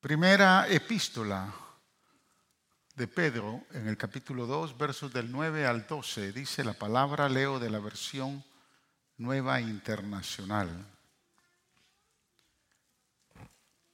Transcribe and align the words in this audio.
Primera 0.00 0.66
epístola 0.66 1.54
de 2.94 3.06
Pedro 3.06 3.66
en 3.72 3.86
el 3.86 3.98
capítulo 3.98 4.46
2, 4.46 4.78
versos 4.78 5.12
del 5.12 5.30
9 5.30 5.66
al 5.66 5.86
12, 5.86 6.32
dice 6.32 6.64
la 6.64 6.72
palabra, 6.72 7.28
leo 7.28 7.58
de 7.58 7.68
la 7.68 7.80
versión 7.80 8.42
nueva 9.18 9.60
internacional. 9.60 10.70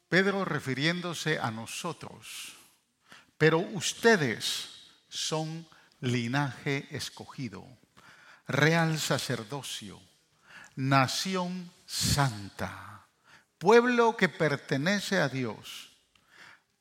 Pedro 0.09 0.45
refiriéndose 0.45 1.41
a 1.41 1.51
nosotros, 1.51 2.55
pero 3.37 3.59
ustedes 3.59 4.93
son 5.09 5.67
linaje 5.99 6.87
escogido, 6.93 7.67
real 8.47 9.01
sacerdocio, 9.01 10.01
nación 10.77 11.69
santa, 11.85 13.09
pueblo 13.59 14.17
que 14.17 14.29
pertenece 14.29 15.19
a 15.19 15.29
Dios 15.29 15.86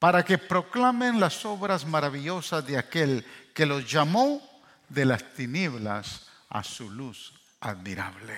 para 0.05 0.23
que 0.23 0.37
proclamen 0.37 1.19
las 1.19 1.45
obras 1.45 1.83
maravillosas 1.83 2.63
de 2.68 2.77
aquel 2.77 3.25
que 3.55 3.65
los 3.65 3.91
llamó 3.91 4.39
de 4.87 5.04
las 5.04 5.33
tinieblas 5.33 6.27
a 6.47 6.63
su 6.63 6.91
luz 6.91 7.33
admirable. 7.59 8.37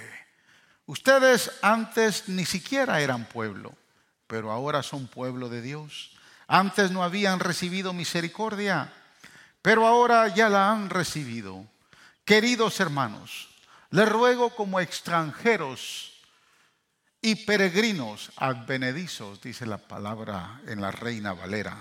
Ustedes 0.85 1.52
antes 1.61 2.30
ni 2.30 2.45
siquiera 2.45 3.02
eran 3.02 3.25
pueblo, 3.25 3.73
pero 4.27 4.49
ahora 4.49 4.81
son 4.81 5.08
pueblo 5.08 5.49
de 5.49 5.61
Dios. 5.61 6.16
Antes 6.48 6.89
no 6.89 7.03
habían 7.03 7.41
recibido 7.41 7.91
misericordia, 7.91 8.94
pero 9.61 9.86
ahora 9.86 10.30
ya 10.30 10.47
la 10.47 10.72
han 10.72 10.89
recibido. 10.89 11.66
Queridos 12.23 12.80
hermanos, 12.80 13.49
les 13.89 14.08
ruego 14.08 14.55
como 14.55 14.80
extranjeros 14.80 16.16
y 17.27 17.36
peregrinos 17.36 18.31
advenedizos, 18.38 19.41
dice 19.41 19.66
la 19.66 19.77
palabra 19.77 20.62
en 20.66 20.80
la 20.80 20.91
Reina 20.91 21.34
Valera. 21.34 21.76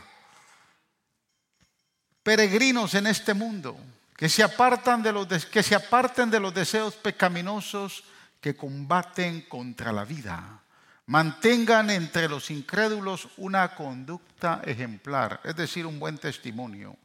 Peregrinos 2.20 2.94
en 2.94 3.06
este 3.06 3.32
mundo, 3.32 3.78
que 4.16 4.28
se, 4.28 4.42
apartan 4.42 5.04
de 5.04 5.12
los, 5.12 5.28
que 5.46 5.62
se 5.62 5.76
aparten 5.76 6.32
de 6.32 6.40
los 6.40 6.52
deseos 6.52 6.96
pecaminosos 6.96 8.02
que 8.40 8.56
combaten 8.56 9.42
contra 9.42 9.92
la 9.92 10.04
vida. 10.04 10.62
Mantengan 11.06 11.90
entre 11.90 12.28
los 12.28 12.50
incrédulos 12.50 13.28
una 13.36 13.72
conducta 13.76 14.62
ejemplar, 14.64 15.40
es 15.44 15.54
decir, 15.54 15.86
un 15.86 16.00
buen 16.00 16.18
testimonio. 16.18 16.96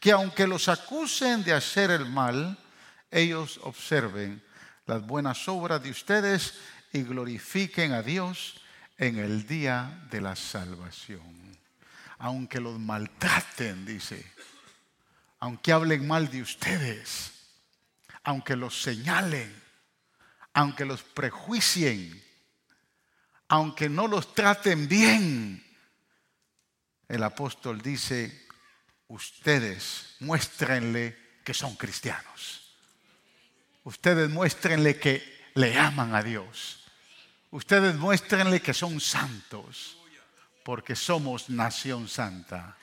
Que 0.00 0.10
aunque 0.10 0.48
los 0.48 0.68
acusen 0.68 1.44
de 1.44 1.52
hacer 1.52 1.92
el 1.92 2.06
mal, 2.06 2.58
ellos 3.08 3.60
observen 3.62 4.42
las 4.84 5.06
buenas 5.06 5.46
obras 5.46 5.80
de 5.80 5.90
ustedes 5.90 6.54
y 6.92 7.02
glorifiquen 7.02 7.92
a 7.92 8.02
Dios 8.02 8.60
en 8.96 9.18
el 9.18 9.46
día 9.46 10.06
de 10.10 10.20
la 10.20 10.36
salvación. 10.36 11.56
Aunque 12.18 12.60
los 12.60 12.78
maltraten, 12.78 13.86
dice, 13.86 14.24
aunque 15.40 15.72
hablen 15.72 16.06
mal 16.06 16.30
de 16.30 16.42
ustedes, 16.42 17.32
aunque 18.24 18.56
los 18.56 18.82
señalen, 18.82 19.54
aunque 20.52 20.84
los 20.84 21.02
prejuicien, 21.02 22.22
aunque 23.48 23.88
no 23.88 24.08
los 24.08 24.34
traten 24.34 24.88
bien, 24.88 25.64
el 27.08 27.22
apóstol 27.22 27.80
dice, 27.80 28.46
ustedes 29.06 30.16
muéstrenle 30.20 31.16
que 31.44 31.54
son 31.54 31.76
cristianos. 31.76 32.76
Ustedes 33.84 34.28
muéstrenle 34.28 34.98
que 34.98 35.50
le 35.54 35.78
aman 35.78 36.14
a 36.14 36.22
Dios. 36.22 36.77
Ustedes 37.50 37.94
muéstrenle 37.94 38.60
que 38.60 38.74
son 38.74 39.00
santos, 39.00 39.96
porque 40.62 40.94
somos 40.94 41.48
nación 41.48 42.06
santa. 42.06 42.76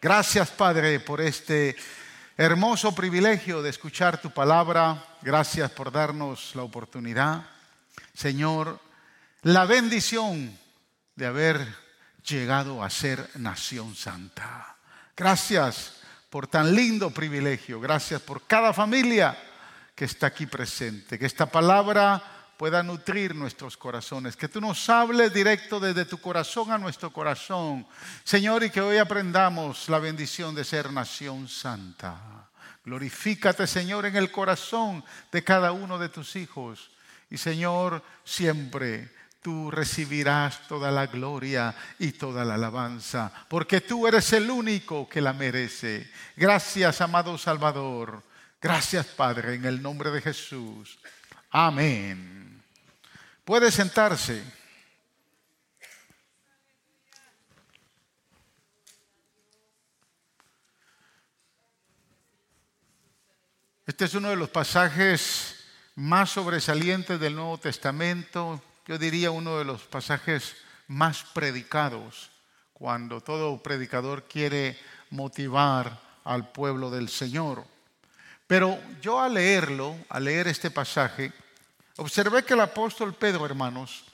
Gracias, 0.00 0.50
Padre, 0.50 0.98
por 1.00 1.20
este 1.20 1.76
hermoso 2.38 2.94
privilegio 2.94 3.60
de 3.60 3.68
escuchar 3.68 4.18
tu 4.18 4.30
palabra. 4.30 5.04
Gracias 5.20 5.70
por 5.72 5.92
darnos 5.92 6.56
la 6.56 6.62
oportunidad. 6.62 7.46
Señor, 8.14 8.80
la 9.42 9.66
bendición 9.66 10.58
de 11.14 11.26
haber 11.26 11.76
llegado 12.26 12.82
a 12.82 12.88
ser 12.88 13.28
nación 13.34 13.94
santa. 13.94 14.74
Gracias 15.14 16.00
por 16.30 16.46
tan 16.46 16.74
lindo 16.74 17.10
privilegio. 17.10 17.78
Gracias 17.78 18.22
por 18.22 18.46
cada 18.46 18.72
familia 18.72 19.36
que 19.94 20.06
está 20.06 20.28
aquí 20.28 20.46
presente. 20.46 21.18
Que 21.18 21.26
esta 21.26 21.44
palabra 21.44 22.41
pueda 22.62 22.80
nutrir 22.84 23.34
nuestros 23.34 23.76
corazones, 23.76 24.36
que 24.36 24.46
tú 24.46 24.60
nos 24.60 24.88
hables 24.88 25.34
directo 25.34 25.80
desde 25.80 26.04
tu 26.04 26.18
corazón 26.18 26.70
a 26.70 26.78
nuestro 26.78 27.12
corazón, 27.12 27.84
Señor, 28.22 28.62
y 28.62 28.70
que 28.70 28.80
hoy 28.80 28.98
aprendamos 28.98 29.88
la 29.88 29.98
bendición 29.98 30.54
de 30.54 30.62
ser 30.62 30.92
nación 30.92 31.48
santa. 31.48 32.46
Glorifícate, 32.84 33.66
Señor, 33.66 34.06
en 34.06 34.14
el 34.14 34.30
corazón 34.30 35.02
de 35.32 35.42
cada 35.42 35.72
uno 35.72 35.98
de 35.98 36.08
tus 36.08 36.36
hijos. 36.36 36.92
Y, 37.30 37.36
Señor, 37.36 38.00
siempre 38.22 39.10
tú 39.42 39.72
recibirás 39.72 40.68
toda 40.68 40.92
la 40.92 41.08
gloria 41.08 41.74
y 41.98 42.12
toda 42.12 42.44
la 42.44 42.54
alabanza, 42.54 43.32
porque 43.48 43.80
tú 43.80 44.06
eres 44.06 44.32
el 44.34 44.48
único 44.48 45.08
que 45.08 45.20
la 45.20 45.32
merece. 45.32 46.08
Gracias, 46.36 47.00
amado 47.00 47.36
Salvador. 47.36 48.22
Gracias, 48.60 49.06
Padre, 49.06 49.56
en 49.56 49.64
el 49.64 49.82
nombre 49.82 50.12
de 50.12 50.20
Jesús. 50.20 51.00
Amén. 51.50 52.41
Puede 53.44 53.72
sentarse. 53.72 54.40
Este 63.84 64.04
es 64.04 64.14
uno 64.14 64.30
de 64.30 64.36
los 64.36 64.48
pasajes 64.48 65.56
más 65.96 66.30
sobresalientes 66.30 67.18
del 67.18 67.34
Nuevo 67.34 67.58
Testamento, 67.58 68.62
yo 68.86 68.96
diría 68.96 69.32
uno 69.32 69.58
de 69.58 69.64
los 69.64 69.82
pasajes 69.82 70.54
más 70.86 71.24
predicados, 71.24 72.30
cuando 72.72 73.20
todo 73.20 73.60
predicador 73.60 74.28
quiere 74.28 74.78
motivar 75.10 76.00
al 76.22 76.52
pueblo 76.52 76.90
del 76.90 77.08
Señor. 77.08 77.64
Pero 78.46 78.78
yo 79.00 79.20
al 79.20 79.34
leerlo, 79.34 79.96
al 80.08 80.24
leer 80.24 80.46
este 80.46 80.70
pasaje, 80.70 81.32
Observé 81.96 82.44
que 82.44 82.54
el 82.54 82.60
apóstol 82.60 83.14
Pedro, 83.14 83.44
hermanos, 83.44 84.04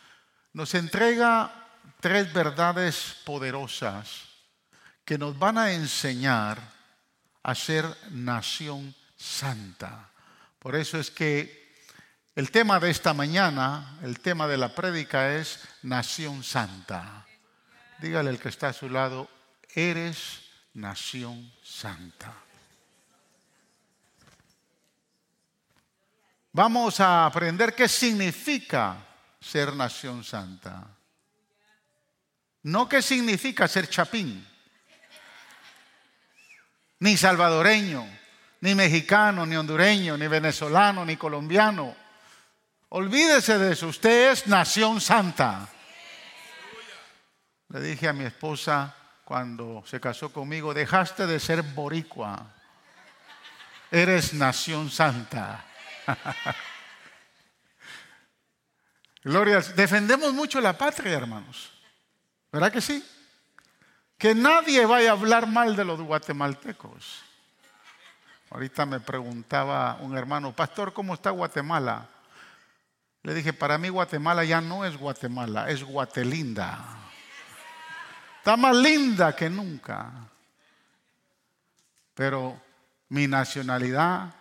nos 0.53 0.75
entrega 0.75 1.53
tres 2.01 2.33
verdades 2.33 3.17
poderosas 3.25 4.25
que 5.05 5.19
nos 5.19 5.39
van 5.39 5.59
a 5.59 5.73
enseñar 5.73 6.59
a 7.43 7.55
ser 7.55 7.85
nación 8.11 8.95
santa. 9.17 10.11
Por 10.59 10.75
eso 10.75 10.99
es 10.99 11.11
que 11.11 11.73
el 12.35 12.51
tema 12.51 12.79
de 12.79 12.91
esta 12.91 13.15
mañana, 13.15 13.99
el 14.03 14.21
tema 14.21 14.47
de 14.47 14.59
la 14.59 14.75
prédica 14.75 15.35
es 15.37 15.61
nación 15.83 16.45
santa. 16.45 17.27
Dígale 18.01 18.31
al 18.31 18.39
que 18.39 18.49
está 18.49 18.69
a 18.69 18.73
su 18.73 18.89
lado, 18.89 19.29
eres 19.75 20.43
nación 20.75 21.53
santa. 21.63 22.35
Vamos 26.59 26.99
a 26.99 27.25
aprender 27.25 27.73
qué 27.73 27.87
significa 27.87 28.97
ser 29.41 29.77
nación 29.77 30.25
santa. 30.25 30.89
No 32.65 32.89
qué 32.89 33.01
significa 33.01 33.69
ser 33.69 33.89
chapín, 33.89 34.45
ni 36.99 37.17
salvadoreño, 37.17 38.05
ni 38.63 38.75
mexicano, 38.75 39.47
ni 39.47 39.55
hondureño, 39.55 40.19
ni 40.19 40.27
venezolano, 40.27 41.05
ni 41.05 41.17
colombiano. 41.17 41.95
Olvídese 42.89 43.57
de 43.57 43.75
eso, 43.75 43.87
usted 43.87 44.33
es 44.33 44.49
nación 44.49 45.01
santa. 45.01 45.69
Le 47.69 47.81
dije 47.83 48.09
a 48.09 48.13
mi 48.13 48.25
esposa 48.25 48.97
cuando 49.25 49.85
se 49.87 50.01
casó 50.01 50.33
conmigo, 50.33 50.75
dejaste 50.75 51.29
de 51.29 51.39
ser 51.39 51.63
boricua, 51.63 52.53
eres 53.93 54.35
nación 54.35 54.91
santa. 54.91 55.68
Gloria, 59.25 59.61
defendemos 59.61 60.33
mucho 60.33 60.61
la 60.61 60.77
patria, 60.77 61.17
hermanos. 61.17 61.71
¿Verdad 62.53 62.73
que 62.73 62.81
sí? 62.81 63.05
Que 64.17 64.35
nadie 64.35 64.85
vaya 64.87 65.11
a 65.11 65.13
hablar 65.13 65.47
mal 65.47 65.77
de 65.77 65.85
los 65.85 66.01
guatemaltecos. 66.01 67.23
Ahorita 68.51 68.87
me 68.87 69.01
preguntaba 69.01 69.99
un 70.01 70.17
hermano, 70.17 70.57
pastor, 70.57 70.95
¿cómo 70.95 71.15
está 71.15 71.31
Guatemala? 71.31 72.09
Le 73.23 73.35
dije, 73.35 73.53
para 73.53 73.77
mí 73.77 73.91
Guatemala 73.91 74.45
ya 74.45 74.61
no 74.61 74.85
es 74.85 74.97
Guatemala, 74.97 75.69
es 75.69 75.85
Guatelinda. 75.85 76.79
Está 78.39 78.57
más 78.57 78.75
linda 78.75 79.37
que 79.37 79.51
nunca. 79.51 80.11
Pero 82.15 82.59
mi 83.11 83.27
nacionalidad 83.27 84.38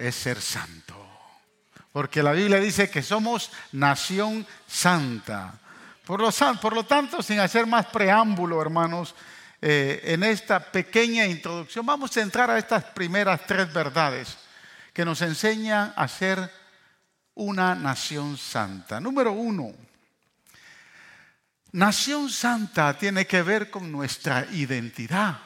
es 0.00 0.14
ser 0.14 0.40
santo. 0.40 0.96
Porque 1.92 2.22
la 2.22 2.32
Biblia 2.32 2.58
dice 2.58 2.90
que 2.90 3.02
somos 3.02 3.50
nación 3.72 4.46
santa. 4.66 5.54
Por 6.06 6.20
lo, 6.20 6.84
tanto, 6.84 7.22
sin 7.22 7.38
hacer 7.38 7.66
más 7.66 7.86
preámbulo, 7.86 8.60
hermanos, 8.60 9.14
eh, 9.60 10.00
en 10.04 10.24
esta 10.24 10.58
pequeña 10.58 11.26
introducción, 11.26 11.86
vamos 11.86 12.16
a 12.16 12.22
entrar 12.22 12.50
a 12.50 12.58
estas 12.58 12.84
primeras 12.84 13.46
tres 13.46 13.72
verdades 13.72 14.36
que 14.92 15.04
nos 15.04 15.22
enseñan 15.22 15.92
a 15.94 16.08
ser 16.08 16.50
una 17.34 17.74
nación 17.74 18.36
santa. 18.36 19.00
Número 19.00 19.32
uno, 19.32 19.72
nación 21.72 22.28
santa 22.28 22.98
tiene 22.98 23.26
que 23.26 23.42
ver 23.42 23.70
con 23.70 23.92
nuestra 23.92 24.46
identidad, 24.50 25.38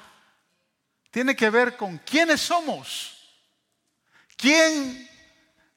tiene 1.10 1.36
que 1.36 1.50
ver 1.50 1.76
con 1.76 1.98
quiénes 1.98 2.40
somos, 2.40 3.13
quién 4.36 5.08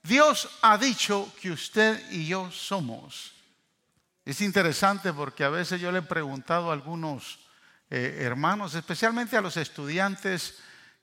Dios 0.04 0.50
ha 0.62 0.78
dicho 0.78 1.32
que 1.42 1.52
usted 1.52 2.02
y 2.12 2.28
yo 2.28 2.50
somos. 2.52 3.34
Es 4.26 4.42
interesante 4.42 5.14
porque 5.14 5.44
a 5.44 5.50
veces 5.50 5.80
yo 5.80 5.92
le 5.92 6.00
he 6.00 6.04
preguntado 6.04 6.70
a 6.70 6.74
algunos 6.74 7.40
eh, 7.90 8.20
hermanos, 8.22 8.76
especialmente 8.76 9.38
a 9.38 9.42
los 9.42 9.58
estudiantes 9.58 10.56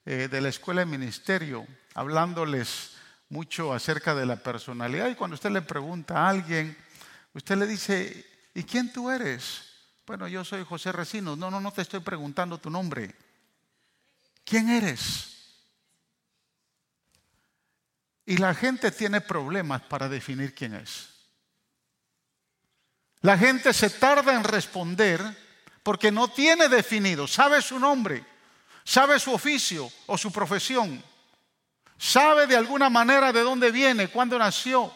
eh, 0.04 0.28
de 0.30 0.40
la 0.40 0.50
escuela 0.50 0.80
de 0.80 0.86
ministerio, 0.86 1.66
hablándoles 1.94 2.92
mucho 3.30 3.72
acerca 3.72 4.14
de 4.14 4.26
la 4.26 4.36
personalidad. 4.36 5.08
Y 5.08 5.14
cuando 5.14 5.34
usted 5.34 5.50
le 5.50 5.62
pregunta 5.62 6.18
a 6.18 6.28
alguien, 6.28 6.76
usted 7.32 7.56
le 7.56 7.66
dice, 7.66 8.26
¿y 8.54 8.62
quién 8.64 8.92
tú 8.92 9.10
eres? 9.10 9.62
Bueno, 10.06 10.28
yo 10.28 10.44
soy 10.44 10.64
José 10.64 10.92
Recinos. 10.92 11.38
No, 11.38 11.50
no, 11.50 11.60
no 11.60 11.72
te 11.72 11.82
estoy 11.82 12.00
preguntando 12.00 12.58
tu 12.58 12.68
nombre. 12.68 13.14
¿Quién 14.44 14.68
eres? 14.68 15.33
Y 18.26 18.38
la 18.38 18.54
gente 18.54 18.90
tiene 18.90 19.20
problemas 19.20 19.82
para 19.82 20.08
definir 20.08 20.54
quién 20.54 20.74
es. 20.74 21.10
La 23.20 23.38
gente 23.38 23.72
se 23.72 23.90
tarda 23.90 24.34
en 24.34 24.44
responder 24.44 25.22
porque 25.82 26.10
no 26.10 26.28
tiene 26.28 26.68
definido, 26.68 27.26
sabe 27.26 27.60
su 27.62 27.78
nombre, 27.78 28.24
sabe 28.84 29.18
su 29.18 29.32
oficio 29.32 29.90
o 30.06 30.16
su 30.18 30.30
profesión, 30.32 31.02
sabe 31.98 32.46
de 32.46 32.56
alguna 32.56 32.90
manera 32.90 33.32
de 33.32 33.40
dónde 33.40 33.70
viene, 33.70 34.08
cuándo 34.08 34.38
nació, 34.38 34.92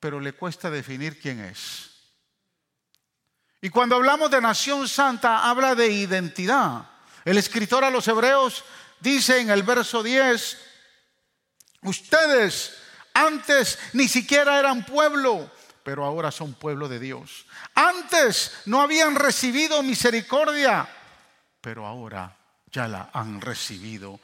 pero 0.00 0.20
le 0.20 0.32
cuesta 0.32 0.70
definir 0.70 1.18
quién 1.18 1.40
es. 1.40 1.90
Y 3.60 3.70
cuando 3.70 3.96
hablamos 3.96 4.30
de 4.30 4.40
nación 4.40 4.86
santa, 4.88 5.48
habla 5.48 5.74
de 5.74 5.88
identidad. 5.88 6.88
El 7.24 7.38
escritor 7.38 7.84
a 7.84 7.90
los 7.90 8.06
hebreos 8.06 8.64
dice 9.00 9.40
en 9.40 9.50
el 9.50 9.62
verso 9.62 10.02
10, 10.02 10.58
ustedes 11.88 12.76
antes 13.14 13.78
ni 13.94 14.08
siquiera 14.08 14.58
eran 14.58 14.84
pueblo, 14.84 15.50
pero 15.82 16.04
ahora 16.04 16.30
son 16.30 16.54
pueblo 16.54 16.88
de 16.88 16.98
Dios. 16.98 17.46
Antes 17.74 18.52
no 18.66 18.82
habían 18.82 19.14
recibido 19.14 19.82
misericordia, 19.82 20.86
pero 21.60 21.86
ahora 21.86 22.36
ya 22.70 22.88
la 22.88 23.10
han 23.12 23.40
recibido. 23.40 24.20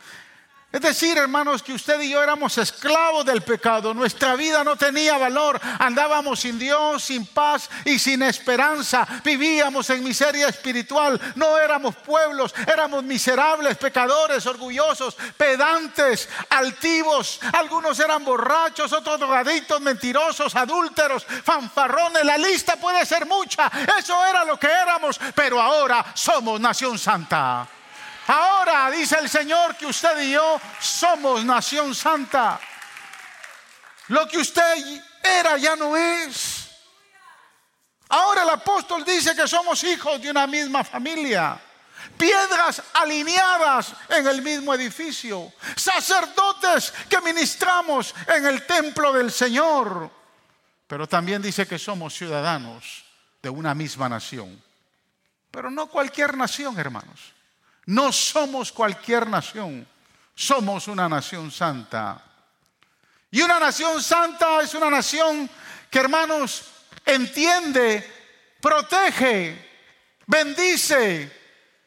Es 0.72 0.80
decir, 0.80 1.18
hermanos, 1.18 1.62
que 1.62 1.74
usted 1.74 2.00
y 2.00 2.08
yo 2.08 2.22
éramos 2.22 2.56
esclavos 2.56 3.26
del 3.26 3.42
pecado. 3.42 3.92
Nuestra 3.92 4.36
vida 4.36 4.64
no 4.64 4.74
tenía 4.74 5.18
valor. 5.18 5.60
Andábamos 5.78 6.40
sin 6.40 6.58
Dios, 6.58 7.04
sin 7.04 7.26
paz 7.26 7.68
y 7.84 7.98
sin 7.98 8.22
esperanza. 8.22 9.06
Vivíamos 9.22 9.90
en 9.90 10.02
miseria 10.02 10.48
espiritual. 10.48 11.20
No 11.34 11.58
éramos 11.58 11.94
pueblos, 11.96 12.54
éramos 12.66 13.04
miserables, 13.04 13.76
pecadores, 13.76 14.46
orgullosos, 14.46 15.14
pedantes, 15.36 16.26
altivos. 16.48 17.38
Algunos 17.52 18.00
eran 18.00 18.24
borrachos, 18.24 18.94
otros 18.94 19.20
drogadictos, 19.20 19.78
mentirosos, 19.82 20.56
adúlteros, 20.56 21.26
fanfarrones. 21.44 22.24
La 22.24 22.38
lista 22.38 22.76
puede 22.76 23.04
ser 23.04 23.26
mucha. 23.26 23.70
Eso 23.98 24.24
era 24.24 24.42
lo 24.46 24.58
que 24.58 24.68
éramos. 24.68 25.20
Pero 25.34 25.60
ahora 25.60 26.02
somos 26.14 26.58
nación 26.58 26.98
santa. 26.98 27.68
Ahora 28.32 28.90
dice 28.90 29.18
el 29.18 29.28
Señor 29.28 29.76
que 29.76 29.84
usted 29.84 30.22
y 30.22 30.30
yo 30.30 30.58
somos 30.80 31.44
nación 31.44 31.94
santa. 31.94 32.58
Lo 34.08 34.26
que 34.26 34.38
usted 34.38 35.02
era 35.22 35.58
ya 35.58 35.76
no 35.76 35.94
es. 35.94 36.70
Ahora 38.08 38.44
el 38.44 38.48
apóstol 38.48 39.04
dice 39.04 39.36
que 39.36 39.46
somos 39.46 39.84
hijos 39.84 40.18
de 40.22 40.30
una 40.30 40.46
misma 40.46 40.82
familia. 40.82 41.60
Piedras 42.16 42.82
alineadas 42.94 43.92
en 44.08 44.26
el 44.26 44.40
mismo 44.40 44.72
edificio. 44.72 45.52
Sacerdotes 45.76 46.90
que 47.10 47.20
ministramos 47.20 48.14
en 48.28 48.46
el 48.46 48.66
templo 48.66 49.12
del 49.12 49.30
Señor. 49.30 50.10
Pero 50.86 51.06
también 51.06 51.42
dice 51.42 51.66
que 51.66 51.78
somos 51.78 52.14
ciudadanos 52.14 53.04
de 53.42 53.50
una 53.50 53.74
misma 53.74 54.08
nación. 54.08 54.62
Pero 55.50 55.70
no 55.70 55.86
cualquier 55.86 56.34
nación, 56.34 56.80
hermanos. 56.80 57.31
No 57.86 58.12
somos 58.12 58.70
cualquier 58.72 59.26
nación, 59.26 59.86
somos 60.34 60.88
una 60.88 61.08
nación 61.08 61.50
santa. 61.50 62.22
Y 63.30 63.40
una 63.40 63.58
nación 63.58 64.02
santa 64.02 64.60
es 64.60 64.74
una 64.74 64.90
nación 64.90 65.48
que, 65.90 65.98
hermanos, 65.98 66.62
entiende, 67.04 68.08
protege, 68.60 69.70
bendice 70.26 71.42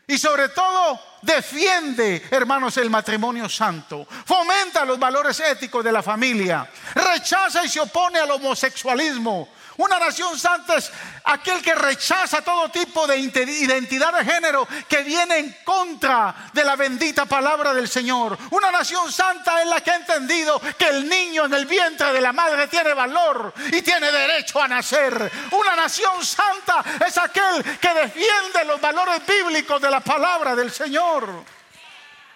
y 0.08 0.18
sobre 0.18 0.50
todo 0.50 1.00
defiende, 1.22 2.28
hermanos, 2.30 2.78
el 2.78 2.90
matrimonio 2.90 3.50
santo, 3.50 4.08
fomenta 4.26 4.86
los 4.86 5.00
valores 5.00 5.40
éticos 5.40 5.84
de 5.84 5.92
la 5.92 6.04
familia, 6.04 6.70
rechaza 6.94 7.64
y 7.64 7.70
se 7.70 7.80
opone 7.80 8.20
al 8.20 8.30
homosexualismo, 8.32 9.50
una 9.78 10.00
nación 10.00 10.40
santa 10.40 10.76
es 10.76 10.90
aquel 11.26 11.62
que 11.62 11.76
rechaza 11.76 12.42
todo 12.42 12.70
tipo 12.70 13.06
de 13.08 13.18
identidad 13.18 14.14
de 14.14 14.24
género 14.24 14.66
que 14.88 15.04
viene 15.04 15.38
en 15.38 15.58
contra 15.66 16.50
de 16.54 16.64
la 16.64 16.78
bendita 16.78 17.26
palabra 17.26 17.74
del 17.74 17.90
Señor. 17.90 18.38
Una 18.52 18.72
nación 18.72 19.12
santa 19.12 19.62
es 19.62 19.68
la 19.68 19.82
que 19.82 19.92
ha 19.92 19.96
entendido 19.96 20.62
que 20.78 20.88
el 20.88 21.10
niño 21.10 21.46
en 21.46 21.54
el 21.54 21.66
vientre 21.66 22.14
de 22.14 22.22
la 22.22 22.32
madre 22.32 22.68
tiene 22.68 22.94
valor 22.94 23.54
y 23.72 23.82
tiene 23.82 24.12
derecho 24.12 24.62
a 24.62 24.68
nacer. 24.68 25.32
Una 25.52 25.76
nación 25.76 26.24
santa 26.26 26.84
es 27.06 27.18
aquel 27.18 27.64
que 27.80 27.94
defiende 27.94 28.64
los 28.66 28.80
valores 28.80 29.26
bíblicos 29.26 29.82
de 29.82 29.92
la 29.92 30.00
palabra 30.00 30.56
del 30.56 30.72
Señor. 30.72 31.44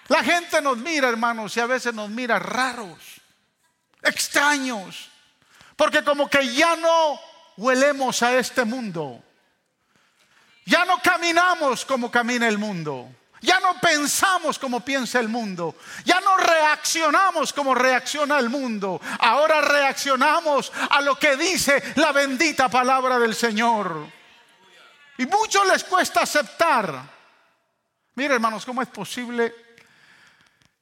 La 0.09 0.23
gente 0.23 0.61
nos 0.61 0.77
mira, 0.77 1.07
hermanos, 1.07 1.55
y 1.55 1.59
a 1.59 1.67
veces 1.67 1.93
nos 1.93 2.09
mira 2.09 2.39
raros, 2.39 2.97
extraños, 4.01 5.09
porque 5.75 6.03
como 6.03 6.27
que 6.29 6.53
ya 6.53 6.75
no 6.75 7.28
huelemos 7.59 8.23
a 8.23 8.37
este 8.37 8.65
mundo. 8.65 9.23
Ya 10.65 10.85
no 10.85 11.01
caminamos 11.01 11.83
como 11.85 12.09
camina 12.09 12.47
el 12.47 12.57
mundo. 12.57 13.09
Ya 13.41 13.59
no 13.59 13.79
pensamos 13.79 14.59
como 14.59 14.81
piensa 14.81 15.19
el 15.19 15.29
mundo. 15.29 15.75
Ya 16.03 16.19
no 16.19 16.37
reaccionamos 16.37 17.53
como 17.53 17.73
reacciona 17.73 18.37
el 18.37 18.49
mundo. 18.49 19.01
Ahora 19.19 19.61
reaccionamos 19.61 20.71
a 20.89 21.01
lo 21.01 21.17
que 21.17 21.37
dice 21.37 21.81
la 21.95 22.11
bendita 22.11 22.69
palabra 22.69 23.17
del 23.17 23.33
Señor. 23.33 24.07
Y 25.17 25.25
mucho 25.25 25.63
les 25.65 25.83
cuesta 25.83 26.21
aceptar. 26.21 27.01
Mire 28.15 28.35
hermanos, 28.35 28.65
¿cómo 28.65 28.81
es 28.81 28.89
posible 28.89 29.53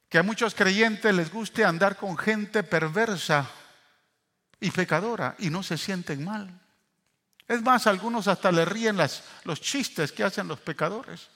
que 0.10 0.18
a 0.18 0.24
muchos 0.24 0.56
creyentes 0.56 1.14
les 1.14 1.32
guste 1.32 1.64
andar 1.64 1.96
con 1.96 2.18
gente 2.18 2.64
perversa 2.64 3.48
y 4.60 4.72
pecadora 4.72 5.36
y 5.40 5.50
no 5.50 5.62
se 5.62 5.78
sienten 5.78 6.26
mal? 6.26 6.67
Es 7.48 7.62
más, 7.62 7.88
algunos 7.88 8.28
hasta 8.28 8.52
le 8.52 8.66
ríen 8.66 8.98
los 9.44 9.62
chistes 9.62 10.12
que 10.12 10.24
hacen 10.24 10.48
los 10.48 10.60
pecadores. 10.60 11.30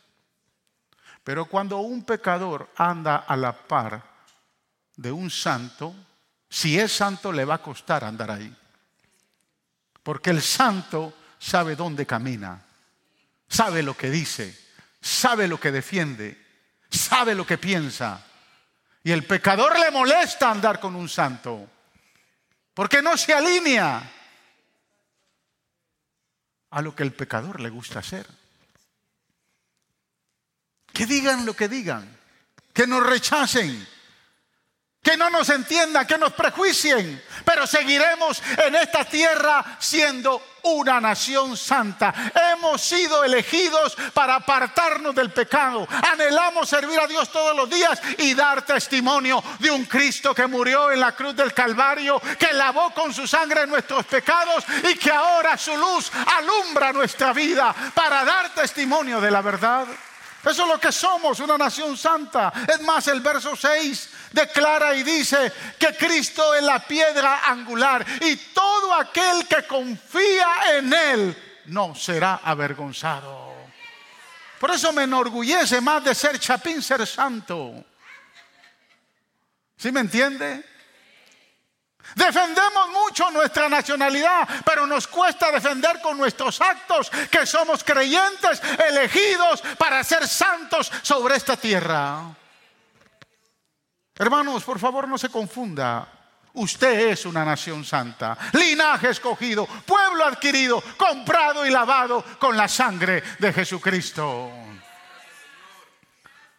Pero 1.24 1.46
cuando 1.46 1.77
un 1.77 2.03
pecador 2.03 2.70
anda 2.75 3.18
a 3.18 3.36
la 3.38 3.53
par 3.53 4.03
de 4.98 5.12
un 5.12 5.30
santo, 5.30 5.96
si 6.50 6.77
es 6.77 6.91
santo 6.91 7.32
le 7.32 7.46
va 7.46 7.56
a 7.56 7.62
costar 7.62 8.03
andar 8.03 8.32
ahí. 8.32 8.53
Porque 10.03 10.32
el 10.32 10.41
santo 10.41 11.13
sabe 11.39 11.75
dónde 11.75 12.06
camina, 12.06 12.62
sabe 13.48 13.82
lo 13.84 13.96
que 13.96 14.10
dice, 14.10 14.58
sabe 15.00 15.48
lo 15.48 15.60
que 15.60 15.72
defiende, 15.72 16.46
sabe 16.89 17.36
lo 17.36 17.46
que 17.46 17.58
piensa. 17.58 18.25
Y 19.03 19.12
el 19.12 19.25
pecador 19.25 19.80
le 19.80 19.91
molesta 19.91 20.51
andar 20.51 20.80
con 20.80 20.96
un 20.96 21.08
santo, 21.08 21.70
porque 22.74 23.01
no 23.01 23.15
se 23.15 23.34
alinea 23.34 24.12
a 26.72 26.82
lo 26.82 26.96
que 26.96 27.04
el 27.04 27.13
pecador 27.13 27.60
le 27.60 27.70
gusta 27.70 28.00
hacer. 28.00 28.25
Que 30.92 31.06
digan 31.06 31.46
lo 31.46 31.54
que 31.54 31.68
digan, 31.68 32.18
que 32.74 32.88
nos 32.88 33.06
rechacen, 33.06 33.88
que 35.01 35.17
no 35.17 35.31
nos 35.31 35.50
entiendan, 35.50 36.05
que 36.05 36.17
nos 36.17 36.31
prejuicien, 36.34 37.24
pero 37.43 37.65
seguiremos 37.65 38.41
en 38.63 38.75
esta 38.75 39.03
tierra 39.03 39.77
siendo 39.79 40.41
una 40.63 41.01
nación 41.01 41.58
santa. 41.58 42.13
Hemos 42.53 42.81
sido 42.81 43.24
elegidos 43.24 43.98
para 44.13 44.36
apartarnos 44.36 45.15
del 45.15 45.31
pecado. 45.31 45.88
Anhelamos 46.12 46.70
servir 46.70 47.00
a 47.00 47.08
Dios 47.08 47.31
todos 47.31 47.55
los 47.55 47.67
días 47.67 48.00
y 48.20 48.36
dar 48.36 48.63
testimonio 48.63 49.43
de 49.58 49.72
un 49.72 49.86
Cristo 49.86 50.36
que 50.36 50.46
murió 50.46 50.91
en 50.91 51.00
la 51.00 51.13
cruz 51.13 51.36
del 51.36 51.51
Calvario, 51.51 52.22
que 52.38 52.53
lavó 52.53 52.93
con 52.93 53.12
su 53.12 53.25
sangre 53.25 53.65
nuestros 53.65 54.05
pecados 54.05 54.63
y 54.88 54.96
que 54.98 55.12
ahora 55.12 55.58
su 55.58 55.75
luz 55.75 56.12
alumbra 56.38 56.93
nuestra 56.93 57.34
vida 57.34 57.74
para 57.96 58.24
dar 58.24 58.53
testimonio 58.53 59.20
de 59.20 59.31
la 59.31 59.41
verdad. 59.41 59.88
Eso 60.44 60.64
es 60.64 60.68
lo 60.68 60.80
que 60.80 60.92
somos, 60.92 61.40
una 61.40 61.58
nación 61.58 61.96
santa. 61.96 62.52
Es 62.68 62.82
más, 62.82 63.08
el 63.08 63.22
verso 63.22 63.56
6 63.56 64.10
declara 64.32 64.96
y 64.96 65.04
dice 65.04 65.52
que 65.78 65.96
Cristo 65.96 66.56
es 66.56 66.64
la 66.64 66.80
piedra 66.80 67.46
angular 67.46 68.06
y 68.22 68.36
todo 68.36 68.94
aquel 68.94 69.48
que 69.48 69.68
confía 69.68 70.78
en 70.78 70.94
Él 70.94 71.62
no 71.66 71.94
será 71.94 72.42
avergonzado. 72.44 73.52
Por 74.60 74.72
eso 74.72 74.92
me 74.94 75.04
enorgullece 75.04 75.80
más 75.82 76.04
de 76.04 76.16
ser 76.16 76.40
chapín, 76.40 76.82
ser 76.82 77.06
santo. 77.06 77.84
¿Sí 79.78 79.92
me 79.92 80.02
entiende? 80.02 80.64
Defendemos 82.15 82.89
mucho 82.89 83.30
nuestra 83.32 83.70
nacionalidad, 83.70 84.48
pero 84.65 84.86
nos 84.86 85.08
cuesta 85.08 85.51
defender 85.51 86.01
con 86.01 86.18
nuestros 86.18 86.60
actos 86.62 87.10
que 87.30 87.46
somos 87.46 87.84
creyentes 87.84 88.62
elegidos 88.89 89.62
para 89.77 90.03
ser 90.03 90.27
santos 90.27 90.91
sobre 91.01 91.36
esta 91.36 91.56
tierra. 91.56 92.36
Hermanos, 94.15 94.63
por 94.63 94.80
favor 94.80 95.08
no 95.08 95.18
se 95.18 95.30
confunda. 95.30 96.08
Usted 96.53 97.12
es 97.12 97.25
una 97.25 97.46
nación 97.46 97.86
santa, 97.86 98.38
linaje 98.53 99.10
escogido, 99.10 99.65
pueblo 99.65 100.25
adquirido, 100.25 100.84
comprado 100.98 101.65
y 101.65 101.70
lavado 101.70 102.24
con 102.38 102.58
la 102.58 102.68
sangre 102.68 103.24
de 103.39 103.53
Jesucristo. 103.53 104.51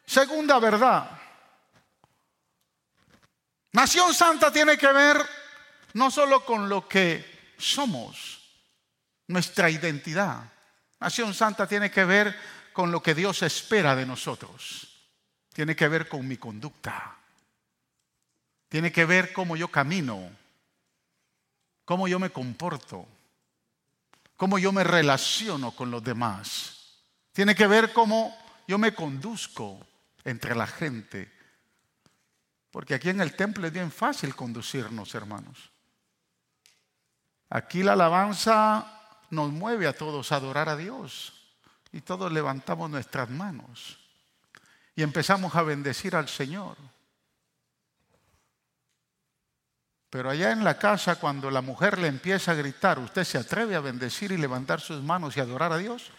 Segunda 0.07 0.59
verdad. 0.59 1.11
Nación 3.73 4.13
santa 4.15 4.51
tiene 4.51 4.77
que 4.77 4.91
ver 4.93 5.42
no 5.95 6.11
solo 6.11 6.45
con 6.45 6.69
lo 6.69 6.89
que 6.89 7.55
somos, 7.59 8.41
nuestra 9.29 9.71
identidad. 9.71 10.51
Nación 11.01 11.35
Santa 11.35 11.67
tiene 11.67 11.91
que 11.91 12.05
ver 12.05 12.37
con 12.73 12.91
lo 12.91 13.03
que 13.03 13.15
Dios 13.15 13.43
espera 13.43 13.95
de 13.97 14.07
nosotros. 14.07 14.89
Tiene 15.53 15.77
que 15.77 15.89
ver 15.89 16.09
con 16.09 16.27
mi 16.27 16.37
conducta. 16.37 17.17
Tiene 18.69 18.91
que 18.91 19.05
ver 19.05 19.33
cómo 19.33 19.55
yo 19.57 19.69
camino, 19.69 20.31
cómo 21.85 22.09
yo 22.09 22.19
me 22.19 22.31
comporto, 22.31 23.07
cómo 24.37 24.59
yo 24.59 24.73
me 24.73 24.83
relaciono 24.83 25.73
con 25.73 25.91
los 25.91 26.03
demás. 26.03 27.03
Tiene 27.33 27.55
que 27.55 27.67
ver 27.67 27.93
cómo 27.93 28.37
yo 28.67 28.79
me 28.79 28.95
conduzco 28.95 29.79
entre 30.25 30.55
la 30.55 30.67
gente. 30.67 31.31
Porque 32.71 32.95
aquí 32.95 33.11
en 33.11 33.21
el 33.21 33.37
templo 33.37 33.67
es 33.67 33.73
bien 33.73 33.93
fácil 33.93 34.35
conducirnos, 34.35 35.15
hermanos. 35.15 35.72
Aquí 37.55 37.83
la 37.83 37.93
alabanza 37.93 38.87
nos 39.29 39.53
mueve 39.53 39.87
a 39.87 39.93
todos 39.93 40.33
a 40.33 40.37
adorar 40.37 40.71
a 40.71 40.77
Dios 40.77 41.35
y 41.93 42.01
todos 42.01 42.33
levantamos 42.33 42.89
nuestras 42.89 43.29
manos 43.29 43.99
y 44.97 45.03
empezamos 45.03 45.55
a 45.55 45.61
bendecir 45.61 46.17
al 46.17 46.31
Señor. 46.31 46.79
Pero 50.09 50.31
allá 50.31 50.53
en 50.53 50.65
la 50.65 50.79
casa, 50.79 51.17
cuando 51.17 51.51
la 51.51 51.61
mujer 51.61 51.99
le 51.99 52.09
empieza 52.09 52.53
a 52.53 52.55
gritar, 52.55 52.99
¿usted 52.99 53.25
se 53.25 53.37
atreve 53.37 53.77
a 53.77 53.81
bendecir 53.81 54.33
y 54.33 54.39
levantar 54.39 54.81
sus 54.81 55.03
manos 55.03 55.37
y 55.37 55.41
adorar 55.41 55.75
a 55.75 55.79
Dios? 55.79 56.11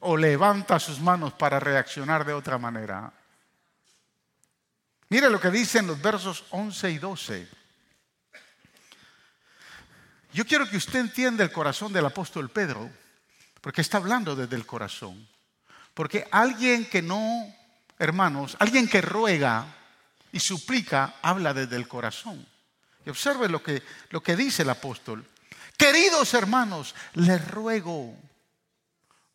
¿O 0.00 0.18
levanta 0.18 0.78
sus 0.78 1.00
manos 1.00 1.32
para 1.32 1.58
reaccionar 1.58 2.26
de 2.26 2.34
otra 2.34 2.58
manera? 2.58 3.10
Mire 5.08 5.30
lo 5.30 5.40
que 5.40 5.50
dicen 5.50 5.86
los 5.86 6.00
versos 6.02 6.44
11 6.50 6.90
y 6.90 6.98
12. 6.98 7.61
Yo 10.32 10.46
quiero 10.46 10.68
que 10.68 10.78
usted 10.78 11.00
entienda 11.00 11.44
el 11.44 11.52
corazón 11.52 11.92
del 11.92 12.06
apóstol 12.06 12.48
Pedro, 12.48 12.90
porque 13.60 13.82
está 13.82 13.98
hablando 13.98 14.34
desde 14.34 14.56
el 14.56 14.64
corazón. 14.64 15.28
Porque 15.92 16.26
alguien 16.30 16.86
que 16.86 17.02
no, 17.02 17.54
hermanos, 17.98 18.56
alguien 18.58 18.88
que 18.88 19.02
ruega 19.02 19.66
y 20.32 20.40
suplica, 20.40 21.16
habla 21.20 21.52
desde 21.52 21.76
el 21.76 21.86
corazón. 21.86 22.46
Y 23.04 23.10
observe 23.10 23.48
lo 23.48 23.62
que, 23.62 23.82
lo 24.08 24.22
que 24.22 24.34
dice 24.34 24.62
el 24.62 24.70
apóstol. 24.70 25.22
Queridos 25.76 26.32
hermanos, 26.32 26.94
les 27.14 27.46
ruego 27.48 28.16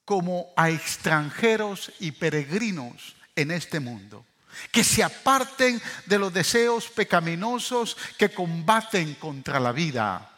como 0.03 0.47
a 0.55 0.71
extranjeros 0.71 1.91
y 1.99 2.11
peregrinos 2.11 3.15
en 3.35 3.51
este 3.51 3.79
mundo, 3.79 4.25
que 4.71 4.83
se 4.83 5.03
aparten 5.03 5.79
de 6.07 6.17
los 6.17 6.33
deseos 6.33 6.89
pecaminosos 6.89 7.95
que 8.17 8.31
combaten 8.31 9.13
contra 9.15 9.59
la 9.59 9.71
vida 9.71 10.36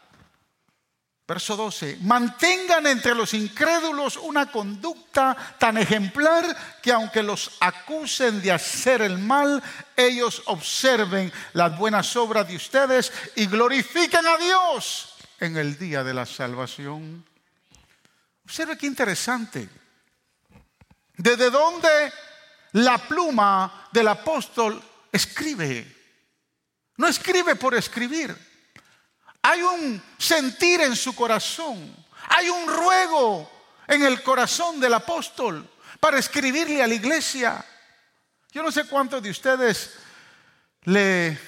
Verso 1.30 1.54
12, 1.54 1.98
mantengan 2.00 2.88
entre 2.88 3.14
los 3.14 3.34
incrédulos 3.34 4.16
una 4.16 4.50
conducta 4.50 5.36
tan 5.60 5.78
ejemplar 5.78 6.44
que 6.82 6.90
aunque 6.90 7.22
los 7.22 7.52
acusen 7.60 8.42
de 8.42 8.50
hacer 8.50 9.00
el 9.00 9.16
mal, 9.16 9.62
ellos 9.94 10.42
observen 10.46 11.32
las 11.52 11.78
buenas 11.78 12.16
obras 12.16 12.48
de 12.48 12.56
ustedes 12.56 13.12
y 13.36 13.46
glorifiquen 13.46 14.26
a 14.26 14.36
Dios 14.38 15.14
en 15.38 15.56
el 15.56 15.78
día 15.78 16.02
de 16.02 16.14
la 16.14 16.26
salvación. 16.26 17.24
Observe 18.44 18.76
qué 18.76 18.86
interesante. 18.86 19.68
¿Desde 21.16 21.48
dónde 21.48 22.12
la 22.72 22.98
pluma 22.98 23.88
del 23.92 24.08
apóstol 24.08 24.82
escribe? 25.12 25.96
No 26.96 27.06
escribe 27.06 27.54
por 27.54 27.76
escribir 27.76 28.49
hay 29.42 29.62
un 29.62 30.02
sentir 30.18 30.80
en 30.80 30.94
su 30.94 31.14
corazón. 31.14 31.94
Hay 32.28 32.48
un 32.48 32.68
ruego 32.68 33.50
en 33.86 34.02
el 34.02 34.22
corazón 34.22 34.78
del 34.80 34.94
apóstol 34.94 35.68
para 35.98 36.18
escribirle 36.18 36.82
a 36.82 36.86
la 36.86 36.94
iglesia. 36.94 37.64
Yo 38.52 38.62
no 38.62 38.70
sé 38.70 38.84
cuántos 38.84 39.22
de 39.22 39.30
ustedes 39.30 39.98
le 40.84 41.38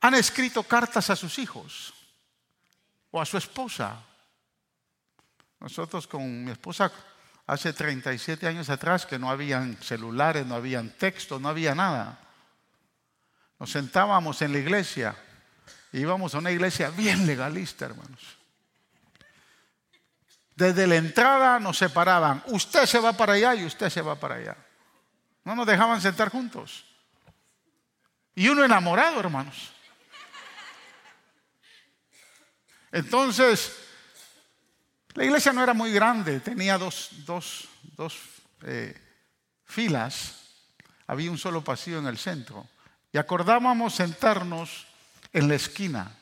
han 0.00 0.14
escrito 0.14 0.62
cartas 0.62 1.10
a 1.10 1.16
sus 1.16 1.38
hijos 1.38 1.92
o 3.10 3.20
a 3.20 3.26
su 3.26 3.36
esposa. 3.36 4.02
Nosotros 5.60 6.06
con 6.06 6.44
mi 6.44 6.50
esposa 6.50 6.90
hace 7.46 7.72
37 7.72 8.46
años 8.46 8.70
atrás 8.70 9.06
que 9.06 9.18
no 9.18 9.30
habían 9.30 9.76
celulares, 9.82 10.46
no 10.46 10.54
habían 10.54 10.90
texto, 10.90 11.38
no 11.38 11.48
había 11.48 11.74
nada. 11.74 12.18
Nos 13.58 13.70
sentábamos 13.70 14.42
en 14.42 14.52
la 14.52 14.58
iglesia 14.58 15.16
íbamos 16.00 16.34
a 16.34 16.38
una 16.38 16.50
iglesia 16.50 16.90
bien 16.90 17.26
legalista, 17.26 17.86
hermanos. 17.86 18.20
Desde 20.56 20.86
la 20.86 20.96
entrada 20.96 21.58
nos 21.58 21.78
separaban. 21.78 22.42
Usted 22.46 22.86
se 22.86 22.98
va 22.98 23.12
para 23.12 23.34
allá 23.34 23.54
y 23.54 23.64
usted 23.64 23.90
se 23.90 24.02
va 24.02 24.14
para 24.14 24.36
allá. 24.36 24.56
No 25.44 25.54
nos 25.54 25.66
dejaban 25.66 26.00
sentar 26.00 26.30
juntos. 26.30 26.84
Y 28.34 28.48
uno 28.48 28.64
enamorado, 28.64 29.20
hermanos. 29.20 29.72
Entonces, 32.90 33.76
la 35.14 35.24
iglesia 35.24 35.52
no 35.52 35.62
era 35.62 35.74
muy 35.74 35.92
grande, 35.92 36.40
tenía 36.40 36.78
dos, 36.78 37.68
eh, 38.62 39.00
filas, 39.64 40.40
había 41.06 41.30
un 41.30 41.38
solo 41.38 41.62
pasillo 41.62 41.98
en 41.98 42.06
el 42.06 42.18
centro. 42.18 42.68
Y 43.12 43.18
acordábamos 43.18 43.94
sentarnos 43.94 44.86
en 45.34 45.48
la 45.48 45.56
esquina. 45.56 46.16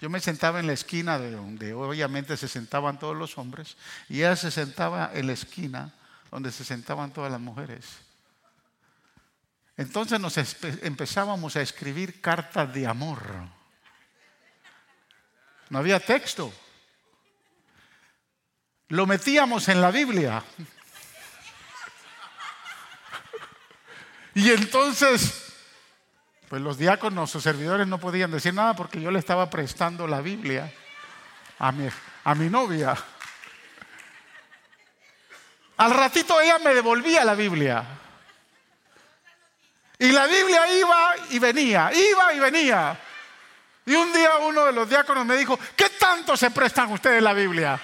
Yo 0.00 0.08
me 0.08 0.20
sentaba 0.20 0.60
en 0.60 0.66
la 0.66 0.72
esquina 0.72 1.18
de 1.18 1.32
donde 1.32 1.74
obviamente 1.74 2.36
se 2.36 2.48
sentaban 2.48 2.98
todos 2.98 3.16
los 3.16 3.36
hombres 3.36 3.76
y 4.08 4.18
ella 4.18 4.36
se 4.36 4.50
sentaba 4.50 5.10
en 5.12 5.26
la 5.26 5.32
esquina 5.32 5.92
donde 6.30 6.52
se 6.52 6.64
sentaban 6.64 7.12
todas 7.12 7.30
las 7.30 7.40
mujeres. 7.40 7.84
Entonces 9.76 10.20
nos 10.20 10.36
empezábamos 10.82 11.56
a 11.56 11.60
escribir 11.60 12.20
cartas 12.20 12.72
de 12.72 12.86
amor. 12.86 13.20
No 15.68 15.78
había 15.78 15.98
texto. 15.98 16.52
Lo 18.88 19.06
metíamos 19.06 19.68
en 19.68 19.80
la 19.80 19.90
Biblia. 19.90 20.42
Y 24.34 24.50
entonces 24.50 25.45
pues 26.48 26.62
los 26.62 26.78
diáconos 26.78 27.34
o 27.34 27.40
servidores 27.40 27.86
no 27.86 27.98
podían 27.98 28.30
decir 28.30 28.54
nada 28.54 28.74
porque 28.74 29.00
yo 29.00 29.10
le 29.10 29.18
estaba 29.18 29.50
prestando 29.50 30.06
la 30.06 30.20
Biblia 30.20 30.72
a 31.58 31.72
mi, 31.72 31.88
a 32.24 32.34
mi 32.34 32.48
novia. 32.48 32.96
Al 35.78 35.90
ratito 35.90 36.40
ella 36.40 36.58
me 36.58 36.72
devolvía 36.72 37.24
la 37.24 37.34
Biblia. 37.34 37.84
Y 39.98 40.12
la 40.12 40.26
Biblia 40.26 40.72
iba 40.78 41.14
y 41.30 41.38
venía, 41.38 41.90
iba 41.92 42.34
y 42.34 42.38
venía. 42.38 43.00
Y 43.84 43.94
un 43.94 44.12
día 44.12 44.36
uno 44.38 44.66
de 44.66 44.72
los 44.72 44.88
diáconos 44.88 45.26
me 45.26 45.36
dijo, 45.36 45.58
¿qué 45.74 45.90
tanto 45.90 46.36
se 46.36 46.50
prestan 46.50 46.92
ustedes 46.92 47.22
la 47.22 47.32
Biblia? 47.32 47.80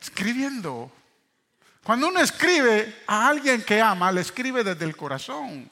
Escribiendo. 0.00 0.92
Cuando 1.82 2.08
uno 2.08 2.20
escribe 2.20 3.02
a 3.06 3.28
alguien 3.28 3.62
que 3.62 3.80
ama, 3.80 4.12
le 4.12 4.20
escribe 4.20 4.62
desde 4.62 4.84
el 4.84 4.96
corazón. 4.96 5.71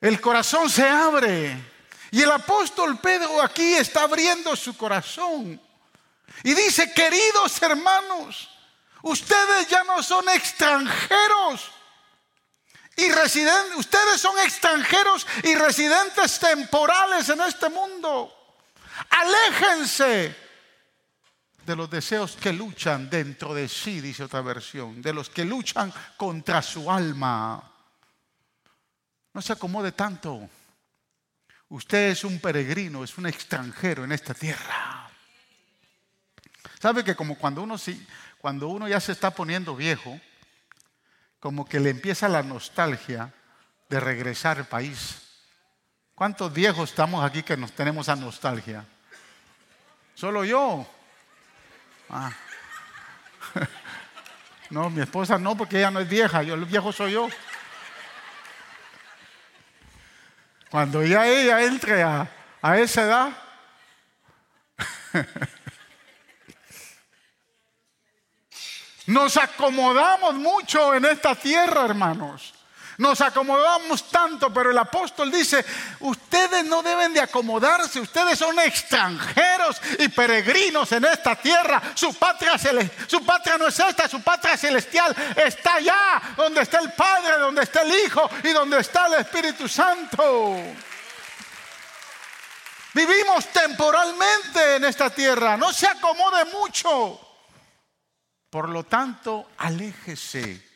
El 0.00 0.20
corazón 0.20 0.68
se 0.70 0.88
abre. 0.88 1.56
Y 2.10 2.22
el 2.22 2.30
apóstol 2.30 2.98
Pedro 2.98 3.42
aquí 3.42 3.74
está 3.74 4.02
abriendo 4.02 4.56
su 4.56 4.76
corazón. 4.76 5.60
Y 6.42 6.54
dice, 6.54 6.92
queridos 6.92 7.60
hermanos, 7.60 8.48
ustedes 9.02 9.68
ya 9.68 9.84
no 9.84 10.02
son 10.02 10.28
extranjeros 10.28 11.70
y 12.96 13.10
residentes, 13.10 13.76
ustedes 13.76 14.20
son 14.20 14.38
extranjeros 14.38 15.26
y 15.42 15.54
residentes 15.54 16.38
temporales 16.38 17.28
en 17.28 17.40
este 17.42 17.68
mundo. 17.68 18.34
Aléjense 19.10 20.34
de 21.64 21.76
los 21.76 21.90
deseos 21.90 22.36
que 22.36 22.52
luchan 22.52 23.10
dentro 23.10 23.52
de 23.52 23.68
sí, 23.68 24.00
dice 24.00 24.24
otra 24.24 24.40
versión, 24.40 25.02
de 25.02 25.12
los 25.12 25.28
que 25.28 25.44
luchan 25.44 25.92
contra 26.16 26.62
su 26.62 26.90
alma. 26.90 27.67
No 29.38 29.42
se 29.42 29.52
acomode 29.52 29.92
tanto. 29.92 30.50
Usted 31.68 32.10
es 32.10 32.24
un 32.24 32.40
peregrino, 32.40 33.04
es 33.04 33.16
un 33.18 33.26
extranjero 33.26 34.02
en 34.02 34.10
esta 34.10 34.34
tierra. 34.34 35.08
¿Sabe 36.82 37.04
que 37.04 37.14
como 37.14 37.38
cuando 37.38 37.62
uno, 37.62 37.76
cuando 38.40 38.66
uno 38.66 38.88
ya 38.88 38.98
se 38.98 39.12
está 39.12 39.30
poniendo 39.30 39.76
viejo, 39.76 40.20
como 41.38 41.64
que 41.68 41.78
le 41.78 41.90
empieza 41.90 42.26
la 42.26 42.42
nostalgia 42.42 43.32
de 43.88 44.00
regresar 44.00 44.58
al 44.58 44.66
país? 44.66 45.22
¿Cuántos 46.16 46.52
viejos 46.52 46.90
estamos 46.90 47.24
aquí 47.24 47.44
que 47.44 47.56
nos 47.56 47.70
tenemos 47.70 48.08
a 48.08 48.16
nostalgia? 48.16 48.84
Solo 50.16 50.44
yo. 50.44 50.84
Ah. 52.10 52.32
No, 54.70 54.90
mi 54.90 55.00
esposa 55.00 55.38
no, 55.38 55.56
porque 55.56 55.78
ella 55.78 55.90
no 55.90 55.98
es 55.98 56.06
vieja, 56.06 56.42
yo 56.42 56.52
el 56.52 56.66
viejo 56.66 56.92
soy 56.92 57.12
yo. 57.12 57.30
Cuando 60.70 61.02
ya 61.04 61.26
ella 61.26 61.62
entre 61.62 62.02
a, 62.02 62.28
a 62.60 62.78
esa 62.78 63.02
edad, 63.02 63.30
nos 69.06 69.36
acomodamos 69.36 70.34
mucho 70.34 70.94
en 70.94 71.06
esta 71.06 71.34
tierra, 71.34 71.86
hermanos. 71.86 72.57
Nos 72.98 73.20
acomodamos 73.20 74.10
tanto, 74.10 74.52
pero 74.52 74.72
el 74.72 74.78
apóstol 74.78 75.30
dice, 75.30 75.64
ustedes 76.00 76.64
no 76.64 76.82
deben 76.82 77.14
de 77.14 77.20
acomodarse, 77.20 78.00
ustedes 78.00 78.36
son 78.36 78.58
extranjeros 78.58 79.80
y 80.00 80.08
peregrinos 80.08 80.90
en 80.90 81.04
esta 81.04 81.36
tierra. 81.36 81.80
Su 81.94 82.12
patria, 82.14 82.58
su 83.06 83.24
patria 83.24 83.56
no 83.56 83.68
es 83.68 83.78
esta, 83.78 84.08
su 84.08 84.20
patria 84.20 84.56
celestial 84.56 85.14
está 85.36 85.74
allá, 85.74 86.20
donde 86.36 86.62
está 86.62 86.80
el 86.80 86.92
Padre, 86.92 87.38
donde 87.38 87.62
está 87.62 87.82
el 87.82 88.04
Hijo 88.04 88.28
y 88.42 88.48
donde 88.48 88.80
está 88.80 89.06
el 89.06 89.14
Espíritu 89.14 89.68
Santo. 89.68 90.56
Vivimos 92.94 93.46
temporalmente 93.52 94.74
en 94.74 94.84
esta 94.84 95.08
tierra, 95.08 95.56
no 95.56 95.72
se 95.72 95.86
acomode 95.86 96.46
mucho. 96.46 97.20
Por 98.50 98.68
lo 98.70 98.82
tanto, 98.82 99.50
aléjese 99.58 100.67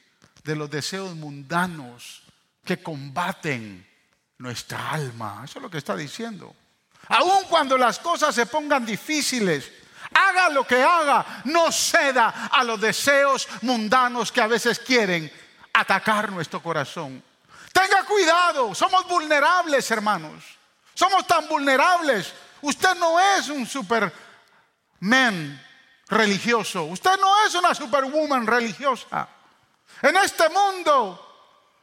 de 0.44 0.56
los 0.56 0.70
deseos 0.70 1.14
mundanos 1.14 2.22
que 2.64 2.82
combaten 2.82 3.86
nuestra 4.38 4.90
alma. 4.90 5.42
Eso 5.44 5.58
es 5.58 5.62
lo 5.62 5.70
que 5.70 5.78
está 5.78 5.96
diciendo. 5.96 6.54
Aun 7.08 7.44
cuando 7.48 7.76
las 7.76 7.98
cosas 7.98 8.34
se 8.34 8.46
pongan 8.46 8.84
difíciles, 8.84 9.70
haga 10.14 10.48
lo 10.48 10.66
que 10.66 10.82
haga, 10.82 11.42
no 11.44 11.70
ceda 11.72 12.48
a 12.50 12.62
los 12.64 12.80
deseos 12.80 13.48
mundanos 13.62 14.30
que 14.30 14.40
a 14.40 14.46
veces 14.46 14.78
quieren 14.78 15.30
atacar 15.72 16.30
nuestro 16.30 16.62
corazón. 16.62 17.22
Tenga 17.72 18.04
cuidado, 18.04 18.74
somos 18.74 19.06
vulnerables, 19.08 19.90
hermanos. 19.90 20.44
Somos 20.94 21.26
tan 21.26 21.48
vulnerables. 21.48 22.32
Usted 22.60 22.94
no 22.96 23.18
es 23.18 23.48
un 23.48 23.66
superman 23.66 24.12
religioso. 26.08 26.84
Usted 26.84 27.18
no 27.18 27.46
es 27.46 27.54
una 27.54 27.74
superwoman 27.74 28.46
religiosa. 28.46 29.28
En 30.02 30.16
este 30.16 30.48
mundo 30.48 31.32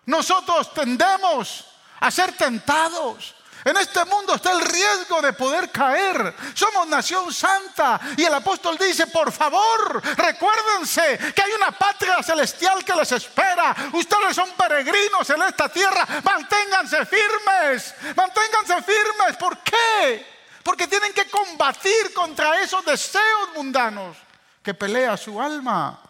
nosotros 0.05 0.73
tendemos 0.73 1.65
a 1.99 2.11
ser 2.11 2.33
tentados. 2.33 3.35
En 3.63 3.75
este 3.77 4.05
mundo 4.05 4.35
está 4.35 4.53
el 4.53 4.61
riesgo 4.61 5.21
de 5.21 5.33
poder 5.33 5.69
caer. 5.69 6.33
Somos 6.53 6.87
nación 6.87 7.33
santa. 7.33 7.99
Y 8.15 8.23
el 8.23 8.33
apóstol 8.33 8.77
dice, 8.77 9.07
por 9.07 9.31
favor, 9.31 10.01
recuérdense 10.17 11.33
que 11.35 11.41
hay 11.41 11.51
una 11.51 11.71
patria 11.71 12.23
celestial 12.23 12.83
que 12.85 12.95
les 12.95 13.11
espera. 13.11 13.75
Ustedes 13.93 14.35
son 14.35 14.49
peregrinos 14.51 15.29
en 15.29 15.41
esta 15.43 15.67
tierra. 15.69 16.07
Manténganse 16.23 17.05
firmes. 17.05 17.93
Manténganse 18.15 18.81
firmes. 18.81 19.37
¿Por 19.37 19.57
qué? 19.59 20.25
Porque 20.63 20.87
tienen 20.87 21.13
que 21.13 21.29
combatir 21.29 22.13
contra 22.13 22.61
esos 22.61 22.83
deseos 22.85 23.49
mundanos 23.55 24.15
que 24.63 24.73
pelea 24.73 25.17
su 25.17 25.39
alma. 25.41 26.08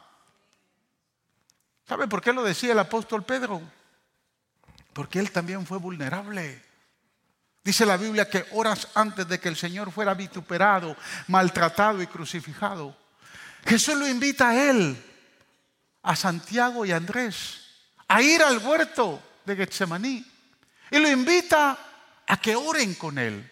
¿Sabe 1.89 2.07
por 2.07 2.21
qué 2.21 2.31
lo 2.31 2.43
decía 2.43 2.73
el 2.73 2.79
apóstol 2.79 3.23
Pedro? 3.23 3.59
Porque 4.93 5.17
él 5.17 5.31
también 5.31 5.65
fue 5.65 5.79
vulnerable. 5.79 6.63
Dice 7.63 7.83
la 7.83 7.97
Biblia 7.97 8.29
que 8.29 8.45
horas 8.51 8.89
antes 8.93 9.27
de 9.27 9.39
que 9.39 9.49
el 9.49 9.57
Señor 9.57 9.91
fuera 9.91 10.13
vituperado, 10.13 10.95
maltratado 11.29 11.99
y 11.99 12.05
crucificado, 12.05 12.95
Jesús 13.65 13.95
lo 13.95 14.07
invita 14.07 14.49
a 14.49 14.69
él, 14.69 15.03
a 16.03 16.15
Santiago 16.15 16.85
y 16.85 16.91
a 16.91 16.97
Andrés, 16.97 17.59
a 18.07 18.21
ir 18.21 18.43
al 18.43 18.59
huerto 18.59 19.19
de 19.43 19.55
Getsemaní. 19.55 20.23
Y 20.91 20.99
lo 20.99 21.09
invita 21.09 21.75
a 22.27 22.37
que 22.37 22.55
oren 22.55 22.93
con 22.93 23.17
él. 23.17 23.51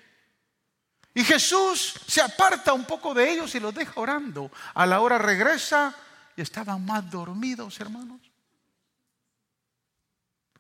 Y 1.16 1.24
Jesús 1.24 1.96
se 2.06 2.22
aparta 2.22 2.72
un 2.74 2.86
poco 2.86 3.16
de 3.16 3.32
ellos 3.32 3.56
y 3.56 3.60
los 3.60 3.74
deja 3.74 4.00
orando. 4.00 4.52
A 4.76 4.86
la 4.86 5.02
hora 5.02 5.18
regresa 5.18 5.96
y 6.36 6.42
estaban 6.42 6.86
más 6.86 7.10
dormidos, 7.10 7.80
hermanos. 7.80 8.27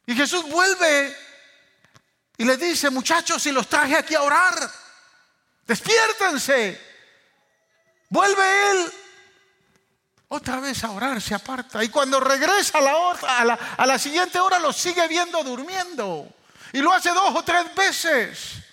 Y 0.07 0.15
Jesús 0.15 0.43
vuelve 0.49 1.15
y 2.37 2.45
le 2.45 2.55
dice, 2.55 2.89
muchachos, 2.89 3.43
si 3.43 3.51
los 3.51 3.67
traje 3.67 3.95
aquí 3.95 4.15
a 4.15 4.21
orar, 4.21 4.55
despiértense. 5.65 6.81
Vuelve 8.09 8.71
él 8.71 8.93
otra 10.29 10.61
vez 10.61 10.81
a 10.85 10.91
orar, 10.91 11.21
se 11.21 11.35
aparta. 11.35 11.83
Y 11.83 11.89
cuando 11.89 12.21
regresa 12.21 12.77
a 12.77 12.81
la, 12.81 13.11
a 13.11 13.45
la, 13.45 13.53
a 13.53 13.85
la 13.85 13.99
siguiente 13.99 14.39
hora, 14.39 14.59
los 14.59 14.77
sigue 14.77 15.05
viendo 15.09 15.43
durmiendo. 15.43 16.33
Y 16.71 16.79
lo 16.79 16.93
hace 16.93 17.09
dos 17.09 17.35
o 17.35 17.43
tres 17.43 17.75
veces. 17.75 18.63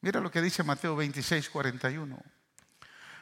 Mira 0.00 0.18
lo 0.18 0.32
que 0.32 0.40
dice 0.42 0.64
Mateo 0.64 0.96
26, 0.96 1.48
41. 1.48 2.39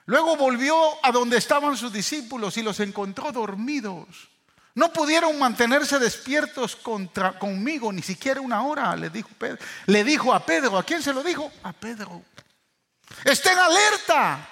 Luego 0.08 0.38
volvió 0.38 0.74
a 1.04 1.12
donde 1.12 1.36
estaban 1.36 1.76
sus 1.76 1.92
discípulos 1.92 2.56
y 2.56 2.62
los 2.62 2.80
encontró 2.80 3.30
dormidos. 3.30 4.30
No 4.74 4.90
pudieron 4.90 5.38
mantenerse 5.38 5.98
despiertos 5.98 6.76
contra, 6.76 7.38
conmigo 7.38 7.92
ni 7.92 8.00
siquiera 8.00 8.40
una 8.40 8.62
hora, 8.62 8.96
le 8.96 9.10
dijo, 9.10 9.28
Pedro. 9.38 9.58
le 9.84 10.04
dijo 10.04 10.32
a 10.32 10.40
Pedro. 10.46 10.78
¿A 10.78 10.82
quién 10.82 11.02
se 11.02 11.12
lo 11.12 11.22
dijo? 11.22 11.52
A 11.62 11.74
Pedro. 11.74 12.22
Estén 13.22 13.58
alerta 13.58 14.48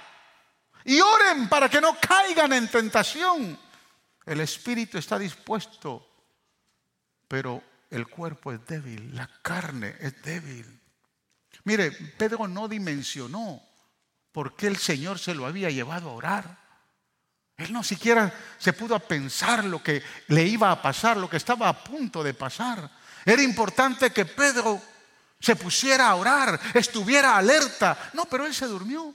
y 0.85 1.01
oren 1.01 1.49
para 1.49 1.71
que 1.71 1.81
no 1.81 1.97
caigan 1.99 2.53
en 2.53 2.69
tentación. 2.69 3.59
El 4.27 4.41
espíritu 4.41 4.99
está 4.99 5.19
dispuesto, 5.19 6.07
pero 7.29 7.63
el 7.89 8.07
cuerpo 8.09 8.53
es 8.53 8.63
débil, 8.67 9.17
la 9.17 9.27
carne 9.41 9.97
es 10.01 10.21
débil. 10.21 10.67
Mire, 11.65 11.93
Pedro 11.93 12.47
no 12.47 12.69
dimensionó 12.69 13.66
por 14.37 14.55
qué 14.55 14.67
el 14.67 14.77
Señor 14.77 15.19
se 15.19 15.35
lo 15.35 15.47
había 15.47 15.71
llevado 15.71 16.11
a 16.11 16.13
orar. 16.13 16.59
Él 17.57 17.73
no 17.73 17.83
siquiera 17.83 18.31
se 18.59 18.75
pudo 18.75 18.99
pensar 19.01 19.65
lo 19.65 19.83
que 19.83 20.03
le 20.27 20.45
iba 20.45 20.71
a 20.71 20.83
pasar, 20.83 21.17
lo 21.17 21.31
que 21.31 21.39
estaba 21.39 21.71
a 21.71 21.83
punto 21.83 22.23
de 22.23 22.35
pasar. 22.35 22.91
Era 23.25 23.41
importante 23.41 24.11
que 24.11 24.27
Pedro 24.27 24.79
se 25.41 25.57
pusiera 25.57 26.11
a 26.11 26.17
orar, 26.17 26.61
estuviera 26.75 27.35
alerta. 27.35 28.11
No, 28.13 28.27
pero 28.27 28.45
él 28.45 28.55
se 28.55 28.67
durmió. 28.67 29.15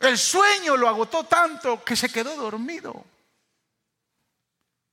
El 0.00 0.16
sueño 0.16 0.74
lo 0.78 0.88
agotó 0.88 1.24
tanto 1.24 1.84
que 1.84 1.94
se 1.94 2.08
quedó 2.08 2.34
dormido. 2.34 3.04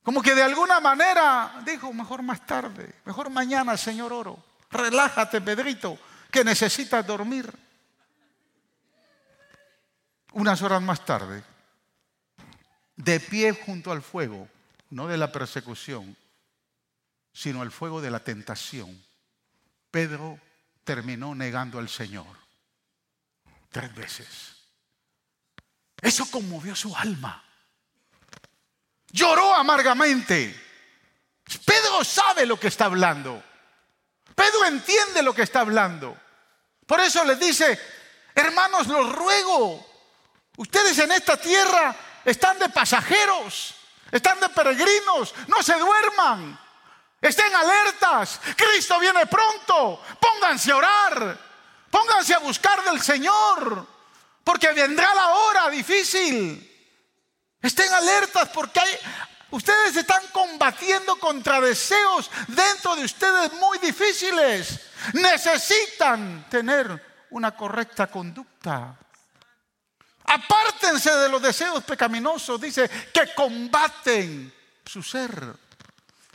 Como 0.02 0.20
que 0.20 0.34
de 0.34 0.42
alguna 0.42 0.78
manera 0.78 1.62
dijo, 1.64 1.90
mejor 1.94 2.20
más 2.20 2.44
tarde, 2.44 2.96
mejor 3.06 3.30
mañana, 3.30 3.78
Señor, 3.78 4.12
oro. 4.12 4.44
Relájate, 4.70 5.40
Pedrito, 5.40 5.98
que 6.30 6.44
necesitas 6.44 7.06
dormir. 7.06 7.61
Unas 10.32 10.62
horas 10.62 10.82
más 10.82 11.04
tarde, 11.04 11.42
de 12.96 13.20
pie 13.20 13.52
junto 13.52 13.92
al 13.92 14.02
fuego, 14.02 14.48
no 14.90 15.08
de 15.08 15.16
la 15.16 15.32
persecución, 15.32 16.16
sino 17.32 17.62
el 17.62 17.70
fuego 17.70 18.00
de 18.00 18.10
la 18.10 18.20
tentación, 18.20 19.02
Pedro 19.90 20.38
terminó 20.84 21.34
negando 21.34 21.78
al 21.78 21.88
Señor 21.88 22.42
tres 23.70 23.94
veces. 23.94 24.56
Eso 26.00 26.30
conmovió 26.30 26.74
su 26.74 26.94
alma. 26.96 27.42
Lloró 29.10 29.54
amargamente. 29.54 30.58
Pedro 31.64 32.02
sabe 32.04 32.46
lo 32.46 32.58
que 32.58 32.68
está 32.68 32.86
hablando. 32.86 33.42
Pedro 34.34 34.64
entiende 34.66 35.22
lo 35.22 35.34
que 35.34 35.42
está 35.42 35.60
hablando. 35.60 36.18
Por 36.86 37.00
eso 37.00 37.24
les 37.24 37.38
dice, 37.38 37.78
hermanos, 38.34 38.86
los 38.88 39.14
ruego, 39.14 39.91
ustedes 40.56 40.98
en 40.98 41.12
esta 41.12 41.36
tierra 41.36 41.94
están 42.24 42.58
de 42.58 42.68
pasajeros, 42.68 43.74
están 44.10 44.38
de 44.40 44.48
peregrinos, 44.48 45.34
no 45.48 45.62
se 45.62 45.74
duerman, 45.74 46.58
estén 47.20 47.54
alertas, 47.54 48.40
Cristo 48.56 48.98
viene 48.98 49.26
pronto, 49.26 50.02
pónganse 50.20 50.72
a 50.72 50.76
orar, 50.76 51.38
pónganse 51.90 52.34
a 52.34 52.38
buscar 52.38 52.82
del 52.84 53.00
Señor, 53.00 53.86
porque 54.44 54.72
vendrá 54.72 55.14
la 55.14 55.28
hora 55.28 55.70
difícil. 55.70 56.68
Estén 57.60 57.92
alertas 57.92 58.48
porque 58.48 58.80
hay, 58.80 58.98
ustedes 59.50 59.94
están 59.94 60.26
combatiendo 60.32 61.16
contra 61.16 61.60
deseos 61.60 62.28
dentro 62.48 62.96
de 62.96 63.04
ustedes 63.04 63.52
muy 63.52 63.78
difíciles. 63.78 64.80
Necesitan 65.12 66.48
tener 66.50 67.26
una 67.30 67.52
correcta 67.52 68.08
conducta. 68.08 68.98
Apártense 70.32 71.14
de 71.14 71.28
los 71.28 71.42
deseos 71.42 71.84
pecaminosos, 71.84 72.60
dice, 72.60 72.88
que 73.12 73.34
combaten 73.34 74.52
su 74.84 75.02
ser. 75.02 75.44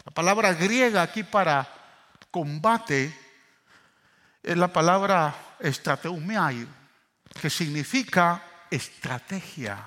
La 0.06 0.12
palabra 0.14 0.54
griega 0.54 1.02
aquí 1.02 1.24
para 1.24 1.68
combate 2.30 3.18
es 4.44 4.56
la 4.56 4.72
palabra 4.72 5.56
estrateumiai, 5.60 6.68
que 7.42 7.50
significa 7.50 8.44
estrategia. 8.70 9.84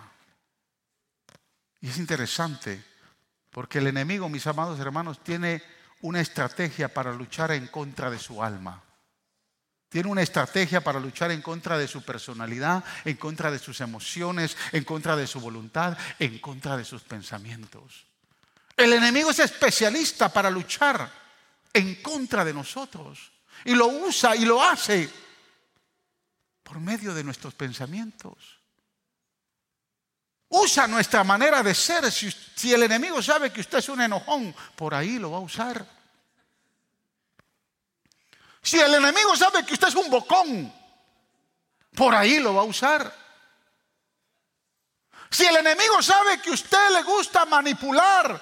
Y 1.81 1.89
es 1.89 1.99
interesante, 1.99 2.85
porque 3.51 3.79
el 3.79 3.87
enemigo, 3.87 4.29
mis 4.29 4.47
amados 4.47 4.81
hermanos, 4.81 5.23
tiene 5.23 5.63
una 6.01 6.21
estrategia 6.21 6.93
para 6.93 7.13
luchar 7.13 7.53
en 7.53 7.69
contra 7.69 8.11
de 8.11 8.19
su 8.19 8.43
alma. 8.43 8.83
Tiene 9.91 10.09
una 10.09 10.23
estrategia 10.23 10.81
para 10.81 11.01
luchar 11.01 11.33
en 11.33 11.43
contra 11.43 11.77
de 11.77 11.89
su 11.89 12.03
personalidad, 12.03 12.85
en 13.05 13.17
contra 13.17 13.51
de 13.51 13.59
sus 13.59 13.81
emociones, 13.81 14.57
en 14.71 14.85
contra 14.85 15.17
de 15.17 15.27
su 15.27 15.41
voluntad, 15.41 15.99
en 16.21 16.39
contra 16.39 16.77
de 16.77 16.85
sus 16.85 17.03
pensamientos. 17.03 18.07
El 18.77 18.93
enemigo 18.93 19.33
es 19.33 19.41
especialista 19.41 20.33
para 20.33 20.49
luchar 20.49 21.13
en 21.73 21.97
contra 21.97 22.45
de 22.45 22.55
nosotros. 22.55 23.33
Y 23.65 23.75
lo 23.75 23.89
usa 23.89 24.37
y 24.37 24.45
lo 24.45 24.63
hace 24.63 25.11
por 26.63 26.79
medio 26.79 27.13
de 27.13 27.25
nuestros 27.25 27.55
pensamientos. 27.55 28.61
Usa 30.51 30.87
nuestra 30.87 31.25
manera 31.25 31.65
de 31.65 31.75
ser. 31.75 32.11
Si, 32.13 32.73
el 32.73 32.85
enemigo 32.85 33.21
sabe 33.21 33.53
que 33.53 33.61
usted 33.61 33.79
es 33.79 33.89
un 33.89 34.01
enojón, 34.01 34.55
por 34.77 34.95
ahí 34.95 35.19
lo 35.19 35.33
va 35.33 35.39
a 35.39 35.41
usar. 35.41 36.00
Si 38.63 38.79
el 38.79 38.95
enemigo 38.95 39.37
sabe 39.37 39.65
que 39.65 39.75
usted 39.75 39.89
es 39.89 39.95
un 39.95 40.11
bocón, 40.11 40.73
por 41.95 42.15
ahí 42.15 42.39
lo 42.39 42.55
va 42.55 42.63
a 42.63 42.65
usar. 42.65 43.13
Si 45.31 45.47
el 45.47 45.57
enemigo 45.57 46.03
sabe 46.03 46.41
que 46.41 46.51
a 46.51 46.55
usted 46.55 46.91
le 46.93 47.03
gusta 47.03 47.45
manipular 47.47 48.41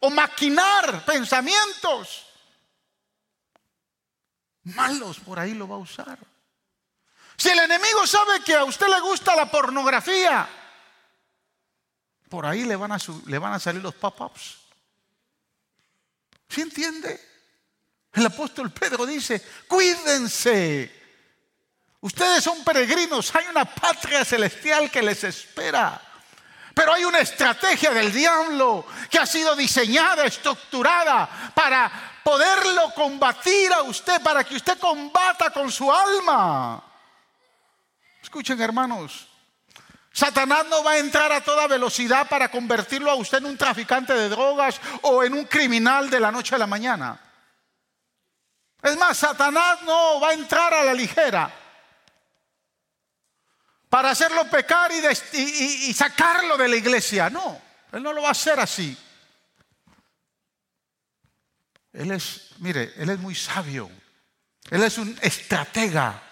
o 0.00 0.10
maquinar 0.10 1.04
pensamientos 1.04 2.26
malos, 4.64 5.20
por 5.20 5.38
ahí 5.38 5.54
lo 5.54 5.68
va 5.68 5.76
a 5.76 5.78
usar. 5.78 6.18
Si 7.36 7.50
el 7.50 7.58
enemigo 7.58 8.06
sabe 8.06 8.42
que 8.42 8.54
a 8.54 8.64
usted 8.64 8.88
le 8.88 9.00
gusta 9.00 9.36
la 9.36 9.50
pornografía, 9.50 10.48
por 12.28 12.46
ahí 12.46 12.64
le 12.64 12.76
van 12.76 12.92
a, 12.92 13.58
salir 13.58 13.82
los 13.82 13.94
pop-ups. 13.94 14.58
¿Sí 16.48 16.62
entiende? 16.62 17.35
El 18.16 18.24
apóstol 18.24 18.70
Pedro 18.70 19.04
dice, 19.04 19.44
cuídense. 19.68 20.90
Ustedes 22.00 22.42
son 22.42 22.64
peregrinos, 22.64 23.34
hay 23.34 23.46
una 23.48 23.66
patria 23.66 24.24
celestial 24.24 24.90
que 24.90 25.02
les 25.02 25.22
espera. 25.24 26.00
Pero 26.72 26.94
hay 26.94 27.04
una 27.04 27.18
estrategia 27.18 27.90
del 27.90 28.10
diablo 28.10 28.86
que 29.10 29.18
ha 29.18 29.26
sido 29.26 29.54
diseñada, 29.54 30.24
estructurada 30.24 31.52
para 31.54 32.20
poderlo 32.24 32.94
combatir 32.94 33.70
a 33.74 33.82
usted, 33.82 34.22
para 34.22 34.44
que 34.44 34.56
usted 34.56 34.78
combata 34.78 35.50
con 35.50 35.70
su 35.70 35.92
alma. 35.92 36.82
Escuchen 38.22 38.58
hermanos, 38.62 39.28
Satanás 40.10 40.64
no 40.70 40.82
va 40.82 40.92
a 40.92 40.98
entrar 40.98 41.30
a 41.32 41.42
toda 41.42 41.66
velocidad 41.66 42.26
para 42.30 42.50
convertirlo 42.50 43.10
a 43.10 43.16
usted 43.16 43.38
en 43.38 43.46
un 43.46 43.58
traficante 43.58 44.14
de 44.14 44.30
drogas 44.30 44.80
o 45.02 45.22
en 45.22 45.34
un 45.34 45.44
criminal 45.44 46.08
de 46.08 46.20
la 46.20 46.32
noche 46.32 46.54
a 46.54 46.58
la 46.58 46.66
mañana. 46.66 47.20
Es 48.82 48.96
más, 48.96 49.16
Satanás 49.16 49.82
no 49.82 50.20
va 50.20 50.30
a 50.30 50.34
entrar 50.34 50.72
a 50.74 50.84
la 50.84 50.94
ligera 50.94 51.52
para 53.88 54.10
hacerlo 54.10 54.48
pecar 54.50 54.90
y, 54.92 55.92
sacarlo 55.94 56.56
de 56.56 56.68
la 56.68 56.76
iglesia. 56.76 57.30
No, 57.30 57.60
él 57.92 58.02
no 58.02 58.12
lo 58.12 58.22
va 58.22 58.28
a 58.28 58.32
hacer 58.32 58.60
así. 58.60 58.96
Él 61.92 62.10
es, 62.10 62.50
mire, 62.58 62.92
él 62.96 63.08
es 63.08 63.18
muy 63.18 63.34
sabio. 63.34 63.90
Él 64.70 64.82
es 64.82 64.98
un 64.98 65.16
estratega. 65.22 66.22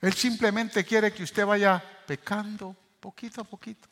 Él 0.00 0.14
simplemente 0.14 0.84
quiere 0.84 1.12
que 1.12 1.22
usted 1.24 1.44
vaya 1.44 1.82
pecando 2.06 2.76
poquito 3.00 3.40
a 3.40 3.44
poquito, 3.44 3.88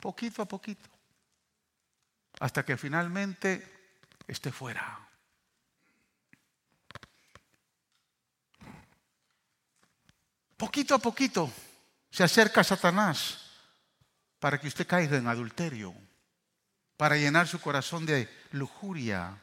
poquito 0.00 0.42
a 0.42 0.46
poquito, 0.46 0.88
hasta 2.40 2.64
que 2.64 2.76
finalmente 2.76 3.96
esté 4.28 4.52
fuera. 4.52 5.03
Poquito 10.56 10.94
a 10.94 10.98
poquito 10.98 11.50
se 12.10 12.22
acerca 12.22 12.62
Satanás 12.62 13.38
para 14.38 14.60
que 14.60 14.68
usted 14.68 14.86
caiga 14.86 15.16
en 15.16 15.26
adulterio, 15.26 15.94
para 16.96 17.16
llenar 17.16 17.48
su 17.48 17.60
corazón 17.60 18.06
de 18.06 18.28
lujuria, 18.52 19.36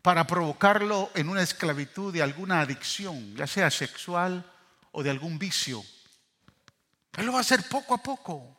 para 0.00 0.26
provocarlo 0.26 1.10
en 1.14 1.28
una 1.28 1.42
esclavitud 1.42 2.12
de 2.12 2.22
alguna 2.22 2.60
adicción, 2.60 3.36
ya 3.36 3.46
sea 3.46 3.70
sexual 3.70 4.50
o 4.92 5.02
de 5.02 5.10
algún 5.10 5.38
vicio. 5.38 5.84
Él 7.16 7.26
lo 7.26 7.32
va 7.32 7.38
a 7.38 7.42
hacer 7.42 7.68
poco 7.68 7.94
a 7.94 7.98
poco. 7.98 8.56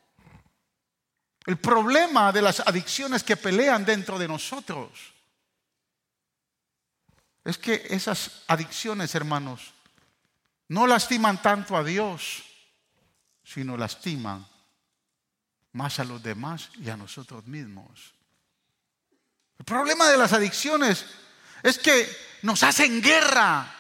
El 1.45 1.57
problema 1.57 2.31
de 2.31 2.43
las 2.43 2.59
adicciones 2.59 3.23
que 3.23 3.37
pelean 3.37 3.83
dentro 3.83 4.19
de 4.19 4.27
nosotros 4.27 5.10
es 7.43 7.57
que 7.57 7.87
esas 7.89 8.43
adicciones, 8.47 9.15
hermanos, 9.15 9.73
no 10.67 10.87
lastiman 10.87 11.41
tanto 11.41 11.75
a 11.75 11.83
Dios, 11.83 12.43
sino 13.43 13.75
lastiman 13.75 14.47
más 15.73 15.99
a 15.99 16.03
los 16.03 16.21
demás 16.21 16.69
y 16.79 16.89
a 16.89 16.97
nosotros 16.97 17.45
mismos. 17.47 18.13
El 19.57 19.65
problema 19.65 20.09
de 20.09 20.17
las 20.17 20.33
adicciones 20.33 21.05
es 21.63 21.77
que 21.77 22.07
nos 22.43 22.63
hacen 22.63 23.01
guerra, 23.01 23.71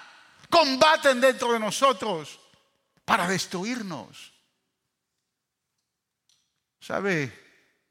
combaten 0.49 1.21
dentro 1.21 1.53
de 1.53 1.59
nosotros 1.59 2.39
para 3.05 3.27
destruirnos. 3.27 4.31
¿Sabe 6.79 7.31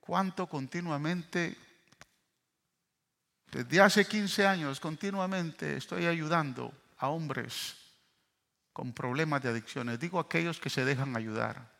cuánto 0.00 0.46
continuamente 0.46 1.56
desde 3.50 3.80
hace 3.80 4.06
15 4.06 4.46
años 4.46 4.78
continuamente 4.78 5.76
estoy 5.76 6.06
ayudando 6.06 6.72
a 6.98 7.08
hombres 7.08 7.76
con 8.72 8.92
problemas 8.92 9.42
de 9.42 9.48
adicciones. 9.48 9.98
Digo 9.98 10.20
aquellos 10.20 10.60
que 10.60 10.70
se 10.70 10.84
dejan 10.84 11.16
ayudar. 11.16 11.70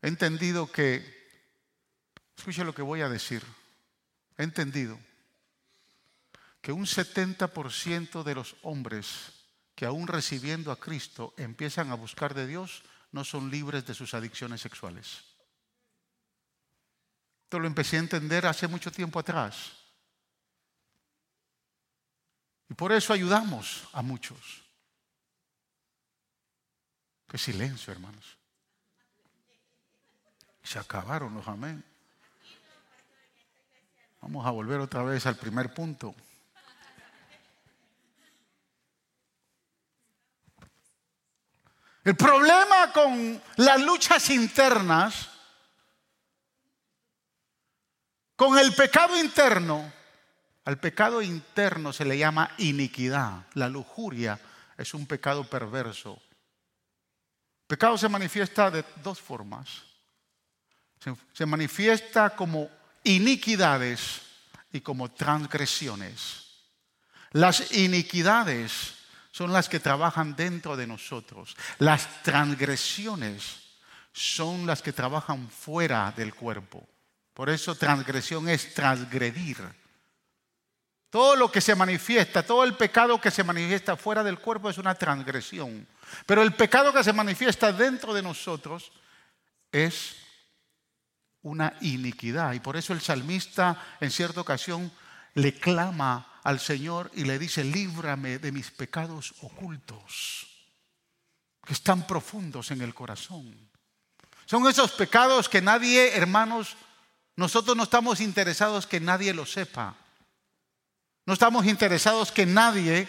He 0.00 0.08
entendido 0.08 0.70
que, 0.70 1.04
escuche 2.36 2.64
lo 2.64 2.74
que 2.74 2.82
voy 2.82 3.02
a 3.02 3.08
decir, 3.08 3.42
he 4.38 4.44
entendido 4.44 4.98
que 6.60 6.72
un 6.72 6.86
70% 6.86 8.22
de 8.22 8.34
los 8.34 8.56
hombres 8.62 9.32
que 9.74 9.86
aún 9.86 10.06
recibiendo 10.06 10.70
a 10.72 10.78
Cristo 10.78 11.34
empiezan 11.36 11.90
a 11.90 11.94
buscar 11.94 12.34
de 12.34 12.46
Dios 12.46 12.82
no 13.12 13.24
son 13.24 13.50
libres 13.50 13.86
de 13.86 13.94
sus 13.94 14.14
adicciones 14.14 14.60
sexuales. 14.60 15.24
Esto 17.44 17.58
lo 17.58 17.66
empecé 17.66 17.96
a 17.96 18.00
entender 18.00 18.46
hace 18.46 18.68
mucho 18.68 18.92
tiempo 18.92 19.18
atrás. 19.18 19.79
Y 22.70 22.74
por 22.74 22.92
eso 22.92 23.12
ayudamos 23.12 23.88
a 23.92 24.00
muchos. 24.00 24.62
Qué 27.28 27.36
silencio, 27.36 27.92
hermanos. 27.92 28.38
Se 30.62 30.78
acabaron 30.78 31.34
los 31.34 31.46
amén. 31.48 31.84
Vamos 34.20 34.46
a 34.46 34.50
volver 34.50 34.78
otra 34.78 35.02
vez 35.02 35.26
al 35.26 35.36
primer 35.36 35.74
punto. 35.74 36.14
El 42.04 42.16
problema 42.16 42.92
con 42.92 43.42
las 43.56 43.80
luchas 43.80 44.30
internas, 44.30 45.28
con 48.36 48.56
el 48.58 48.72
pecado 48.74 49.18
interno, 49.18 49.99
al 50.70 50.78
pecado 50.78 51.20
interno 51.20 51.92
se 51.92 52.04
le 52.04 52.16
llama 52.16 52.52
iniquidad. 52.58 53.44
La 53.54 53.68
lujuria 53.68 54.38
es 54.78 54.94
un 54.94 55.04
pecado 55.04 55.42
perverso. 55.42 56.12
El 57.62 57.66
pecado 57.66 57.98
se 57.98 58.08
manifiesta 58.08 58.70
de 58.70 58.84
dos 59.02 59.20
formas. 59.20 59.68
Se, 61.00 61.12
se 61.32 61.44
manifiesta 61.44 62.36
como 62.36 62.70
iniquidades 63.02 64.20
y 64.72 64.80
como 64.80 65.10
transgresiones. 65.10 66.46
Las 67.32 67.72
iniquidades 67.72 68.94
son 69.32 69.52
las 69.52 69.68
que 69.68 69.80
trabajan 69.80 70.36
dentro 70.36 70.76
de 70.76 70.86
nosotros. 70.86 71.56
Las 71.80 72.22
transgresiones 72.22 73.58
son 74.12 74.68
las 74.68 74.82
que 74.82 74.92
trabajan 74.92 75.50
fuera 75.50 76.14
del 76.16 76.32
cuerpo. 76.32 76.88
Por 77.34 77.50
eso 77.50 77.74
transgresión 77.74 78.48
es 78.48 78.72
transgredir. 78.72 79.79
Todo 81.10 81.34
lo 81.34 81.50
que 81.50 81.60
se 81.60 81.74
manifiesta, 81.74 82.44
todo 82.44 82.62
el 82.62 82.74
pecado 82.74 83.20
que 83.20 83.32
se 83.32 83.42
manifiesta 83.42 83.96
fuera 83.96 84.22
del 84.22 84.38
cuerpo 84.38 84.70
es 84.70 84.78
una 84.78 84.94
transgresión. 84.94 85.86
Pero 86.24 86.42
el 86.42 86.54
pecado 86.54 86.92
que 86.92 87.02
se 87.02 87.12
manifiesta 87.12 87.72
dentro 87.72 88.14
de 88.14 88.22
nosotros 88.22 88.92
es 89.72 90.16
una 91.42 91.74
iniquidad. 91.80 92.52
Y 92.52 92.60
por 92.60 92.76
eso 92.76 92.92
el 92.92 93.00
salmista 93.00 93.96
en 94.00 94.10
cierta 94.10 94.40
ocasión 94.40 94.92
le 95.34 95.54
clama 95.54 96.40
al 96.44 96.60
Señor 96.60 97.10
y 97.14 97.24
le 97.24 97.38
dice, 97.38 97.64
líbrame 97.64 98.38
de 98.38 98.52
mis 98.52 98.70
pecados 98.70 99.34
ocultos, 99.42 100.46
que 101.64 101.72
están 101.72 102.06
profundos 102.06 102.70
en 102.70 102.82
el 102.82 102.94
corazón. 102.94 103.68
Son 104.46 104.66
esos 104.68 104.92
pecados 104.92 105.48
que 105.48 105.60
nadie, 105.60 106.16
hermanos, 106.16 106.76
nosotros 107.36 107.76
no 107.76 107.84
estamos 107.84 108.20
interesados 108.20 108.86
que 108.86 109.00
nadie 109.00 109.32
lo 109.32 109.46
sepa. 109.46 109.96
No 111.26 111.34
estamos 111.34 111.66
interesados 111.66 112.32
que 112.32 112.46
nadie 112.46 113.08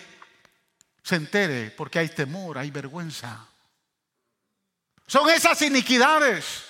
se 1.04 1.16
entere 1.16 1.72
porque 1.72 2.00
hay 2.00 2.10
temor, 2.10 2.58
hay 2.58 2.72
vergüenza. 2.72 3.48
Son 5.08 5.30
esas 5.30 5.62
iniquidades 5.62 6.64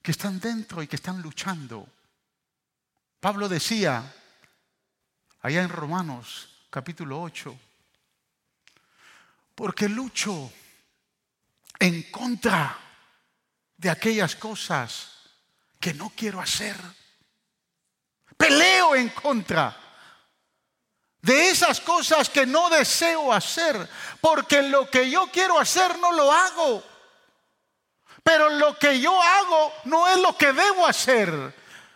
que 0.00 0.10
están 0.10 0.38
dentro 0.38 0.82
y 0.82 0.86
que 0.86 0.96
están 0.96 1.20
luchando. 1.22 1.88
Pablo 3.20 3.48
decía, 3.48 4.14
allá 5.40 5.62
en 5.62 5.68
Romanos 5.68 6.66
capítulo 6.70 7.22
8, 7.22 7.58
porque 9.54 9.88
lucho 9.88 10.52
en 11.78 12.10
contra 12.10 12.78
de 13.76 13.90
aquellas 13.90 14.36
cosas 14.36 15.10
que 15.80 15.94
no 15.94 16.10
quiero 16.10 16.40
hacer. 16.40 16.76
Peleo 18.48 18.94
en 18.94 19.08
contra 19.10 19.74
de 21.22 21.48
esas 21.48 21.80
cosas 21.80 22.28
que 22.28 22.44
no 22.44 22.68
deseo 22.68 23.32
hacer, 23.32 23.88
porque 24.20 24.62
lo 24.62 24.90
que 24.90 25.08
yo 25.08 25.28
quiero 25.28 25.58
hacer 25.58 25.98
no 25.98 26.12
lo 26.12 26.30
hago. 26.30 26.82
Pero 28.22 28.50
lo 28.50 28.78
que 28.78 29.00
yo 29.00 29.18
hago 29.22 29.72
no 29.84 30.06
es 30.08 30.18
lo 30.18 30.36
que 30.36 30.52
debo 30.52 30.86
hacer. 30.86 31.54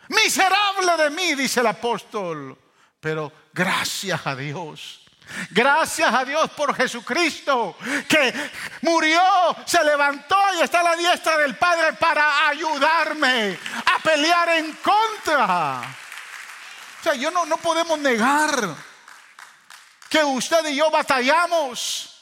Miserable 0.08 0.96
de 0.96 1.10
mí, 1.10 1.34
dice 1.34 1.60
el 1.60 1.66
apóstol. 1.66 2.56
Pero 2.98 3.30
gracias 3.52 4.26
a 4.26 4.34
Dios. 4.34 5.00
Gracias 5.50 6.10
a 6.10 6.24
Dios 6.24 6.48
por 6.52 6.74
Jesucristo 6.74 7.76
que 8.08 8.32
murió, 8.80 9.20
se 9.66 9.84
levantó 9.84 10.38
y 10.58 10.62
está 10.62 10.80
a 10.80 10.84
la 10.84 10.96
diestra 10.96 11.36
del 11.36 11.54
Padre 11.56 11.92
para 11.92 12.48
ayudarme 12.48 13.58
a 13.84 13.98
pelear 13.98 14.48
en 14.48 14.72
contra. 14.76 15.82
Yo 17.14 17.30
no, 17.30 17.46
no 17.46 17.56
podemos 17.58 17.98
negar 17.98 18.74
que 20.08 20.24
usted 20.24 20.66
y 20.66 20.76
yo 20.76 20.90
batallamos. 20.90 22.17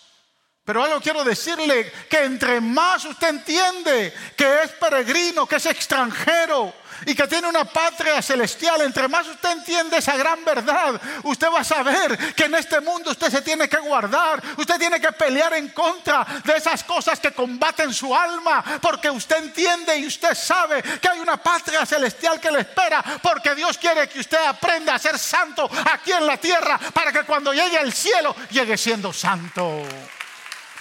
Pero 0.67 0.83
algo 0.83 1.01
quiero 1.01 1.23
decirle, 1.23 1.93
que 2.11 2.25
entre 2.25 2.61
más 2.61 3.05
usted 3.05 3.29
entiende 3.29 4.13
que 4.37 4.65
es 4.65 4.73
peregrino, 4.73 5.47
que 5.47 5.57
es 5.57 5.67
extranjero, 5.67 6.75
y 7.05 7.15
que 7.15 7.29
tiene 7.29 7.47
una 7.47 7.65
patria 7.65 8.21
celestial, 8.21 8.81
entre 8.81 9.07
más 9.07 9.29
usted 9.29 9.51
entiende 9.51 9.99
esa 9.99 10.17
gran 10.17 10.45
verdad, 10.45 11.01
usted 11.23 11.47
va 11.53 11.61
a 11.61 11.65
saber 11.65 12.35
que 12.35 12.47
en 12.47 12.55
este 12.57 12.81
mundo 12.81 13.13
usted 13.13 13.31
se 13.31 13.43
tiene 13.43 13.69
que 13.69 13.77
guardar, 13.77 14.43
usted 14.57 14.77
tiene 14.77 15.01
que 15.01 15.13
pelear 15.13 15.55
en 15.55 15.69
contra 15.69 16.27
de 16.43 16.57
esas 16.57 16.83
cosas 16.83 17.21
que 17.21 17.33
combaten 17.33 17.95
su 17.95 18.15
alma, 18.15 18.65
porque 18.81 19.09
usted 19.09 19.37
entiende 19.37 19.97
y 19.99 20.07
usted 20.07 20.35
sabe 20.35 20.83
que 20.83 21.09
hay 21.09 21.21
una 21.21 21.37
patria 21.37 21.87
celestial 21.87 22.41
que 22.41 22.51
le 22.51 22.61
espera, 22.61 23.05
porque 23.23 23.55
Dios 23.55 23.79
quiere 23.79 24.09
que 24.09 24.19
usted 24.19 24.45
aprenda 24.45 24.97
a 24.97 24.99
ser 24.99 25.17
santo 25.17 25.71
aquí 25.93 26.11
en 26.11 26.27
la 26.27 26.39
tierra, 26.39 26.77
para 26.93 27.13
que 27.13 27.23
cuando 27.23 27.53
llegue 27.53 27.79
al 27.79 27.93
cielo 27.93 28.35
llegue 28.51 28.77
siendo 28.77 29.13
santo. 29.13 29.85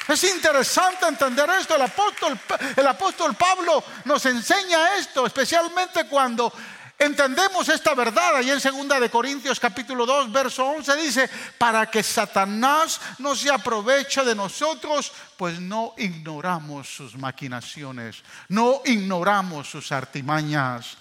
Es 0.08 0.24
interesante 0.24 1.08
entender 1.08 1.50
esto. 1.50 1.76
El 1.76 2.88
apóstol, 2.88 3.36
Pablo 3.36 3.84
nos 4.06 4.26
enseña 4.26 4.98
esto, 4.98 5.26
especialmente 5.26 6.06
cuando 6.08 6.54
entendemos 6.98 7.68
esta 7.70 7.96
verdad. 7.96 8.36
Ahí 8.36 8.52
en 8.52 8.60
2 8.60 9.00
de 9.00 9.10
Corintios 9.10 9.60
capítulo 9.60 10.06
2, 10.06 10.32
verso 10.32 10.64
11 10.66 10.96
dice, 10.98 11.30
para 11.58 11.90
que 11.90 12.04
Satanás 12.04 13.02
no 13.18 13.36
se 13.36 13.50
aproveche 13.52 14.24
de 14.24 14.36
nosotros, 14.36 15.12
pues 15.38 15.60
no 15.60 15.96
ignoramos 15.98 16.88
sus 16.88 17.16
maquinaciones, 17.18 18.24
no 18.50 18.82
ignoramos 18.86 19.68
sus 19.70 19.92
artimañas. 19.92 20.98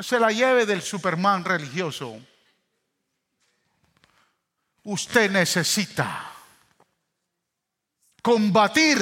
se 0.00 0.18
la 0.18 0.32
lleve 0.32 0.64
del 0.64 0.80
Superman 0.80 1.44
religioso. 1.44 2.18
Usted 4.84 5.30
necesita 5.30 6.33
combatir 8.24 8.98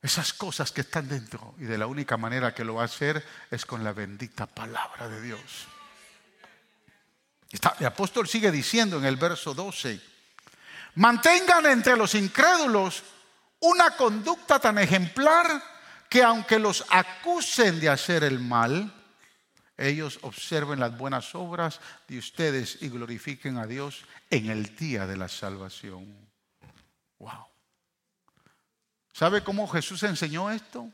esas 0.00 0.32
cosas 0.32 0.72
que 0.72 0.80
están 0.80 1.06
dentro. 1.06 1.54
Y 1.58 1.64
de 1.64 1.76
la 1.76 1.86
única 1.86 2.16
manera 2.16 2.54
que 2.54 2.64
lo 2.64 2.76
va 2.76 2.82
a 2.82 2.86
hacer 2.86 3.22
es 3.50 3.66
con 3.66 3.84
la 3.84 3.92
bendita 3.92 4.46
palabra 4.46 5.06
de 5.06 5.20
Dios. 5.20 5.66
el 7.78 7.86
apóstol 7.86 8.26
sigue 8.26 8.50
diciendo 8.50 8.96
en 8.96 9.04
el 9.04 9.16
verso 9.16 9.52
12, 9.52 10.00
mantengan 10.94 11.66
entre 11.66 11.94
los 11.94 12.14
incrédulos 12.14 13.02
una 13.60 13.90
conducta 13.98 14.58
tan 14.58 14.78
ejemplar 14.78 15.62
que 16.08 16.22
aunque 16.22 16.58
los 16.58 16.86
acusen 16.88 17.80
de 17.80 17.90
hacer 17.90 18.24
el 18.24 18.38
mal, 18.38 18.90
ellos 19.76 20.20
observen 20.22 20.80
las 20.80 20.96
buenas 20.96 21.34
obras 21.34 21.80
de 22.08 22.16
ustedes 22.16 22.78
y 22.80 22.88
glorifiquen 22.88 23.58
a 23.58 23.66
Dios 23.66 24.06
en 24.30 24.48
el 24.48 24.74
día 24.74 25.06
de 25.06 25.18
la 25.18 25.28
salvación. 25.28 26.31
Wow. 27.22 27.46
¿Sabe 29.12 29.44
cómo 29.44 29.68
Jesús 29.68 30.02
enseñó 30.02 30.50
esto? 30.50 30.90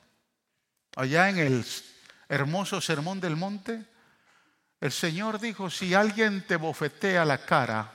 Allá 0.95 1.31
en 1.31 1.39
el 1.39 1.65
hermoso 2.29 2.83
sermón 2.83 3.19
del 3.19 3.35
monte. 3.35 3.83
El 4.79 4.93
Señor 4.93 5.41
dijo, 5.41 5.71
si 5.71 5.95
alguien 5.95 6.47
te 6.47 6.57
bofetea 6.57 7.25
la 7.25 7.39
cara 7.47 7.95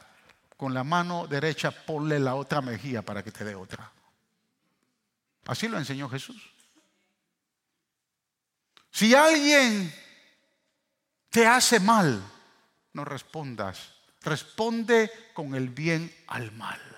con 0.57 0.73
la 0.73 0.83
mano 0.83 1.27
derecha, 1.27 1.69
ponle 1.69 2.19
la 2.19 2.33
otra 2.33 2.59
mejilla 2.61 3.03
para 3.03 3.21
que 3.21 3.31
te 3.31 3.43
dé 3.43 3.53
otra. 3.53 3.91
Así 5.45 5.67
lo 5.67 5.77
enseñó 5.77 6.09
Jesús. 6.09 6.41
Si 8.89 9.13
alguien 9.13 9.93
te 11.29 11.45
hace 11.45 11.79
mal, 11.79 12.23
no 12.93 13.05
respondas. 13.05 13.93
Responde 14.21 15.11
con 15.35 15.53
el 15.53 15.69
bien 15.69 16.11
al 16.25 16.51
mal. 16.53 16.92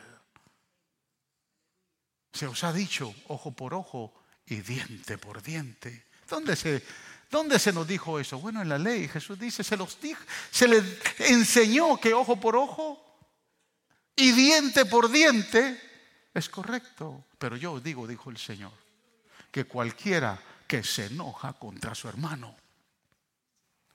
Se 2.35 2.47
os 2.47 2.65
ha 2.65 2.73
dicho 2.73 3.15
ojo 3.29 3.51
por 3.51 3.73
ojo 3.73 4.13
y 4.45 4.57
diente 4.57 5.17
por 5.17 5.41
diente. 5.41 6.07
¿Dónde 6.27 6.57
se, 6.57 6.83
¿Dónde 7.31 7.59
se 7.59 7.71
nos 7.71 7.87
dijo 7.87 8.19
eso? 8.19 8.39
Bueno, 8.39 8.61
en 8.61 8.67
la 8.67 8.77
ley 8.77 9.07
Jesús 9.07 9.39
dice, 9.39 9.63
se 9.63 9.77
los 9.77 9.99
dijo, 10.01 10.21
se 10.51 10.67
les 10.67 10.83
enseñó 11.19 11.97
que 11.97 12.13
ojo 12.13 12.35
por 12.35 12.57
ojo 12.57 13.01
y 14.17 14.33
diente 14.33 14.85
por 14.85 15.09
diente 15.09 15.81
es 16.33 16.49
correcto. 16.49 17.23
Pero 17.37 17.55
yo 17.55 17.71
os 17.71 17.83
digo, 17.83 18.05
dijo 18.05 18.29
el 18.29 18.37
Señor, 18.37 18.73
que 19.49 19.63
cualquiera 19.63 20.37
que 20.67 20.83
se 20.83 21.05
enoja 21.05 21.53
contra 21.53 21.95
su 21.95 22.09
hermano 22.09 22.53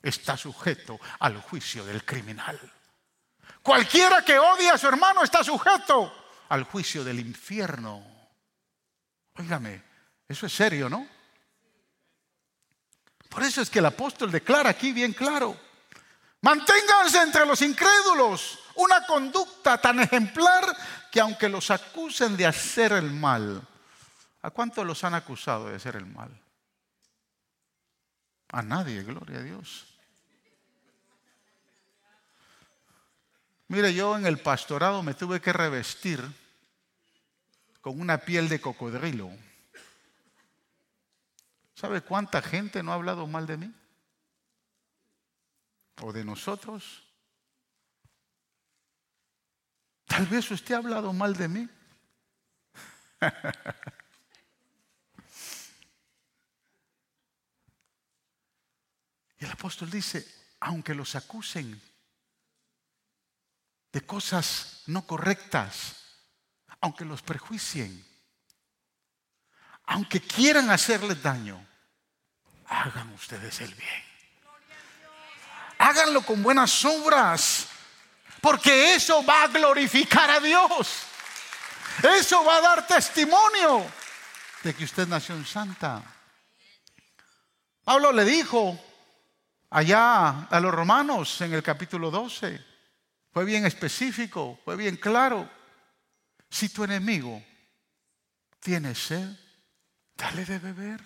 está 0.03 0.39
sujeto 0.39 0.99
al 1.19 1.37
juicio 1.43 1.85
del 1.85 2.07
criminal. 2.07 2.59
Cualquiera 3.63 4.25
que 4.25 4.39
odia 4.39 4.73
a 4.73 4.79
su 4.79 4.89
hermano 4.89 5.23
está 5.23 5.45
sujeto 5.45 6.11
al 6.49 6.65
juicio 6.65 7.05
del 7.05 7.21
infierno. 7.21 8.20
Óigame, 9.41 9.83
eso 10.29 10.45
es 10.45 10.53
serio, 10.53 10.91
¿no? 10.91 11.07
Por 13.31 13.43
eso 13.43 13.63
es 13.63 13.71
que 13.71 13.79
el 13.79 13.87
apóstol 13.87 14.31
declara 14.31 14.69
aquí 14.69 14.93
bien 14.93 15.15
claro, 15.15 15.59
manténganse 16.43 17.23
entre 17.23 17.47
los 17.47 17.63
incrédulos 17.63 18.59
una 18.77 19.07
conducta 19.07 19.81
tan 19.81 20.01
ejemplar 20.01 20.65
que 21.11 21.21
aunque 21.21 21.49
los 21.49 21.71
acusen 21.71 22.37
de 22.37 22.47
hacer 22.47 22.93
el 22.93 23.11
mal, 23.11 23.67
¿a 24.43 24.51
cuántos 24.51 24.85
los 24.85 25.03
han 25.05 25.15
acusado 25.15 25.69
de 25.69 25.77
hacer 25.77 25.97
el 25.97 26.07
mal? 26.07 26.31
A 28.53 28.61
nadie, 28.63 29.03
gloria 29.03 29.39
a 29.39 29.43
Dios. 29.43 29.87
Mire, 33.69 33.95
yo 33.95 34.19
en 34.19 34.27
el 34.27 34.39
pastorado 34.39 35.03
me 35.03 35.15
tuve 35.15 35.41
que 35.41 35.53
revestir 35.53 36.40
con 37.81 38.01
una 38.01 38.19
piel 38.19 38.49
de 38.49 38.61
cocodrilo. 38.61 39.31
¿Sabe 41.75 42.03
cuánta 42.03 42.43
gente 42.43 42.83
no 42.83 42.91
ha 42.93 42.97
hablado 42.97 43.27
mal 43.27 43.47
de 43.47 43.57
mí? 43.57 43.75
¿O 46.03 46.13
de 46.13 46.25
nosotros? 46.25 47.07
Tal 50.05 50.27
vez 50.27 50.51
usted 50.51 50.75
ha 50.75 50.79
hablado 50.79 51.13
mal 51.13 51.37
de 51.37 51.49
mí. 51.49 51.69
y 59.39 59.45
el 59.45 59.51
apóstol 59.51 59.91
dice, 59.91 60.27
aunque 60.61 60.95
los 60.95 61.17
acusen 61.17 61.83
de 63.93 64.01
cosas 64.03 64.83
no 64.87 65.07
correctas, 65.07 66.00
aunque 66.81 67.05
los 67.05 67.23
perjuicien, 67.23 68.05
aunque 69.87 70.21
quieran 70.21 70.71
hacerles 70.71 71.23
daño, 71.23 71.67
hagan 72.67 73.13
ustedes 73.13 73.61
el 73.61 73.75
bien. 73.75 74.05
Háganlo 75.79 76.23
con 76.23 76.43
buenas 76.43 76.85
obras, 76.85 77.69
porque 78.41 78.95
eso 78.95 79.25
va 79.25 79.45
a 79.45 79.49
glorificar 79.49 80.31
a 80.31 80.41
Dios. 80.41 81.07
Eso 82.03 82.45
va 82.45 82.57
a 82.57 82.61
dar 82.61 82.87
testimonio 82.87 83.87
de 84.63 84.75
que 84.75 84.85
usted 84.85 85.09
nació 85.09 85.35
en 85.35 85.47
santa. 85.47 86.03
Pablo 87.85 88.13
le 88.13 88.25
dijo 88.25 88.79
allá 89.71 90.47
a 90.47 90.61
los 90.61 90.73
romanos 90.73 91.41
en 91.41 91.53
el 91.55 91.63
capítulo 91.63 92.11
12, 92.11 92.65
fue 93.33 93.45
bien 93.45 93.67
específico, 93.67 94.59
fue 94.65 94.77
bien 94.77 94.97
claro. 94.97 95.60
Si 96.51 96.69
tu 96.69 96.85
enemigo 96.85 97.43
tiene 98.59 98.95
sed, 98.95 99.29
dale 100.17 100.45
de 100.45 100.59
beber. 100.59 101.01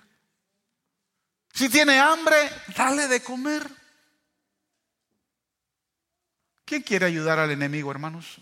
Si 1.52 1.68
tiene 1.68 1.98
hambre, 2.00 2.50
dale 2.76 3.06
de 3.06 3.22
comer. 3.22 3.64
¿Quién 6.64 6.82
quiere 6.82 7.06
ayudar 7.06 7.38
al 7.38 7.50
enemigo, 7.50 7.90
hermanos? 7.90 8.40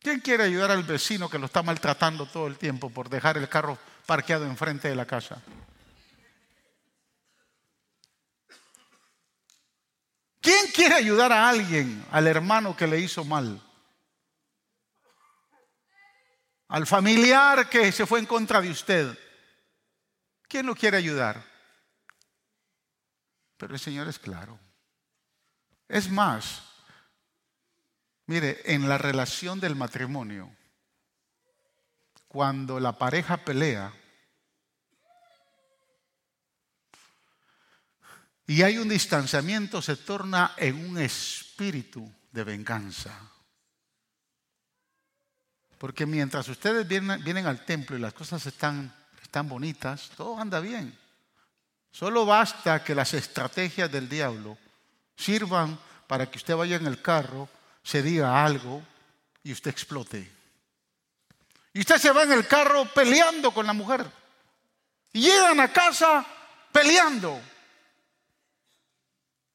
¿Quién 0.00 0.20
quiere 0.20 0.42
ayudar 0.44 0.72
al 0.72 0.82
vecino 0.82 1.30
que 1.30 1.38
lo 1.38 1.46
está 1.46 1.62
maltratando 1.62 2.26
todo 2.26 2.48
el 2.48 2.58
tiempo 2.58 2.90
por 2.90 3.08
dejar 3.08 3.38
el 3.38 3.48
carro 3.48 3.78
parqueado 4.04 4.44
enfrente 4.44 4.88
de 4.88 4.96
la 4.96 5.06
casa? 5.06 5.40
¿Quién 10.40 10.66
quiere 10.74 10.96
ayudar 10.96 11.30
a 11.30 11.48
alguien, 11.48 12.04
al 12.10 12.26
hermano 12.26 12.76
que 12.76 12.88
le 12.88 12.98
hizo 12.98 13.24
mal? 13.24 13.62
Al 16.72 16.86
familiar 16.86 17.68
que 17.68 17.92
se 17.92 18.06
fue 18.06 18.18
en 18.18 18.24
contra 18.24 18.62
de 18.62 18.70
usted. 18.70 19.18
¿Quién 20.48 20.64
lo 20.64 20.74
quiere 20.74 20.96
ayudar? 20.96 21.44
Pero 23.58 23.74
el 23.74 23.78
Señor 23.78 24.08
es 24.08 24.18
claro. 24.18 24.58
Es 25.86 26.10
más, 26.10 26.62
mire, 28.24 28.62
en 28.64 28.88
la 28.88 28.96
relación 28.96 29.60
del 29.60 29.76
matrimonio, 29.76 30.50
cuando 32.26 32.80
la 32.80 32.96
pareja 32.96 33.36
pelea, 33.36 33.92
y 38.46 38.62
hay 38.62 38.78
un 38.78 38.88
distanciamiento, 38.88 39.82
se 39.82 39.96
torna 39.96 40.54
en 40.56 40.88
un 40.88 40.96
espíritu 40.96 42.10
de 42.30 42.44
venganza. 42.44 43.31
Porque 45.82 46.06
mientras 46.06 46.48
ustedes 46.48 46.86
vienen, 46.86 47.44
al 47.44 47.64
templo 47.64 47.96
y 47.96 48.00
las 48.00 48.12
cosas 48.12 48.46
están, 48.46 48.94
están 49.20 49.48
bonitas, 49.48 50.12
todo 50.16 50.38
anda 50.38 50.60
bien. 50.60 50.96
Solo 51.90 52.24
basta 52.24 52.84
que 52.84 52.94
las 52.94 53.14
estrategias 53.14 53.90
del 53.90 54.08
diablo 54.08 54.56
sirvan 55.16 55.76
para 56.06 56.30
que 56.30 56.38
usted 56.38 56.54
vaya 56.54 56.76
en 56.76 56.86
el 56.86 57.02
carro, 57.02 57.48
se 57.82 58.00
diga 58.00 58.44
algo 58.44 58.80
y 59.42 59.50
usted 59.50 59.72
explote. 59.72 60.30
Y 61.72 61.80
usted 61.80 61.98
se 61.98 62.12
va 62.12 62.22
en 62.22 62.32
el 62.32 62.46
carro 62.46 62.84
peleando 62.84 63.50
con 63.50 63.66
la 63.66 63.72
mujer. 63.72 64.08
Y 65.12 65.22
llegan 65.22 65.58
a 65.58 65.72
casa 65.72 66.24
peleando. 66.70 67.40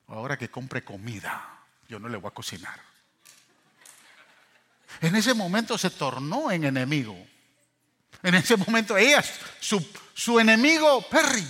Ahora 0.07 0.37
que 0.37 0.51
compre 0.51 0.83
comida, 0.83 1.63
yo 1.87 1.99
no 1.99 2.09
le 2.09 2.17
voy 2.17 2.27
a 2.27 2.33
cocinar. 2.33 2.86
En 5.01 5.15
ese 5.15 5.33
momento 5.33 5.77
se 5.77 5.89
tornó 5.89 6.51
en 6.51 6.63
enemigo. 6.63 7.15
En 8.23 8.35
ese 8.35 8.57
momento 8.57 8.97
ella, 8.97 9.23
su, 9.59 9.85
su 10.13 10.39
enemigo, 10.39 11.01
Perry. 11.09 11.45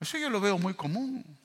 Eso 0.00 0.18
yo 0.18 0.30
lo 0.30 0.40
veo 0.40 0.58
muy 0.58 0.74
común. 0.74 1.38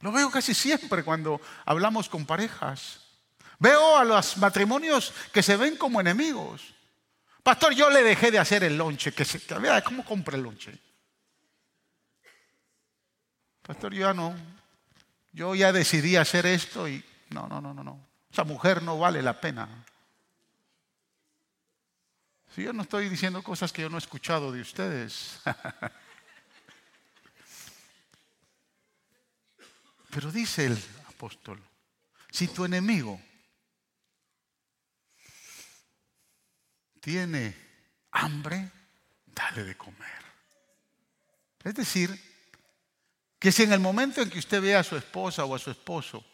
Lo 0.00 0.12
veo 0.12 0.30
casi 0.30 0.54
siempre 0.54 1.02
cuando 1.02 1.40
hablamos 1.64 2.08
con 2.08 2.24
parejas. 2.24 3.00
Veo 3.58 3.96
a 3.96 4.04
los 4.04 4.36
matrimonios 4.36 5.12
que 5.32 5.42
se 5.42 5.56
ven 5.56 5.76
como 5.76 6.00
enemigos. 6.00 6.74
Pastor, 7.42 7.74
yo 7.74 7.90
le 7.90 8.02
dejé 8.02 8.30
de 8.30 8.38
hacer 8.38 8.62
el 8.62 8.76
lonche. 8.76 9.12
Que 9.12 9.24
¿Cómo 9.84 10.04
compra 10.04 10.36
el 10.36 10.42
lonche? 10.42 10.78
Pastor, 13.62 13.92
yo 13.92 14.00
ya 14.00 14.14
no. 14.14 14.57
Yo 15.32 15.54
ya 15.54 15.72
decidí 15.72 16.16
hacer 16.16 16.46
esto 16.46 16.88
y 16.88 17.04
no, 17.30 17.46
no, 17.48 17.60
no, 17.60 17.74
no, 17.74 17.84
no. 17.84 18.08
Esa 18.30 18.44
mujer 18.44 18.82
no 18.82 18.98
vale 18.98 19.22
la 19.22 19.40
pena. 19.40 19.84
Si 22.54 22.62
yo 22.62 22.72
no 22.72 22.82
estoy 22.82 23.08
diciendo 23.08 23.42
cosas 23.42 23.72
que 23.72 23.82
yo 23.82 23.90
no 23.90 23.96
he 23.96 24.00
escuchado 24.00 24.52
de 24.52 24.60
ustedes. 24.60 25.40
Pero 30.10 30.32
dice 30.32 30.66
el 30.66 30.78
apóstol, 31.08 31.62
si 32.30 32.48
tu 32.48 32.64
enemigo 32.64 33.20
tiene 37.00 37.54
hambre, 38.12 38.70
dale 39.26 39.64
de 39.64 39.76
comer. 39.76 40.24
Es 41.64 41.74
decir, 41.74 42.27
que 43.38 43.52
si 43.52 43.62
en 43.62 43.72
el 43.72 43.80
momento 43.80 44.20
en 44.20 44.30
que 44.30 44.38
usted 44.38 44.60
ve 44.60 44.74
a 44.74 44.82
su 44.82 44.96
esposa 44.96 45.44
o 45.44 45.54
a 45.54 45.58
su 45.58 45.70
esposo, 45.70 46.24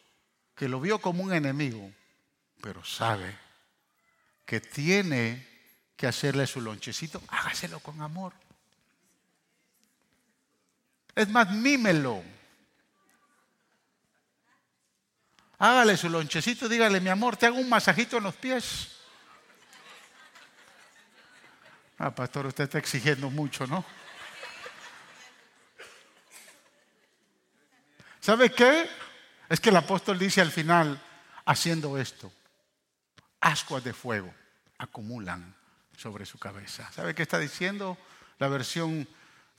que 0.55 0.67
lo 0.67 0.79
vio 0.79 0.99
como 0.99 1.23
un 1.23 1.33
enemigo, 1.33 1.91
pero 2.61 2.83
sabe 2.83 3.37
que 4.45 4.59
tiene 4.59 5.47
que 5.95 6.07
hacerle 6.07 6.47
su 6.47 6.61
lonchecito, 6.61 7.21
hágaselo 7.27 7.79
con 7.79 8.01
amor. 8.01 8.33
Es 11.13 11.29
más, 11.29 11.51
mímelo. 11.51 12.23
Hágale 15.57 15.95
su 15.95 16.09
lonchecito, 16.09 16.67
dígale, 16.67 16.99
mi 16.99 17.09
amor, 17.09 17.37
te 17.37 17.45
hago 17.45 17.57
un 17.57 17.69
masajito 17.69 18.17
en 18.17 18.23
los 18.23 18.35
pies. 18.35 18.91
Ah, 21.97 22.13
pastor, 22.13 22.45
usted 22.47 22.65
está 22.65 22.77
exigiendo 22.77 23.29
mucho, 23.29 23.65
¿no? 23.65 23.85
¿Sabe 28.25 28.51
qué? 28.51 28.89
Es 29.49 29.59
que 29.59 29.69
el 29.69 29.75
apóstol 29.75 30.17
dice 30.17 30.41
al 30.41 30.51
final, 30.51 30.99
haciendo 31.45 31.95
esto, 31.95 32.33
ascuas 33.39 33.83
de 33.83 33.93
fuego 33.93 34.33
acumulan 34.79 35.53
sobre 35.95 36.25
su 36.25 36.39
cabeza. 36.39 36.91
¿Sabe 36.91 37.13
qué 37.13 37.21
está 37.21 37.37
diciendo? 37.37 37.99
La 38.39 38.47
versión 38.47 39.07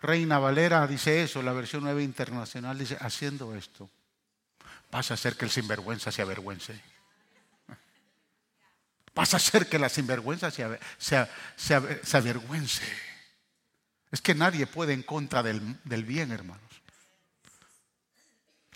Reina 0.03 0.41
Valera 0.41 0.85
dice 0.89 1.23
eso, 1.23 1.43
la 1.43 1.53
versión 1.53 1.85
Nueva 1.85 2.03
Internacional 2.03 2.77
dice, 2.77 2.97
haciendo 2.99 3.55
esto, 3.55 3.89
vas 4.91 5.13
a 5.13 5.15
hacer 5.15 5.37
que 5.37 5.45
el 5.45 5.53
sinvergüenza 5.53 6.11
se 6.11 6.23
avergüence. 6.23 6.83
Vas 9.15 9.33
a 9.33 9.37
hacer 9.37 9.69
que 9.69 9.79
la 9.79 9.89
sinvergüenza 9.89 10.51
se, 10.51 10.67
se, 10.99 12.17
avergüence. 12.17 12.83
Es 14.11 14.21
que 14.21 14.35
nadie 14.35 14.67
puede 14.67 14.93
en 14.93 15.05
contra 15.05 15.45
del 15.45 16.05
bien, 16.05 16.33
hermanos. 16.33 16.66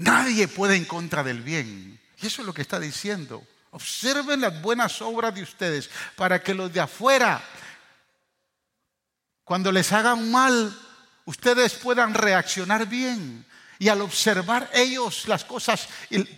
Nadie 0.00 0.48
puede 0.48 0.76
en 0.76 0.86
contra 0.86 1.22
del 1.22 1.42
bien. 1.42 2.00
Y 2.22 2.26
eso 2.26 2.40
es 2.40 2.46
lo 2.46 2.54
que 2.54 2.62
está 2.62 2.80
diciendo. 2.80 3.46
Observen 3.72 4.40
las 4.40 4.62
buenas 4.62 5.02
obras 5.02 5.34
de 5.34 5.42
ustedes 5.42 5.90
para 6.16 6.42
que 6.42 6.54
los 6.54 6.72
de 6.72 6.80
afuera, 6.80 7.42
cuando 9.44 9.70
les 9.70 9.92
hagan 9.92 10.30
mal, 10.30 10.74
ustedes 11.26 11.74
puedan 11.74 12.14
reaccionar 12.14 12.86
bien. 12.86 13.44
Y 13.78 13.88
al 13.88 14.00
observar 14.00 14.70
ellos 14.72 15.28
las 15.28 15.44
cosas 15.44 15.86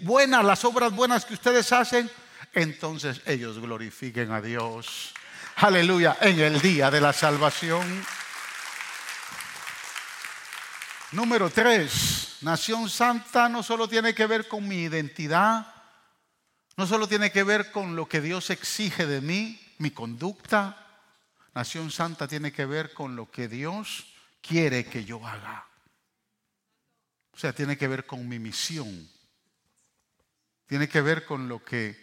buenas, 0.01 0.45
las 0.45 0.65
obras 0.65 0.93
buenas 0.93 1.25
que 1.25 1.35
ustedes 1.35 1.71
hacen, 1.73 2.11
entonces 2.55 3.21
ellos 3.27 3.61
glorifiquen 3.61 4.33
a 4.33 4.41
Dios. 4.41 5.15
Aleluya, 5.57 6.17
en 6.21 6.41
el 6.41 6.61
día 6.61 6.91
de 6.91 7.01
la 7.01 7.13
salvación. 7.13 8.05
Número 11.13 11.49
tres, 11.49 12.32
Nación 12.43 12.91
Santa 12.91 13.49
no 13.49 13.63
solo 13.63 13.89
tiene 13.89 14.15
que 14.15 14.27
ver 14.27 14.49
con 14.49 14.67
mi 14.67 14.83
identidad, 14.83 15.73
no 16.77 16.87
solo 16.87 17.07
tiene 17.07 17.31
que 17.31 17.45
ver 17.45 17.71
con 17.71 17.95
lo 17.95 18.09
que 18.09 18.21
Dios 18.21 18.51
exige 18.51 19.07
de 19.07 19.21
mí, 19.21 19.61
mi 19.79 19.93
conducta. 19.93 20.77
Nación 21.55 21.91
Santa 21.91 22.27
tiene 22.27 22.53
que 22.53 22.67
ver 22.67 22.93
con 22.95 23.15
lo 23.15 23.31
que 23.31 23.47
Dios 23.47 24.13
quiere 24.41 24.85
que 24.87 25.05
yo 25.05 25.25
haga. 25.25 25.67
O 27.33 27.39
sea, 27.39 27.53
tiene 27.53 27.79
que 27.79 27.89
ver 27.89 28.07
con 28.07 28.29
mi 28.29 28.39
misión. 28.39 29.09
Tiene 30.67 30.89
que 30.89 31.01
ver 31.01 31.25
con 31.25 31.49
lo 31.49 31.65
que 31.65 31.97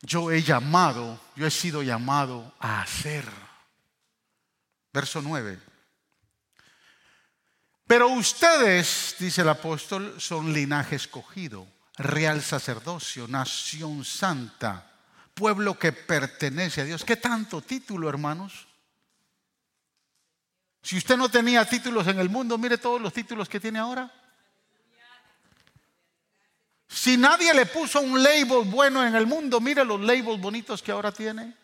yo 0.00 0.30
he 0.30 0.42
llamado, 0.42 1.20
yo 1.36 1.46
he 1.46 1.50
sido 1.50 1.82
llamado 1.82 2.54
a 2.60 2.80
hacer. 2.80 3.24
Verso 4.92 5.20
9. 5.20 5.73
Pero 7.86 8.08
ustedes, 8.08 9.16
dice 9.18 9.42
el 9.42 9.48
apóstol, 9.48 10.14
son 10.18 10.52
linaje 10.52 10.96
escogido, 10.96 11.66
real 11.98 12.42
sacerdocio, 12.42 13.28
nación 13.28 14.04
santa, 14.04 14.90
pueblo 15.34 15.78
que 15.78 15.92
pertenece 15.92 16.80
a 16.80 16.84
Dios. 16.84 17.04
¿Qué 17.04 17.16
tanto 17.16 17.60
título, 17.60 18.08
hermanos? 18.08 18.66
Si 20.82 20.96
usted 20.96 21.16
no 21.16 21.28
tenía 21.28 21.64
títulos 21.64 22.06
en 22.06 22.18
el 22.18 22.28
mundo, 22.28 22.56
mire 22.58 22.78
todos 22.78 23.00
los 23.00 23.12
títulos 23.12 23.48
que 23.48 23.60
tiene 23.60 23.78
ahora. 23.78 24.12
Si 26.88 27.16
nadie 27.16 27.52
le 27.52 27.66
puso 27.66 28.00
un 28.00 28.22
label 28.22 28.64
bueno 28.66 29.04
en 29.04 29.14
el 29.14 29.26
mundo, 29.26 29.60
mire 29.60 29.84
los 29.84 30.00
labels 30.00 30.40
bonitos 30.40 30.82
que 30.82 30.92
ahora 30.92 31.10
tiene. 31.10 31.54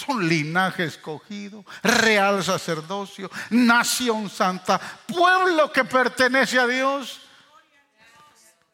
Son 0.00 0.26
linaje 0.26 0.84
escogido, 0.84 1.64
real 1.82 2.42
sacerdocio, 2.42 3.30
nación 3.50 4.30
santa, 4.30 4.80
pueblo 5.06 5.70
que 5.70 5.84
pertenece 5.84 6.58
a 6.58 6.66
Dios. 6.66 7.20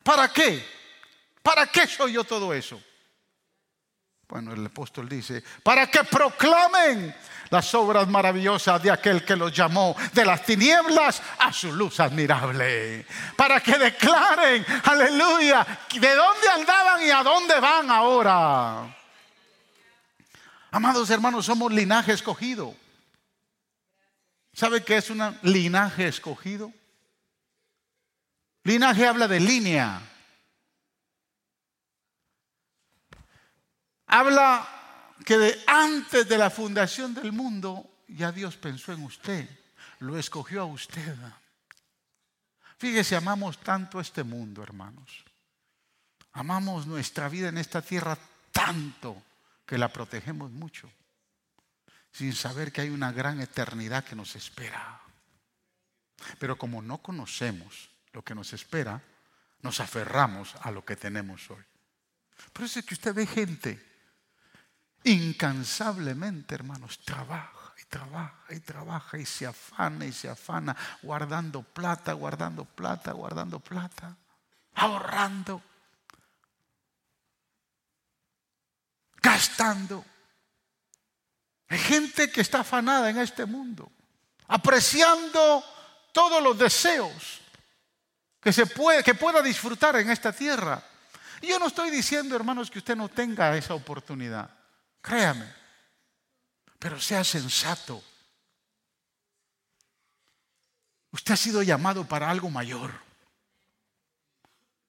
¿Para 0.05 0.33
qué? 0.33 0.65
¿Para 1.43 1.67
qué 1.67 1.87
soy 1.87 2.13
yo 2.13 2.23
todo 2.23 2.55
eso? 2.55 2.81
Bueno, 4.29 4.53
el 4.53 4.67
apóstol 4.67 5.09
dice, 5.09 5.43
para 5.63 5.89
que 5.89 6.05
proclamen 6.05 7.15
las 7.51 7.75
obras 7.75 8.07
maravillosas 8.09 8.83
de 8.83 8.91
aquel 8.91 9.25
que 9.25 9.37
los 9.37 9.53
llamó 9.53 9.97
de 10.13 10.25
las 10.25 10.45
tinieblas 10.45 11.23
a 11.39 11.53
su 11.53 11.73
luz 11.73 12.01
admirable. 12.01 13.07
Para 13.37 13.61
que 13.61 13.79
declaren, 13.79 14.65
aleluya, 14.85 15.67
de 15.93 16.15
dónde 16.15 16.49
andaban 16.55 17.05
y 17.05 17.11
a 17.11 17.23
dónde 17.23 17.59
van 17.61 17.91
ahora. 17.91 18.96
Amados 20.77 21.09
hermanos, 21.09 21.47
somos 21.47 21.73
linaje 21.73 22.13
escogido. 22.13 22.77
¿Sabe 24.53 24.85
qué 24.85 24.99
es 24.99 25.09
un 25.09 25.23
linaje 25.41 26.07
escogido? 26.07 26.71
Linaje 28.63 29.07
habla 29.07 29.27
de 29.27 29.41
línea. 29.41 30.03
Habla 34.07 34.69
que 35.25 35.39
de 35.39 35.65
antes 35.67 36.29
de 36.29 36.37
la 36.37 36.51
fundación 36.51 37.15
del 37.15 37.33
mundo 37.33 37.89
ya 38.09 38.31
Dios 38.31 38.59
pensó 38.59 38.93
en 38.93 39.03
usted, 39.03 39.49
lo 40.01 40.19
escogió 40.19 40.61
a 40.61 40.67
usted. 40.67 41.17
Fíjese, 42.77 43.17
amamos 43.17 43.57
tanto 43.61 43.99
este 43.99 44.25
mundo, 44.25 44.63
hermanos. 44.63 45.25
Amamos 46.33 46.87
nuestra 46.87 47.31
vida 47.31 47.49
en 47.49 47.57
esta 47.57 47.81
tierra 47.81 48.19
tanto 48.53 49.23
que 49.67 49.79
la 49.79 49.93
protegemos 49.93 50.51
mucho, 50.51 50.91
sin 52.13 52.33
saber 52.33 52.73
que 52.73 52.83
hay 52.83 52.91
una 52.91 53.13
gran 53.13 53.41
eternidad 53.41 54.05
que 54.05 54.17
nos 54.17 54.37
espera. 54.37 55.01
Pero 56.39 56.57
como 56.57 56.81
no 56.81 56.99
conocemos 56.99 57.91
lo 58.13 58.23
que 58.23 58.35
nos 58.35 58.53
espera, 58.53 59.03
nos 59.61 59.81
aferramos 59.81 60.55
a 60.63 60.71
lo 60.71 60.85
que 60.85 60.97
tenemos 60.97 61.51
hoy. 61.51 61.65
Por 62.53 62.65
eso 62.65 62.79
es 62.79 62.87
que 62.87 62.95
usted 62.95 63.15
ve 63.15 63.27
gente 63.27 63.85
incansablemente, 65.05 66.55
hermanos, 66.55 66.99
trabaja 67.05 67.75
y 67.81 67.85
trabaja 67.85 68.45
y 68.51 68.61
trabaja 68.61 69.19
y 69.19 69.27
se 69.27 69.47
afana 69.47 70.05
y 70.05 70.13
se 70.13 70.29
afana, 70.29 70.77
guardando 71.03 71.63
plata, 71.63 72.13
guardando 72.13 72.65
plata, 72.65 73.13
guardando 73.13 73.61
plata, 73.61 74.17
ahorrando. 74.75 75.63
Gastando. 79.27 80.05
Hay 81.69 81.79
gente 81.79 82.31
que 82.31 82.43
está 82.43 82.61
afanada 82.61 83.11
en 83.11 83.19
este 83.19 83.45
mundo, 83.45 83.91
apreciando 84.47 85.65
todos 86.13 86.41
los 86.41 86.57
deseos 86.57 87.41
que 88.41 88.53
se 88.53 88.67
puede, 88.67 89.03
que 89.03 89.15
pueda 89.15 89.43
disfrutar 89.43 89.97
en 89.97 90.11
esta 90.11 90.33
tierra. 90.33 90.81
Y 91.41 91.49
yo 91.49 91.59
no 91.59 91.67
estoy 91.67 91.91
diciendo, 91.91 92.37
hermanos, 92.37 92.71
que 92.71 92.79
usted 92.79 92.95
no 92.95 93.09
tenga 93.09 93.57
esa 93.57 93.75
oportunidad. 93.75 94.49
Créame. 95.03 95.53
Pero 96.79 97.01
sea 97.01 97.25
sensato. 97.25 98.03
Usted 101.11 101.35
ha 101.35 101.37
sido 101.37 101.63
llamado 101.65 102.07
para 102.07 102.31
algo 102.31 102.49
mayor. 102.49 102.93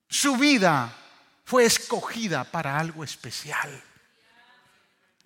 Su 0.07 0.37
vida 0.37 0.95
fue 1.43 1.65
escogida 1.65 2.43
para 2.43 2.77
algo 2.77 3.03
especial. 3.03 3.83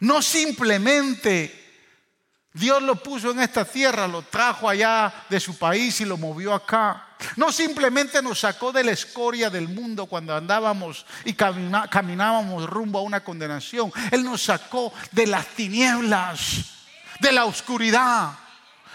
No 0.02 0.22
simplemente 0.22 1.62
Dios 2.54 2.82
lo 2.82 2.96
puso 2.96 3.32
en 3.32 3.40
esta 3.40 3.64
tierra, 3.64 4.08
lo 4.08 4.24
trajo 4.24 4.68
allá 4.68 5.26
de 5.30 5.40
su 5.40 5.58
país 5.58 6.02
y 6.02 6.06
lo 6.06 6.18
movió 6.18 6.54
acá. 6.54 7.08
No 7.36 7.52
simplemente 7.52 8.22
nos 8.22 8.40
sacó 8.40 8.72
de 8.72 8.84
la 8.84 8.92
escoria 8.92 9.50
del 9.52 9.68
mundo 9.70 10.08
cuando 10.08 10.36
andábamos 10.36 11.06
y 11.24 11.34
caminábamos 11.34 12.68
rumbo 12.68 12.98
a 12.98 13.04
una 13.04 13.24
condenación. 13.24 13.94
Él 14.12 14.24
nos 14.24 14.42
sacó 14.42 14.92
de 15.12 15.28
las 15.28 15.46
tinieblas, 15.50 16.66
de 17.20 17.32
la 17.32 17.46
oscuridad, 17.46 18.32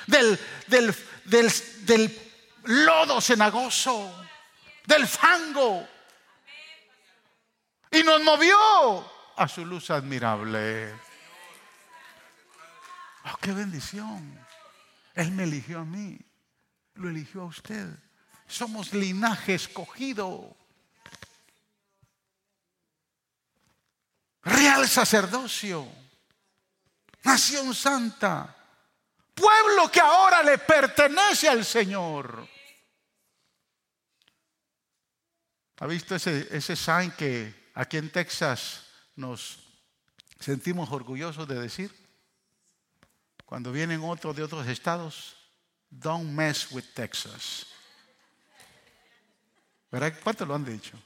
del, 0.09 0.38
del, 0.66 0.94
del 1.82 2.32
lodo 2.64 3.20
cenagoso, 3.20 4.12
del 4.84 5.07
fango. 5.07 5.86
Y 7.92 8.02
nos 8.02 8.20
movió 8.22 9.15
a 9.37 9.49
su 9.49 9.64
luz 9.64 9.91
admirable. 9.91 10.93
Oh, 13.24 13.37
qué 13.41 13.53
bendición. 13.53 14.39
Él 15.14 15.30
me 15.32 15.45
eligió 15.45 15.80
a 15.80 15.84
mí, 15.84 16.18
lo 16.95 17.09
eligió 17.09 17.43
a 17.43 17.47
usted. 17.47 17.89
Somos 18.47 18.93
linaje 18.93 19.55
escogido. 19.55 20.57
Real 24.43 24.89
sacerdocio. 24.89 25.87
Nación 27.24 27.74
santa. 27.74 28.55
Pueblo 29.34 29.91
que 29.91 30.01
ahora 30.01 30.43
le 30.43 30.59
pertenece 30.59 31.49
al 31.49 31.64
Señor. 31.64 32.49
¿Ha 35.78 35.87
visto 35.87 36.14
ese, 36.14 36.49
ese 36.57 36.74
sign 36.76 37.11
que 37.11 37.70
aquí 37.74 37.99
en 37.99 38.11
Texas 38.11 38.86
nos 39.16 39.58
sentimos 40.38 40.90
orgullosos 40.92 41.48
de 41.48 41.58
decir. 41.58 42.06
Cuando 43.44 43.72
vienen 43.72 44.02
otros 44.02 44.36
de 44.36 44.42
otros 44.42 44.66
estados, 44.66 45.36
don't 45.90 46.30
mess 46.30 46.70
with 46.72 46.84
Texas. 46.94 47.66
¿Verdad? 49.90 50.14
¿Cuánto 50.22 50.44
lo 50.44 50.54
han 50.54 50.64
dicho? 50.64 50.98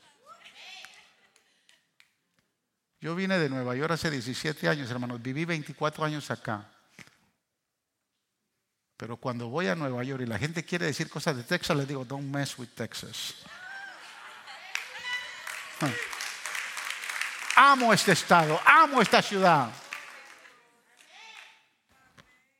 Yo 3.00 3.14
vine 3.14 3.38
de 3.38 3.48
Nueva 3.48 3.74
York 3.76 3.92
hace 3.92 4.11
17 4.11 4.68
años, 4.68 4.90
hermanos. 4.90 5.22
Viví 5.22 5.44
24 5.44 6.04
años 6.04 6.30
acá. 6.30 6.70
Pero 8.96 9.16
cuando 9.16 9.48
voy 9.48 9.66
a 9.68 9.74
Nueva 9.74 10.04
York 10.04 10.22
y 10.22 10.26
la 10.26 10.38
gente 10.38 10.64
quiere 10.64 10.86
decir 10.86 11.08
cosas 11.08 11.36
de 11.36 11.44
Texas, 11.44 11.74
les 11.76 11.88
digo, 11.88 12.04
don't 12.04 12.26
mess 12.26 12.58
with 12.58 12.68
Texas. 12.74 13.36
Ah. 15.80 15.90
Amo 17.62 17.92
este 17.92 18.12
estado, 18.12 18.58
amo 18.64 19.02
esta 19.02 19.20
ciudad. 19.20 19.68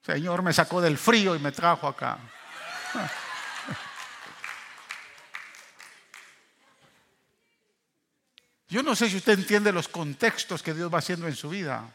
Señor 0.03 0.42
me 0.42 0.53
sacó 0.53 0.82
del 0.82 0.98
frío 0.98 1.34
y 1.34 1.38
me 1.38 1.53
trajo 1.53 1.88
acá. 1.88 2.18
Yo 8.68 8.82
no 8.82 8.94
sé 8.94 9.09
si 9.09 9.16
usted 9.16 9.38
entiende 9.38 9.72
los 9.72 9.88
contextos 9.88 10.62
que 10.62 10.74
Dios 10.74 10.92
va 10.92 10.98
haciendo 10.98 11.26
en 11.26 11.34
su 11.34 11.48
vida. 11.48 11.90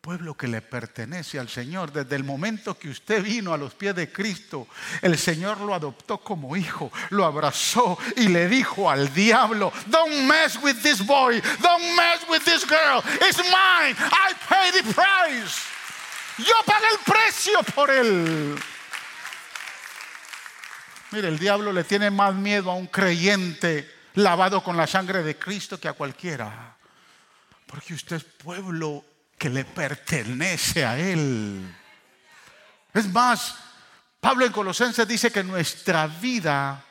Pueblo 0.00 0.34
que 0.34 0.48
le 0.48 0.62
pertenece 0.62 1.38
al 1.38 1.50
Señor. 1.50 1.92
Desde 1.92 2.16
el 2.16 2.24
momento 2.24 2.78
que 2.78 2.88
usted 2.88 3.22
vino 3.22 3.52
a 3.52 3.58
los 3.58 3.74
pies 3.74 3.94
de 3.94 4.10
Cristo, 4.10 4.66
el 5.02 5.18
Señor 5.18 5.60
lo 5.60 5.74
adoptó 5.74 6.18
como 6.18 6.56
hijo, 6.56 6.90
lo 7.10 7.26
abrazó 7.26 7.98
y 8.16 8.28
le 8.28 8.48
dijo 8.48 8.90
al 8.90 9.12
diablo, 9.12 9.70
don't 9.86 10.26
mess 10.26 10.58
with 10.62 10.76
this 10.82 11.04
boy, 11.04 11.42
don't 11.60 11.84
mess 11.96 12.26
with 12.30 12.42
this 12.44 12.64
girl, 12.66 13.02
it's 13.28 13.38
mine, 13.38 13.94
I 13.94 14.32
pay 14.48 14.82
the 14.82 14.94
price. 14.94 15.60
Yo 16.38 16.54
pagué 16.64 16.86
el 16.92 16.98
precio 17.04 17.62
por 17.74 17.90
él. 17.90 18.58
Mire, 21.10 21.28
el 21.28 21.38
diablo 21.38 21.72
le 21.72 21.84
tiene 21.84 22.10
más 22.10 22.34
miedo 22.34 22.70
a 22.70 22.74
un 22.74 22.86
creyente 22.86 23.90
lavado 24.14 24.62
con 24.62 24.78
la 24.78 24.86
sangre 24.86 25.22
de 25.22 25.36
Cristo 25.36 25.78
que 25.78 25.88
a 25.88 25.92
cualquiera. 25.92 26.74
Porque 27.66 27.92
usted 27.92 28.16
es 28.16 28.24
pueblo 28.24 29.04
que 29.40 29.48
le 29.48 29.64
pertenece 29.64 30.84
a 30.84 30.98
Él. 30.98 31.74
Es 32.92 33.10
más, 33.10 33.54
Pablo 34.20 34.44
en 34.44 34.52
Colosenses 34.52 35.08
dice 35.08 35.32
que 35.32 35.42
nuestra 35.42 36.06
vida 36.06 36.84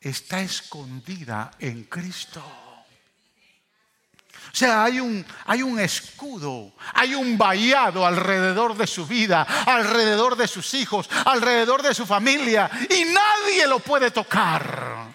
está 0.00 0.40
escondida 0.40 1.52
en 1.60 1.84
Cristo. 1.84 2.40
O 2.40 4.54
sea, 4.54 4.82
hay 4.82 4.98
un, 4.98 5.24
hay 5.46 5.62
un 5.62 5.78
escudo, 5.78 6.74
hay 6.92 7.14
un 7.14 7.38
vallado 7.38 8.04
alrededor 8.04 8.76
de 8.76 8.88
su 8.88 9.06
vida, 9.06 9.46
alrededor 9.64 10.36
de 10.36 10.48
sus 10.48 10.74
hijos, 10.74 11.08
alrededor 11.24 11.82
de 11.82 11.94
su 11.94 12.04
familia. 12.04 12.68
Y 12.90 13.04
nadie 13.04 13.68
lo 13.68 13.78
puede 13.78 14.10
tocar. 14.10 15.06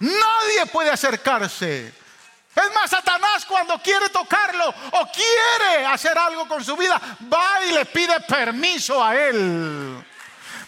Nadie 0.00 0.66
puede 0.70 0.90
acercarse. 0.90 1.94
Es 2.58 2.74
más, 2.74 2.90
Satanás 2.90 3.44
cuando 3.46 3.78
quiere 3.80 4.08
tocarlo 4.08 4.68
o 4.68 5.08
quiere 5.12 5.86
hacer 5.86 6.18
algo 6.18 6.48
con 6.48 6.64
su 6.64 6.76
vida, 6.76 7.00
va 7.32 7.64
y 7.64 7.72
le 7.72 7.84
pide 7.86 8.20
permiso 8.20 9.02
a 9.02 9.16
él. 9.16 10.04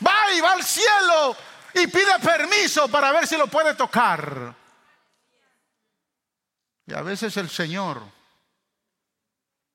Va 0.07 0.33
y 0.33 0.41
va 0.41 0.53
al 0.53 0.63
cielo 0.63 1.37
y 1.75 1.87
pide 1.89 2.19
permiso 2.23 2.89
para 2.89 3.11
ver 3.11 3.27
si 3.27 3.37
lo 3.37 3.49
puede 3.49 3.75
tocar. 3.75 4.55
Y 6.87 6.95
a 6.95 7.03
veces 7.03 7.37
el 7.37 7.51
Señor 7.51 8.03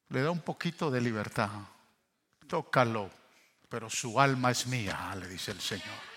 le 0.10 0.22
da 0.22 0.32
un 0.32 0.42
poquito 0.42 0.90
de 0.90 1.02
libertad. 1.02 1.50
Tócalo, 2.48 3.10
pero 3.68 3.90
su 3.90 4.20
alma 4.20 4.52
es 4.52 4.68
mía, 4.68 5.14
le 5.16 5.28
dice 5.28 5.52
el 5.52 5.60
Señor. 5.60 6.16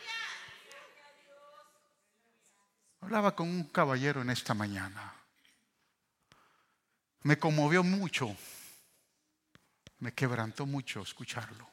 Hablaba 3.01 3.35
con 3.35 3.49
un 3.49 3.65
caballero 3.65 4.23
en 4.23 4.31
esta 4.31 4.55
mañana. 4.55 5.18
Me 7.23 7.39
conmovió 7.39 7.83
mucho, 7.83 8.37
me 9.99 10.13
quebrantó 10.13 10.67
mucho 10.67 11.03
escucharlo. 11.03 11.69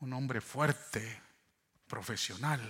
Un 0.00 0.12
hombre 0.12 0.40
fuerte, 0.40 1.20
profesional 1.86 2.60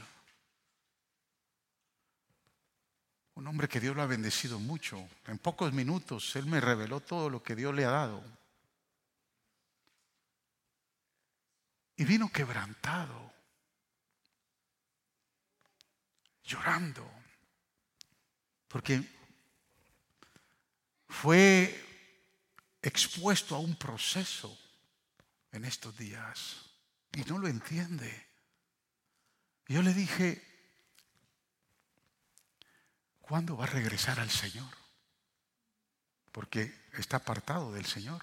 Un 3.35 3.47
hombre 3.47 3.69
que 3.69 3.81
Dios 3.81 3.97
lo 3.97 4.03
ha 4.03 4.07
bendecido 4.07 4.59
mucho. 4.59 5.09
En 5.27 5.39
pocos 5.39 5.73
minutos 5.73 6.37
Él 6.37 6.47
me 6.47 6.61
reveló 6.61 7.01
todo 7.01 7.31
lo 7.31 7.43
que 7.43 7.57
Dios 7.57 7.75
le 7.75 7.85
ha 7.85 7.91
dado. 7.91 8.23
Y 11.97 12.05
vino 12.05 12.31
quebrantado, 12.31 13.33
llorando, 16.43 17.09
porque 18.69 19.03
fue 21.13 21.79
expuesto 22.83 23.55
a 23.55 23.61
un 23.61 23.77
proceso 23.77 24.59
en 25.53 25.65
estos 25.65 25.97
días 25.97 26.57
y 27.13 27.21
no 27.23 27.39
lo 27.39 27.47
entiende. 27.47 28.27
Yo 29.69 29.83
le 29.83 29.95
dije, 29.95 30.53
¿Cuándo 33.33 33.57
va 33.57 33.65
a 33.65 33.69
regresar 33.69 34.21
al 34.21 34.29
Señor? 34.29 34.69
Porque 36.33 36.87
está 36.99 37.17
apartado 37.17 37.73
del 37.73 37.87
Señor. 37.87 38.23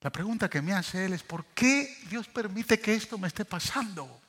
La 0.00 0.10
pregunta 0.10 0.48
que 0.48 0.62
me 0.62 0.72
hace 0.72 1.04
él 1.04 1.12
es, 1.12 1.22
¿por 1.22 1.44
qué 1.46 1.94
Dios 2.08 2.26
permite 2.28 2.80
que 2.80 2.94
esto 2.94 3.18
me 3.18 3.28
esté 3.28 3.44
pasando? 3.44 4.22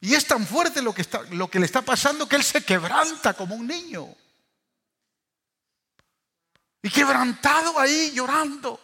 Y 0.00 0.14
es 0.14 0.26
tan 0.26 0.46
fuerte 0.46 0.80
lo 0.80 0.94
que, 0.94 1.02
está, 1.02 1.22
lo 1.30 1.48
que 1.48 1.58
le 1.58 1.66
está 1.66 1.82
pasando 1.82 2.28
que 2.28 2.36
él 2.36 2.44
se 2.44 2.64
quebranta 2.64 3.34
como 3.34 3.54
un 3.54 3.66
niño. 3.66 4.08
Y 6.82 6.88
quebrantado 6.88 7.78
ahí 7.78 8.12
llorando. 8.14 8.80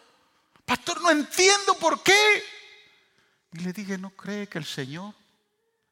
Pastor, 0.65 1.01
no 1.01 1.11
entiendo 1.11 1.75
por 1.79 2.03
qué. 2.03 2.45
Y 3.53 3.61
le 3.61 3.73
dije, 3.73 3.97
¿no 3.97 4.11
cree 4.11 4.47
que 4.49 4.59
el 4.59 4.67
Señor 4.67 5.15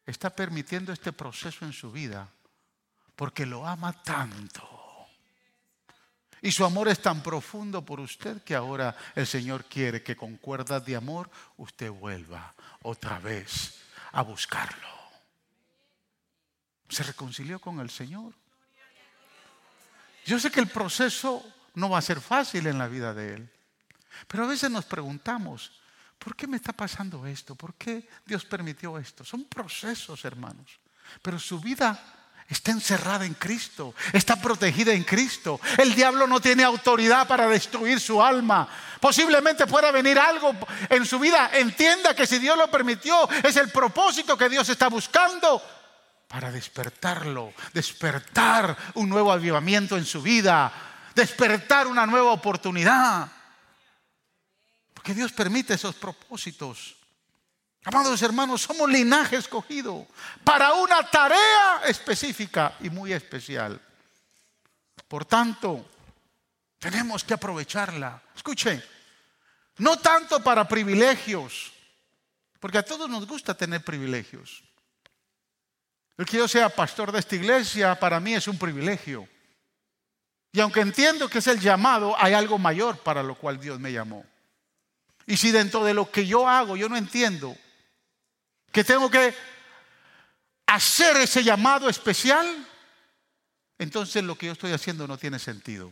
está 0.06 0.30
permitiendo 0.30 0.92
este 0.92 1.12
proceso 1.12 1.64
en 1.64 1.72
su 1.72 1.90
vida 1.90 2.28
porque 3.16 3.46
lo 3.46 3.66
ama 3.66 3.92
tanto. 4.02 4.68
Y 6.42 6.52
su 6.52 6.64
amor 6.64 6.88
es 6.88 7.00
tan 7.00 7.22
profundo 7.22 7.82
por 7.82 8.00
usted 8.00 8.42
que 8.42 8.54
ahora 8.54 8.94
el 9.14 9.26
Señor 9.26 9.64
quiere 9.64 10.02
que 10.02 10.16
con 10.16 10.36
cuerdas 10.36 10.84
de 10.84 10.96
amor 10.96 11.30
usted 11.56 11.90
vuelva 11.90 12.54
otra 12.82 13.18
vez 13.18 13.80
a 14.12 14.22
buscarlo. 14.22 14.93
Se 16.88 17.02
reconcilió 17.02 17.60
con 17.60 17.80
el 17.80 17.90
Señor. 17.90 18.32
Yo 20.26 20.38
sé 20.38 20.50
que 20.50 20.60
el 20.60 20.68
proceso 20.68 21.44
no 21.74 21.90
va 21.90 21.98
a 21.98 22.02
ser 22.02 22.20
fácil 22.20 22.66
en 22.66 22.78
la 22.78 22.88
vida 22.88 23.14
de 23.14 23.34
él. 23.34 23.50
Pero 24.26 24.44
a 24.44 24.48
veces 24.48 24.70
nos 24.70 24.84
preguntamos, 24.84 25.72
¿Por 26.24 26.34
qué 26.34 26.46
me 26.46 26.56
está 26.56 26.72
pasando 26.72 27.26
esto? 27.26 27.54
¿Por 27.54 27.74
qué 27.74 28.08
Dios 28.24 28.46
permitió 28.46 28.98
esto? 28.98 29.24
Son 29.24 29.44
procesos, 29.44 30.24
hermanos. 30.24 30.80
Pero 31.20 31.38
su 31.38 31.60
vida 31.60 32.02
está 32.48 32.70
encerrada 32.70 33.26
en 33.26 33.34
Cristo, 33.34 33.94
está 34.10 34.40
protegida 34.40 34.94
en 34.94 35.04
Cristo. 35.04 35.60
El 35.76 35.94
diablo 35.94 36.26
no 36.26 36.40
tiene 36.40 36.64
autoridad 36.64 37.28
para 37.28 37.46
destruir 37.46 38.00
su 38.00 38.22
alma. 38.22 38.66
Posiblemente 39.00 39.66
pueda 39.66 39.90
venir 39.90 40.18
algo 40.18 40.54
en 40.88 41.04
su 41.04 41.18
vida. 41.18 41.50
Entienda 41.52 42.14
que 42.14 42.26
si 42.26 42.38
Dios 42.38 42.56
lo 42.56 42.70
permitió, 42.70 43.28
es 43.42 43.56
el 43.56 43.70
propósito 43.70 44.38
que 44.38 44.48
Dios 44.48 44.66
está 44.70 44.88
buscando 44.88 45.60
para 46.34 46.50
despertarlo, 46.50 47.54
despertar 47.72 48.76
un 48.94 49.08
nuevo 49.08 49.30
avivamiento 49.30 49.96
en 49.96 50.04
su 50.04 50.20
vida, 50.20 50.72
despertar 51.14 51.86
una 51.86 52.06
nueva 52.06 52.32
oportunidad 52.32 53.30
que 55.00 55.14
Dios 55.14 55.30
permite 55.30 55.74
esos 55.74 55.94
propósitos. 55.94 56.96
Amados 57.84 58.20
hermanos, 58.20 58.62
somos 58.62 58.90
linaje 58.90 59.36
escogido 59.36 60.08
para 60.42 60.72
una 60.72 61.08
tarea 61.08 61.82
específica 61.86 62.74
y 62.80 62.90
muy 62.90 63.12
especial. 63.12 63.80
Por 65.06 65.24
tanto, 65.26 65.88
tenemos 66.80 67.22
que 67.22 67.34
aprovecharla. 67.34 68.20
Escuchen, 68.34 68.82
no 69.78 70.00
tanto 70.00 70.42
para 70.42 70.66
privilegios, 70.66 71.72
porque 72.58 72.78
a 72.78 72.82
todos 72.82 73.08
nos 73.08 73.24
gusta 73.24 73.54
tener 73.54 73.84
privilegios. 73.84 74.64
El 76.16 76.26
que 76.26 76.36
yo 76.36 76.46
sea 76.46 76.68
pastor 76.68 77.10
de 77.10 77.18
esta 77.18 77.34
iglesia 77.34 77.98
para 77.98 78.20
mí 78.20 78.34
es 78.34 78.46
un 78.46 78.58
privilegio. 78.58 79.28
Y 80.52 80.60
aunque 80.60 80.80
entiendo 80.80 81.28
que 81.28 81.38
es 81.38 81.46
el 81.48 81.58
llamado, 81.58 82.14
hay 82.16 82.32
algo 82.32 82.58
mayor 82.58 82.98
para 82.98 83.22
lo 83.22 83.34
cual 83.34 83.58
Dios 83.58 83.80
me 83.80 83.92
llamó. 83.92 84.24
Y 85.26 85.36
si 85.36 85.50
dentro 85.50 85.84
de 85.84 85.94
lo 85.94 86.10
que 86.10 86.26
yo 86.26 86.48
hago 86.48 86.76
yo 86.76 86.88
no 86.88 86.96
entiendo 86.96 87.56
que 88.70 88.84
tengo 88.84 89.10
que 89.10 89.34
hacer 90.66 91.16
ese 91.16 91.42
llamado 91.42 91.88
especial, 91.88 92.46
entonces 93.78 94.22
lo 94.22 94.36
que 94.36 94.46
yo 94.46 94.52
estoy 94.52 94.72
haciendo 94.72 95.08
no 95.08 95.18
tiene 95.18 95.38
sentido. 95.38 95.90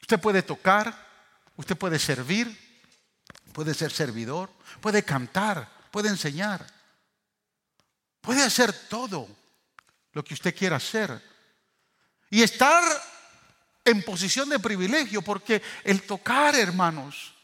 Usted 0.00 0.20
puede 0.20 0.42
tocar, 0.42 1.08
usted 1.56 1.76
puede 1.76 1.98
servir, 1.98 2.58
puede 3.52 3.74
ser 3.74 3.92
servidor, 3.92 4.50
puede 4.80 5.02
cantar, 5.02 5.70
puede 5.90 6.08
enseñar, 6.08 6.66
puede 8.20 8.42
hacer 8.42 8.72
todo 8.88 9.28
lo 10.12 10.24
que 10.24 10.34
usted 10.34 10.54
quiera 10.54 10.76
hacer. 10.76 11.20
Y 12.30 12.42
estar 12.42 12.82
en 13.84 14.02
posición 14.02 14.48
de 14.48 14.58
privilegio, 14.58 15.22
porque 15.22 15.62
el 15.84 16.02
tocar, 16.02 16.54
hermanos, 16.54 17.34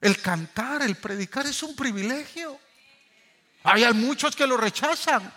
el 0.00 0.20
cantar, 0.20 0.82
el 0.82 0.96
predicar 0.96 1.46
es 1.46 1.62
un 1.62 1.74
privilegio. 1.74 2.58
Hay 3.64 3.92
muchos 3.92 4.34
que 4.34 4.46
lo 4.46 4.56
rechazan. 4.56 5.32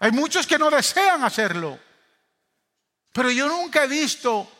Hay 0.00 0.10
muchos 0.10 0.46
que 0.46 0.58
no 0.58 0.70
desean 0.70 1.22
hacerlo. 1.22 1.78
Pero 3.12 3.30
yo 3.30 3.48
nunca 3.48 3.84
he 3.84 3.86
visto 3.86 4.50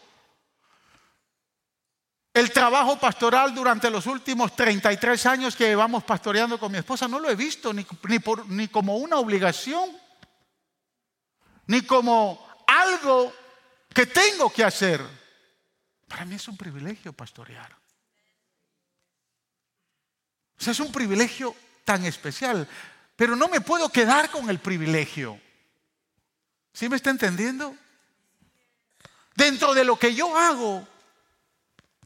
El 2.35 2.51
trabajo 2.51 2.99
pastoral 2.99 3.55
durante 3.55 3.89
los 3.89 4.07
últimos 4.07 4.57
33 4.57 5.25
años 5.27 5.55
que 5.55 5.69
llevamos 5.69 6.03
pastoreando 6.03 6.59
con 6.59 6.73
mi 6.73 6.79
esposa 6.79 7.07
no 7.07 7.21
lo 7.21 7.31
he 7.31 7.37
visto 7.37 7.73
ni, 7.73 7.87
ni 8.49 8.67
como 8.67 8.97
una 8.97 9.19
obligación, 9.19 9.89
ni 11.69 11.83
como 11.83 12.45
algo 12.67 13.33
que 13.95 14.07
tengo 14.07 14.53
que 14.53 14.65
hacer. 14.65 15.01
Para 16.09 16.25
mí 16.25 16.35
es 16.35 16.49
un 16.49 16.57
privilegio 16.57 17.13
pastorear. 17.13 17.73
O 20.59 20.63
sea, 20.63 20.73
es 20.73 20.81
un 20.81 20.91
privilegio 20.91 21.55
tan 21.85 22.05
especial, 22.05 22.67
pero 23.15 23.37
no 23.37 23.47
me 23.47 23.61
puedo 23.61 23.89
quedar 23.91 24.29
con 24.31 24.51
el 24.51 24.59
privilegio. 24.59 25.41
¿Sí 26.73 26.89
me 26.89 26.97
está 26.97 27.11
entendiendo? 27.11 27.77
Dentro 29.37 29.73
de 29.73 29.85
lo 29.85 29.97
que 29.97 30.17
yo 30.17 30.37
hago, 30.37 30.89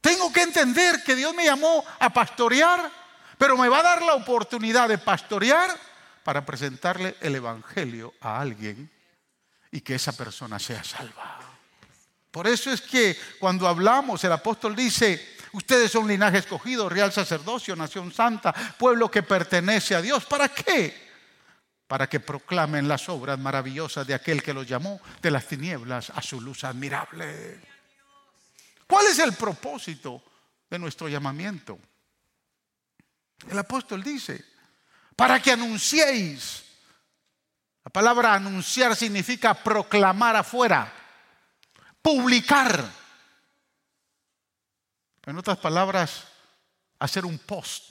tengo 0.09 0.33
que 0.33 0.41
entender 0.41 1.03
que 1.05 1.15
Dios 1.15 1.35
me 1.35 1.45
llamó 1.45 1.85
a 1.99 2.11
pastorear, 2.11 2.91
pero 3.37 3.59
me 3.59 3.69
va 3.69 3.81
a 3.81 3.83
dar 3.83 4.03
la 4.03 4.15
oportunidad 4.15 4.89
de 4.89 4.97
pastorear 4.97 5.69
para 6.25 6.47
presentarle 6.47 7.17
el 7.21 7.35
Evangelio 7.35 8.15
a 8.23 8.41
alguien 8.41 8.91
y 9.71 9.83
que 9.83 9.97
esa 9.97 10.17
persona 10.17 10.59
sea 10.59 10.83
salva. 10.83 11.39
Por 12.31 12.47
eso 12.47 12.73
es 12.73 12.81
que 12.81 13.19
cuando 13.39 13.69
hablamos, 13.69 14.25
el 14.25 14.33
apóstol 14.33 14.75
dice, 14.75 15.37
ustedes 15.53 15.93
son 15.93 16.09
linaje 16.09 16.39
escogido, 16.39 16.89
real 16.89 17.13
sacerdocio, 17.13 17.77
nación 17.77 18.11
santa, 18.11 18.55
pueblo 18.79 19.11
que 19.11 19.23
pertenece 19.23 19.95
a 19.95 20.01
Dios. 20.01 20.25
¿Para 20.25 20.49
qué? 20.49 21.09
Para 21.87 22.09
que 22.09 22.21
proclamen 22.21 22.89
las 22.89 23.11
obras 23.11 23.39
maravillosas 23.39 24.07
de 24.07 24.15
aquel 24.15 24.43
que 24.43 24.55
los 24.55 24.67
llamó 24.67 25.03
de 25.21 25.31
las 25.31 25.47
tinieblas 25.47 26.09
a 26.15 26.23
su 26.23 26.41
luz 26.41 26.65
admirable. 26.65 27.78
¿Cuál 28.89 29.07
es 29.07 29.18
el 29.18 29.34
propósito 29.34 30.22
de 30.68 30.78
nuestro 30.78 31.09
llamamiento? 31.09 31.78
El 33.49 33.59
apóstol 33.59 34.03
dice, 34.03 34.45
para 35.14 35.41
que 35.41 35.53
anunciéis. 35.53 36.64
La 37.84 37.91
palabra 37.91 38.34
anunciar 38.34 38.97
significa 38.97 39.55
proclamar 39.55 40.36
afuera, 40.36 40.93
publicar. 42.01 42.91
En 45.26 45.36
otras 45.36 45.59
palabras, 45.59 46.26
hacer 46.99 47.26
un 47.26 47.39
post. 47.39 47.91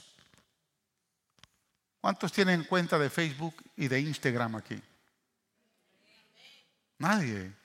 ¿Cuántos 2.00 2.32
tienen 2.32 2.64
cuenta 2.64 2.98
de 2.98 3.10
Facebook 3.10 3.54
y 3.76 3.86
de 3.86 4.00
Instagram 4.00 4.56
aquí? 4.56 4.80
Nadie. 6.98 7.57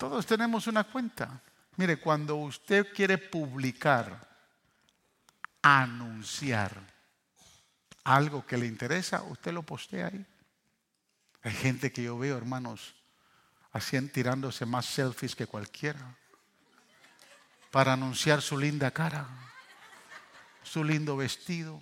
Todos 0.00 0.24
tenemos 0.24 0.66
una 0.66 0.84
cuenta. 0.84 1.42
Mire, 1.76 1.98
cuando 1.98 2.36
usted 2.36 2.90
quiere 2.94 3.18
publicar, 3.18 4.26
anunciar 5.60 6.72
algo 8.04 8.46
que 8.46 8.56
le 8.56 8.64
interesa, 8.64 9.22
usted 9.24 9.52
lo 9.52 9.62
postea 9.62 10.06
ahí. 10.06 10.26
Hay 11.42 11.52
gente 11.52 11.92
que 11.92 12.02
yo 12.02 12.18
veo, 12.18 12.38
hermanos, 12.38 12.94
hacían 13.72 14.08
tirándose 14.08 14.64
más 14.64 14.86
selfies 14.86 15.36
que 15.36 15.46
cualquiera 15.46 16.16
para 17.70 17.92
anunciar 17.92 18.40
su 18.40 18.56
linda 18.56 18.90
cara, 18.92 19.28
su 20.62 20.82
lindo 20.82 21.14
vestido, 21.14 21.78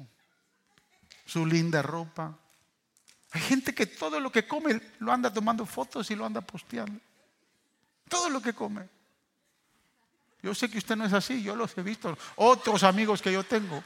su 1.25 1.47
linda 1.47 1.83
ropa. 1.83 2.37
Hay 3.31 3.43
gente 3.43 3.73
que 3.73 3.87
todo 3.87 4.19
lo 4.19 4.33
que 4.33 4.49
come 4.49 4.81
lo 4.99 5.13
anda 5.13 5.33
tomando 5.33 5.65
fotos 5.65 6.11
y 6.11 6.17
lo 6.17 6.27
anda 6.27 6.41
posteando. 6.41 7.01
Todo 8.09 8.31
lo 8.31 8.41
que 8.41 8.53
come. 8.53 8.89
Yo 10.43 10.55
sé 10.55 10.71
que 10.71 10.79
usted 10.79 10.97
no 10.97 11.05
es 11.05 11.13
así, 11.13 11.43
yo 11.43 11.57
los 11.57 11.77
he 11.77 11.83
visto. 11.83 12.17
Otros 12.37 12.83
amigos 12.85 13.21
que 13.21 13.33
yo 13.33 13.45
tengo. 13.45 13.83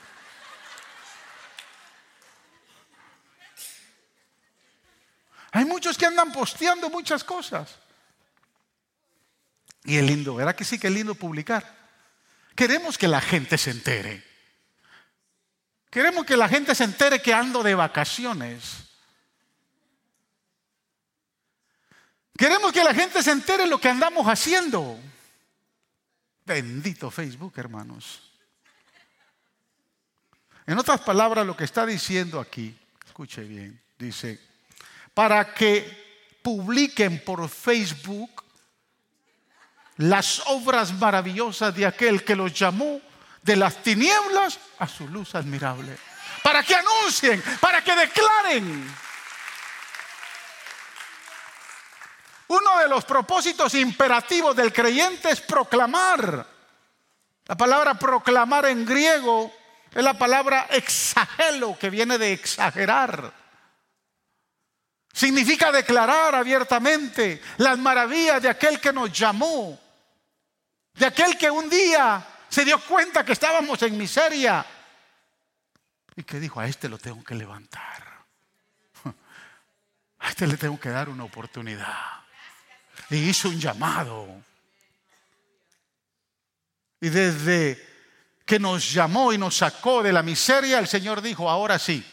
Hay 5.52 5.64
muchos 5.64 5.98
que 5.98 6.06
andan 6.06 6.32
posteando 6.32 6.88
muchas 6.88 7.24
cosas. 7.24 7.78
Y 9.84 9.96
es 9.96 10.04
lindo, 10.04 10.34
¿verdad 10.34 10.54
que 10.54 10.64
sí 10.64 10.78
que 10.78 10.86
es 10.86 10.92
lindo 10.92 11.14
publicar? 11.14 11.82
Queremos 12.54 12.96
que 12.96 13.08
la 13.08 13.20
gente 13.20 13.58
se 13.58 13.70
entere. 13.70 14.24
Queremos 15.90 16.24
que 16.24 16.36
la 16.36 16.48
gente 16.48 16.74
se 16.74 16.84
entere 16.84 17.20
que 17.20 17.34
ando 17.34 17.62
de 17.62 17.74
vacaciones. 17.74 18.91
Queremos 22.42 22.72
que 22.72 22.82
la 22.82 22.92
gente 22.92 23.22
se 23.22 23.30
entere 23.30 23.68
lo 23.68 23.80
que 23.80 23.88
andamos 23.88 24.26
haciendo. 24.26 24.98
Bendito 26.44 27.08
Facebook, 27.08 27.52
hermanos. 27.56 28.32
En 30.66 30.76
otras 30.76 31.00
palabras, 31.02 31.46
lo 31.46 31.56
que 31.56 31.62
está 31.62 31.86
diciendo 31.86 32.40
aquí, 32.40 32.76
escuche 33.06 33.44
bien, 33.44 33.80
dice, 33.96 34.40
para 35.14 35.54
que 35.54 36.40
publiquen 36.42 37.22
por 37.22 37.48
Facebook 37.48 38.42
las 39.98 40.42
obras 40.46 40.92
maravillosas 40.94 41.72
de 41.76 41.86
aquel 41.86 42.24
que 42.24 42.34
los 42.34 42.52
llamó 42.52 43.00
de 43.40 43.54
las 43.54 43.84
tinieblas 43.84 44.58
a 44.80 44.88
su 44.88 45.06
luz 45.06 45.36
admirable. 45.36 45.96
Para 46.42 46.64
que 46.64 46.74
anuncien, 46.74 47.40
para 47.60 47.84
que 47.84 47.94
declaren. 47.94 49.11
Uno 52.52 52.80
de 52.80 52.88
los 52.88 53.06
propósitos 53.06 53.74
imperativos 53.76 54.54
del 54.54 54.74
creyente 54.74 55.30
es 55.30 55.40
proclamar. 55.40 56.46
La 57.46 57.56
palabra 57.56 57.94
proclamar 57.94 58.66
en 58.66 58.84
griego 58.84 59.50
es 59.90 60.04
la 60.04 60.18
palabra 60.18 60.66
exagelo, 60.68 61.78
que 61.78 61.88
viene 61.88 62.18
de 62.18 62.34
exagerar. 62.34 63.32
Significa 65.14 65.72
declarar 65.72 66.34
abiertamente 66.34 67.40
las 67.56 67.78
maravillas 67.78 68.42
de 68.42 68.50
aquel 68.50 68.78
que 68.82 68.92
nos 68.92 69.10
llamó, 69.10 69.80
de 70.92 71.06
aquel 71.06 71.38
que 71.38 71.50
un 71.50 71.70
día 71.70 72.22
se 72.50 72.66
dio 72.66 72.78
cuenta 72.84 73.24
que 73.24 73.32
estábamos 73.32 73.82
en 73.82 73.96
miseria 73.96 74.62
y 76.16 76.22
que 76.22 76.38
dijo, 76.38 76.60
a 76.60 76.66
este 76.66 76.90
lo 76.90 76.98
tengo 76.98 77.24
que 77.24 77.34
levantar, 77.34 78.26
a 80.18 80.28
este 80.28 80.46
le 80.46 80.58
tengo 80.58 80.78
que 80.78 80.90
dar 80.90 81.08
una 81.08 81.24
oportunidad 81.24 82.21
y 83.12 83.28
hizo 83.28 83.48
un 83.48 83.60
llamado. 83.60 84.26
Y 87.00 87.08
desde 87.08 87.92
que 88.46 88.58
nos 88.58 88.92
llamó 88.92 89.32
y 89.32 89.38
nos 89.38 89.56
sacó 89.56 90.02
de 90.02 90.12
la 90.12 90.22
miseria, 90.22 90.78
el 90.78 90.88
Señor 90.88 91.20
dijo, 91.20 91.48
ahora 91.50 91.78
sí, 91.78 92.04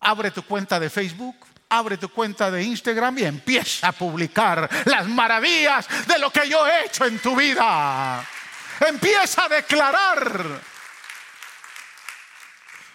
abre 0.00 0.30
tu 0.30 0.42
cuenta 0.42 0.78
de 0.78 0.90
Facebook, 0.90 1.36
abre 1.68 1.96
tu 1.96 2.08
cuenta 2.10 2.50
de 2.50 2.62
Instagram 2.62 3.18
y 3.18 3.24
empieza 3.24 3.88
a 3.88 3.92
publicar 3.92 4.68
las 4.84 5.08
maravillas 5.08 5.86
de 6.06 6.18
lo 6.18 6.30
que 6.30 6.48
yo 6.48 6.66
he 6.66 6.86
hecho 6.86 7.06
en 7.06 7.18
tu 7.18 7.34
vida. 7.34 8.26
Empieza 8.80 9.44
a 9.44 9.48
declarar. 9.48 10.60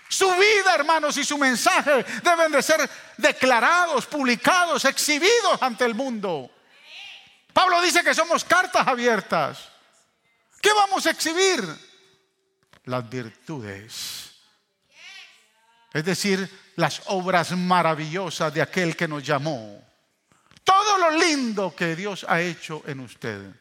Su 0.07 0.31
vida, 0.31 0.73
hermanos, 0.75 1.17
y 1.17 1.23
su 1.23 1.37
mensaje 1.37 2.03
deben 2.23 2.51
de 2.51 2.61
ser 2.61 2.89
declarados, 3.17 4.07
publicados, 4.07 4.83
exhibidos 4.85 5.61
ante 5.61 5.85
el 5.85 5.93
mundo. 5.93 6.51
Pablo 7.53 7.81
dice 7.81 8.03
que 8.03 8.13
somos 8.13 8.43
cartas 8.43 8.87
abiertas. 8.87 9.69
¿Qué 10.61 10.71
vamos 10.73 11.05
a 11.05 11.11
exhibir? 11.11 11.63
Las 12.85 13.09
virtudes. 13.09 14.31
Es 15.93 16.05
decir, 16.05 16.49
las 16.75 17.01
obras 17.07 17.51
maravillosas 17.51 18.53
de 18.53 18.61
aquel 18.61 18.95
que 18.95 19.07
nos 19.07 19.23
llamó. 19.23 19.83
Todo 20.63 20.97
lo 20.97 21.11
lindo 21.11 21.75
que 21.75 21.95
Dios 21.95 22.25
ha 22.27 22.41
hecho 22.41 22.83
en 22.85 22.99
usted. 22.99 23.53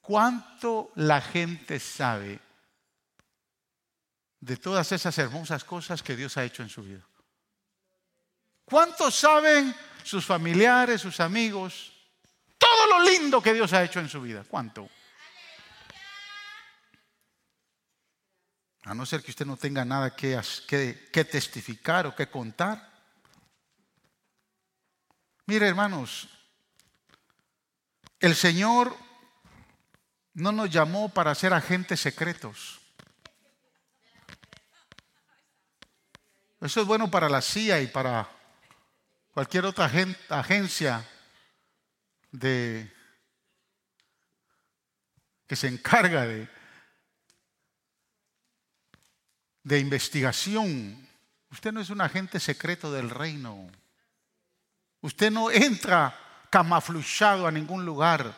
¿Cuánto 0.00 0.90
la 0.96 1.20
gente 1.20 1.78
sabe 1.78 2.40
de 4.40 4.56
todas 4.56 4.90
esas 4.90 5.16
hermosas 5.18 5.62
cosas 5.62 6.02
que 6.02 6.16
Dios 6.16 6.36
ha 6.36 6.44
hecho 6.44 6.62
en 6.62 6.68
su 6.68 6.82
vida? 6.82 7.06
¿Cuántos 8.64 9.14
saben 9.14 9.74
sus 10.02 10.26
familiares, 10.26 11.00
sus 11.00 11.20
amigos, 11.20 11.91
todo 12.62 12.86
lo 12.86 13.04
lindo 13.10 13.42
que 13.42 13.52
Dios 13.52 13.72
ha 13.72 13.82
hecho 13.82 13.98
en 13.98 14.08
su 14.08 14.20
vida? 14.20 14.44
¿Cuánto? 14.48 14.88
A 18.84 18.94
no 18.94 19.04
ser 19.04 19.22
que 19.22 19.32
usted 19.32 19.46
no 19.46 19.56
tenga 19.56 19.84
nada 19.84 20.14
que, 20.14 20.40
que, 20.68 21.24
testificar 21.24 22.06
o 22.06 22.14
que 22.14 22.28
contar. 22.28 22.90
Mire, 25.46 25.66
hermanos, 25.66 26.28
el 28.20 28.34
Señor 28.34 28.96
no 30.34 30.52
nos 30.52 30.70
llamó 30.70 31.08
para 31.08 31.34
ser 31.34 31.52
agentes 31.52 32.00
secretos. 32.00 32.80
Eso 36.60 36.80
es 36.80 36.86
bueno 36.86 37.10
para 37.10 37.28
la 37.28 37.42
CIA 37.42 37.82
y 37.82 37.86
para 37.88 38.28
cualquier 39.32 39.64
otra 39.64 39.90
agencia 40.28 41.04
de 42.32 42.90
que 45.46 45.54
se 45.54 45.68
encarga 45.68 46.26
de, 46.26 46.48
de 49.62 49.78
investigación. 49.78 51.08
Usted 51.50 51.72
no 51.72 51.80
es 51.80 51.90
un 51.90 52.00
agente 52.00 52.40
secreto 52.40 52.90
del 52.90 53.10
reino. 53.10 53.70
Usted 55.02 55.30
no 55.30 55.50
entra 55.50 56.18
camafluchado 56.50 57.46
a 57.46 57.52
ningún 57.52 57.84
lugar. 57.84 58.34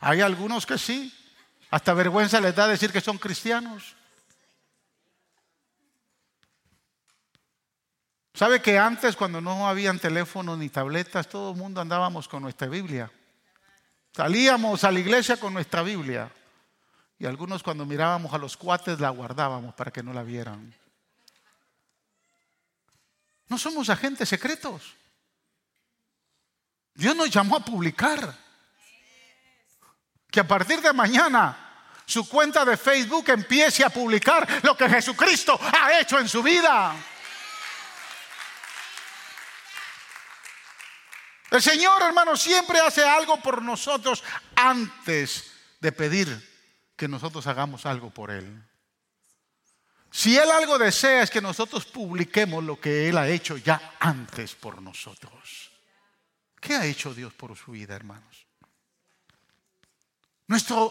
Hay 0.00 0.20
algunos 0.20 0.64
que 0.64 0.78
sí. 0.78 1.12
Hasta 1.70 1.94
vergüenza 1.94 2.40
les 2.40 2.54
da 2.54 2.68
decir 2.68 2.92
que 2.92 3.00
son 3.00 3.18
cristianos. 3.18 3.96
¿Sabe 8.34 8.62
que 8.62 8.78
antes, 8.78 9.16
cuando 9.16 9.40
no 9.40 9.68
habían 9.68 9.98
teléfonos 9.98 10.58
ni 10.58 10.68
tabletas, 10.68 11.28
todo 11.28 11.52
el 11.52 11.58
mundo 11.58 11.80
andábamos 11.80 12.28
con 12.28 12.42
nuestra 12.42 12.68
Biblia? 12.68 13.10
Salíamos 14.14 14.84
a 14.84 14.90
la 14.90 15.00
iglesia 15.00 15.38
con 15.38 15.54
nuestra 15.54 15.82
Biblia. 15.82 16.30
Y 17.18 17.26
algunos 17.26 17.62
cuando 17.62 17.86
mirábamos 17.86 18.32
a 18.34 18.38
los 18.38 18.56
cuates 18.56 19.00
la 19.00 19.10
guardábamos 19.10 19.74
para 19.74 19.90
que 19.90 20.02
no 20.02 20.12
la 20.12 20.22
vieran. 20.22 20.74
No 23.48 23.56
somos 23.58 23.88
agentes 23.88 24.28
secretos. 24.28 24.94
Dios 26.94 27.16
nos 27.16 27.30
llamó 27.30 27.56
a 27.56 27.64
publicar. 27.64 28.36
Que 30.30 30.40
a 30.40 30.48
partir 30.48 30.80
de 30.80 30.92
mañana 30.92 31.62
su 32.04 32.28
cuenta 32.28 32.64
de 32.64 32.76
Facebook 32.76 33.28
empiece 33.28 33.84
a 33.84 33.90
publicar 33.90 34.46
lo 34.62 34.76
que 34.76 34.88
Jesucristo 34.88 35.58
ha 35.60 36.00
hecho 36.00 36.18
en 36.18 36.28
su 36.28 36.42
vida. 36.42 36.94
El 41.52 41.60
Señor, 41.60 42.00
hermano, 42.02 42.34
siempre 42.34 42.80
hace 42.80 43.04
algo 43.04 43.36
por 43.36 43.60
nosotros 43.60 44.24
antes 44.56 45.52
de 45.80 45.92
pedir 45.92 46.50
que 46.96 47.06
nosotros 47.06 47.46
hagamos 47.46 47.84
algo 47.84 48.08
por 48.08 48.30
Él. 48.30 48.64
Si 50.10 50.34
Él 50.34 50.50
algo 50.50 50.78
desea 50.78 51.22
es 51.22 51.30
que 51.30 51.42
nosotros 51.42 51.84
publiquemos 51.84 52.64
lo 52.64 52.80
que 52.80 53.06
Él 53.06 53.18
ha 53.18 53.28
hecho 53.28 53.58
ya 53.58 53.96
antes 54.00 54.54
por 54.54 54.80
nosotros. 54.80 55.70
¿Qué 56.58 56.74
ha 56.74 56.86
hecho 56.86 57.12
Dios 57.12 57.34
por 57.34 57.54
su 57.54 57.72
vida, 57.72 57.94
hermanos? 57.94 58.46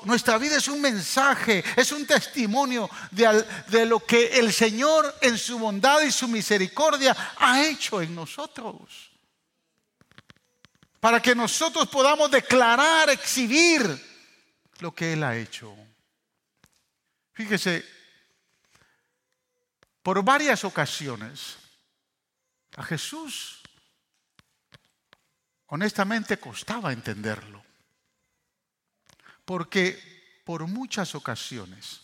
nuestra 0.05 0.39
vida 0.39 0.57
es 0.57 0.67
un 0.67 0.81
mensaje, 0.81 1.63
es 1.75 1.91
un 1.91 2.05
testimonio 2.07 2.89
de, 3.11 3.45
de 3.67 3.85
lo 3.85 3.99
que 3.99 4.39
el 4.39 4.51
Señor 4.53 5.15
en 5.21 5.37
su 5.37 5.59
bondad 5.59 6.01
y 6.01 6.11
su 6.11 6.27
misericordia 6.27 7.35
ha 7.37 7.63
hecho 7.63 8.01
en 8.01 8.15
nosotros. 8.15 9.10
Para 11.01 11.19
que 11.19 11.33
nosotros 11.33 11.89
podamos 11.89 12.29
declarar, 12.29 13.09
exhibir 13.09 13.81
lo 14.79 14.93
que 14.93 15.13
Él 15.13 15.23
ha 15.23 15.35
hecho. 15.35 15.75
Fíjese, 17.33 17.83
por 20.03 20.23
varias 20.23 20.63
ocasiones 20.63 21.57
a 22.77 22.83
Jesús 22.83 23.61
honestamente 25.65 26.37
costaba 26.37 26.93
entenderlo. 26.93 27.63
Porque 29.43 30.41
por 30.45 30.67
muchas 30.67 31.15
ocasiones, 31.15 32.01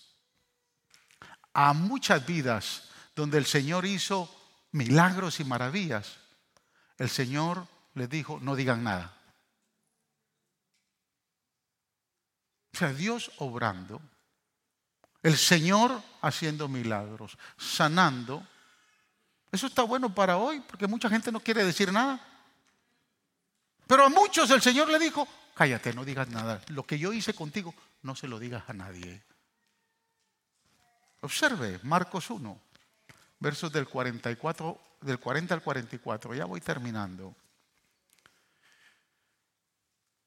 a 1.54 1.74
muchas 1.74 2.26
vidas 2.26 2.90
donde 3.16 3.38
el 3.38 3.46
Señor 3.46 3.86
hizo 3.86 4.34
milagros 4.72 5.40
y 5.40 5.44
maravillas, 5.44 6.18
el 6.98 7.12
Señor 7.12 7.68
le 7.98 8.08
dijo, 8.08 8.40
no 8.42 8.56
digan 8.56 8.84
nada. 8.84 9.14
O 12.74 12.78
sea, 12.78 12.94
Dios 12.94 13.32
obrando, 13.40 14.00
el 15.24 15.36
Señor 15.36 16.00
haciendo 16.22 16.68
milagros, 16.68 17.38
sanando. 17.58 18.46
Eso 19.52 19.66
está 19.66 19.82
bueno 19.82 20.14
para 20.14 20.38
hoy, 20.38 20.60
porque 20.60 20.86
mucha 20.86 21.10
gente 21.10 21.32
no 21.32 21.40
quiere 21.40 21.66
decir 21.66 21.92
nada. 21.92 22.22
Pero 23.88 24.06
a 24.06 24.10
muchos 24.10 24.52
el 24.52 24.62
Señor 24.62 24.90
le 24.90 25.00
dijo, 25.00 25.28
cállate, 25.56 25.92
no 25.94 26.06
digas 26.06 26.30
nada. 26.30 26.62
Lo 26.68 26.84
que 26.84 27.00
yo 27.00 27.14
hice 27.14 27.34
contigo, 27.34 27.74
no 28.04 28.16
se 28.16 28.28
lo 28.28 28.38
digas 28.38 28.64
a 28.68 28.74
nadie. 28.74 29.24
Observe 31.22 31.80
Marcos 31.82 32.30
1, 32.30 32.62
versos 33.40 33.72
del 33.72 33.88
44, 33.88 34.80
del 35.02 35.20
40 35.20 35.56
al 35.56 35.64
44. 35.64 36.36
Ya 36.36 36.46
voy 36.46 36.62
terminando. 36.62 37.36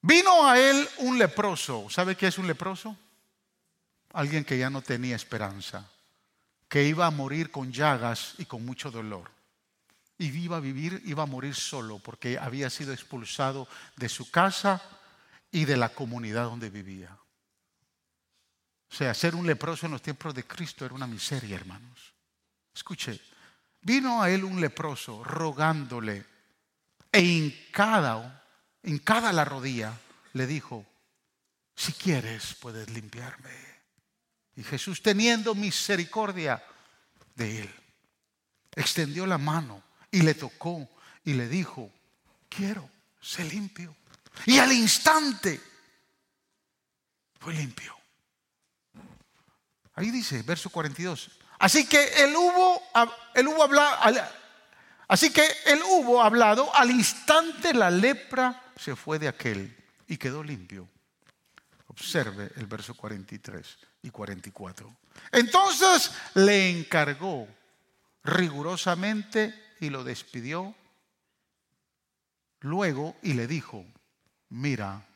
Vino 0.03 0.48
a 0.48 0.59
él 0.59 0.88
un 0.98 1.18
leproso. 1.18 1.88
¿Sabe 1.90 2.16
qué 2.16 2.28
es 2.28 2.38
un 2.38 2.46
leproso? 2.46 2.96
Alguien 4.12 4.44
que 4.44 4.59
ya 4.59 4.70
no 4.70 4.82
tenía 4.82 5.16
esperanza, 5.16 5.88
que 6.68 6.84
iba 6.84 7.07
a 7.07 7.11
morir 7.11 7.51
con 7.51 7.72
llagas 7.72 8.34
y 8.38 8.44
con 8.44 8.64
mucho 8.64 8.90
dolor 8.90 9.30
y 10.20 10.26
iba 10.38 10.59
a 10.59 10.61
vivir, 10.61 11.03
iba 11.07 11.22
a 11.22 11.26
morir 11.26 11.55
solo 11.55 11.98
porque 11.98 12.38
había 12.38 12.68
sido 12.68 12.92
expulsado 12.92 13.66
de 13.96 14.11
su 14.11 14.30
casa 14.30 14.82
y 15.51 15.64
de 15.64 15.78
la 15.78 15.88
comunidad 15.88 16.44
donde 16.44 16.68
vivía. 16.68 17.16
O 18.90 18.94
sea, 18.94 19.14
ser 19.14 19.34
un 19.34 19.46
leproso 19.46 19.86
en 19.86 19.92
los 19.92 20.03
tiempos 20.03 20.34
de 20.34 20.44
Cristo 20.44 20.84
era 20.84 20.94
una 20.94 21.07
miseria, 21.07 21.57
hermanos. 21.57 22.12
Escuche, 22.74 23.18
vino 23.80 24.22
a 24.22 24.28
él 24.30 24.44
un 24.44 24.61
leproso 24.61 25.24
rogándole 25.24 26.26
e 27.11 27.20
hincada, 28.83 29.20
cada 29.20 29.33
la 29.33 29.45
rodilla, 29.45 29.99
le 30.33 30.47
dijo, 30.47 30.87
si 31.74 31.93
quieres 31.93 32.55
puedes 32.61 32.89
limpiarme. 32.91 33.51
Y 34.57 34.62
Jesús 34.62 35.03
teniendo 35.03 35.55
misericordia 35.55 36.62
de 37.35 37.62
él, 37.62 37.74
extendió 38.74 39.26
la 39.26 39.39
mano 39.39 39.83
y 40.11 40.22
le 40.22 40.35
tocó 40.35 40.89
y 41.24 41.35
le 41.35 41.49
dijo, 41.49 41.91
quiero, 42.49 42.91
sé 43.20 43.45
limpio. 43.45 43.97
Y 44.47 44.59
al 44.59 44.72
instante 44.72 45.61
fue 47.39 47.55
limpio. 47.55 47.97
Ahí 49.95 50.11
dice, 50.11 50.43
verso 50.43 50.70
42. 50.70 51.31
Así 51.59 51.87
que 51.87 52.24
él 52.24 52.35
hubo, 52.37 52.83
hubo 53.47 53.62
hablado, 53.62 54.26
así 55.09 55.31
que 55.31 55.47
él 55.66 55.81
hubo 55.83 56.22
hablado, 56.22 56.74
al 56.74 56.91
instante 56.91 57.74
la 57.74 57.91
lepra 57.91 58.69
se 58.81 58.97
fue 58.97 59.18
de 59.18 59.28
aquel 59.28 59.76
y 60.09 60.16
quedó 60.16 60.43
limpio. 60.43 60.89
Observe 61.89 62.51
el 62.57 62.66
verso 62.66 62.95
43 62.95 63.78
y 64.03 64.11
44. 64.11 64.97
Entonces 65.33 66.11
le 66.35 66.70
encargó 66.70 67.47
rigurosamente 68.24 69.55
y 69.81 69.91
lo 69.91 70.03
despidió 70.03 70.74
luego 72.61 73.16
y 73.22 73.35
le 73.35 73.47
dijo, 73.47 73.85
mira, 74.49 75.07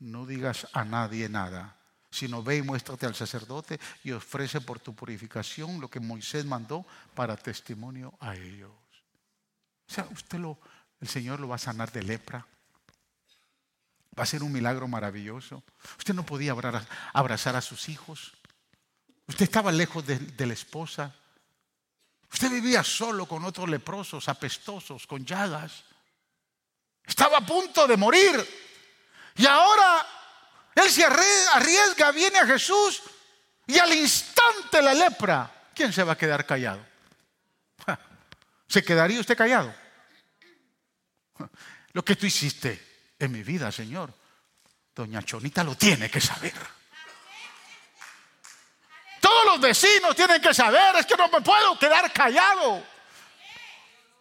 no 0.00 0.26
digas 0.26 0.66
a 0.72 0.84
nadie 0.84 1.28
nada, 1.28 1.76
sino 2.10 2.42
ve 2.42 2.56
y 2.56 2.62
muéstrate 2.62 3.06
al 3.06 3.14
sacerdote 3.14 3.78
y 4.02 4.10
ofrece 4.12 4.60
por 4.60 4.80
tu 4.80 4.94
purificación 4.94 5.80
lo 5.80 5.88
que 5.88 6.00
Moisés 6.00 6.44
mandó 6.44 6.84
para 7.14 7.36
testimonio 7.36 8.14
a 8.18 8.34
ellos. 8.34 8.72
O 9.88 9.92
sea, 9.92 10.08
usted 10.10 10.38
lo, 10.38 10.58
el 11.00 11.08
Señor 11.08 11.38
lo 11.38 11.48
va 11.48 11.56
a 11.56 11.58
sanar 11.58 11.92
de 11.92 12.02
lepra. 12.02 12.46
Va 14.20 14.24
a 14.24 14.26
ser 14.26 14.42
un 14.42 14.52
milagro 14.52 14.86
maravilloso. 14.86 15.64
Usted 15.96 16.12
no 16.12 16.26
podía 16.26 16.54
abrazar 17.14 17.56
a 17.56 17.62
sus 17.62 17.88
hijos. 17.88 18.34
Usted 19.26 19.44
estaba 19.44 19.72
lejos 19.72 20.04
de 20.06 20.46
la 20.46 20.52
esposa. 20.52 21.14
Usted 22.30 22.50
vivía 22.50 22.84
solo 22.84 23.24
con 23.24 23.42
otros 23.46 23.70
leprosos, 23.70 24.28
apestosos, 24.28 25.06
con 25.06 25.24
llagas. 25.24 25.84
Estaba 27.02 27.38
a 27.38 27.46
punto 27.46 27.86
de 27.86 27.96
morir. 27.96 28.46
Y 29.36 29.46
ahora 29.46 30.06
él 30.74 30.90
se 30.90 31.02
arriesga, 31.02 32.12
viene 32.12 32.40
a 32.40 32.46
Jesús 32.46 33.00
y 33.66 33.78
al 33.78 33.90
instante 33.94 34.82
la 34.82 34.92
lepra. 34.92 35.70
¿Quién 35.74 35.94
se 35.94 36.04
va 36.04 36.12
a 36.12 36.18
quedar 36.18 36.44
callado? 36.44 36.86
¿Se 38.68 38.84
quedaría 38.84 39.18
usted 39.18 39.34
callado? 39.34 39.74
Lo 41.94 42.04
que 42.04 42.16
tú 42.16 42.26
hiciste 42.26 42.89
en 43.20 43.30
mi 43.30 43.42
vida, 43.42 43.70
Señor, 43.70 44.12
doña 44.94 45.22
Chonita 45.22 45.62
lo 45.62 45.76
tiene 45.76 46.10
que 46.10 46.20
saber. 46.20 46.54
Todos 49.20 49.44
los 49.44 49.60
vecinos 49.60 50.16
tienen 50.16 50.40
que 50.40 50.54
saber, 50.54 50.96
es 50.96 51.06
que 51.06 51.16
no 51.16 51.28
me 51.28 51.42
puedo 51.42 51.78
quedar 51.78 52.10
callado. 52.12 52.82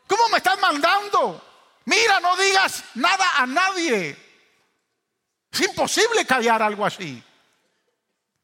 ¿Cómo 0.06 0.28
me 0.30 0.38
están 0.38 0.60
mandando? 0.60 1.46
Mira, 1.86 2.20
no 2.20 2.36
digas 2.36 2.84
nada 2.96 3.38
a 3.38 3.46
nadie. 3.46 4.18
Es 5.50 5.62
imposible 5.62 6.26
callar 6.26 6.62
algo 6.62 6.86
así. 6.86 7.24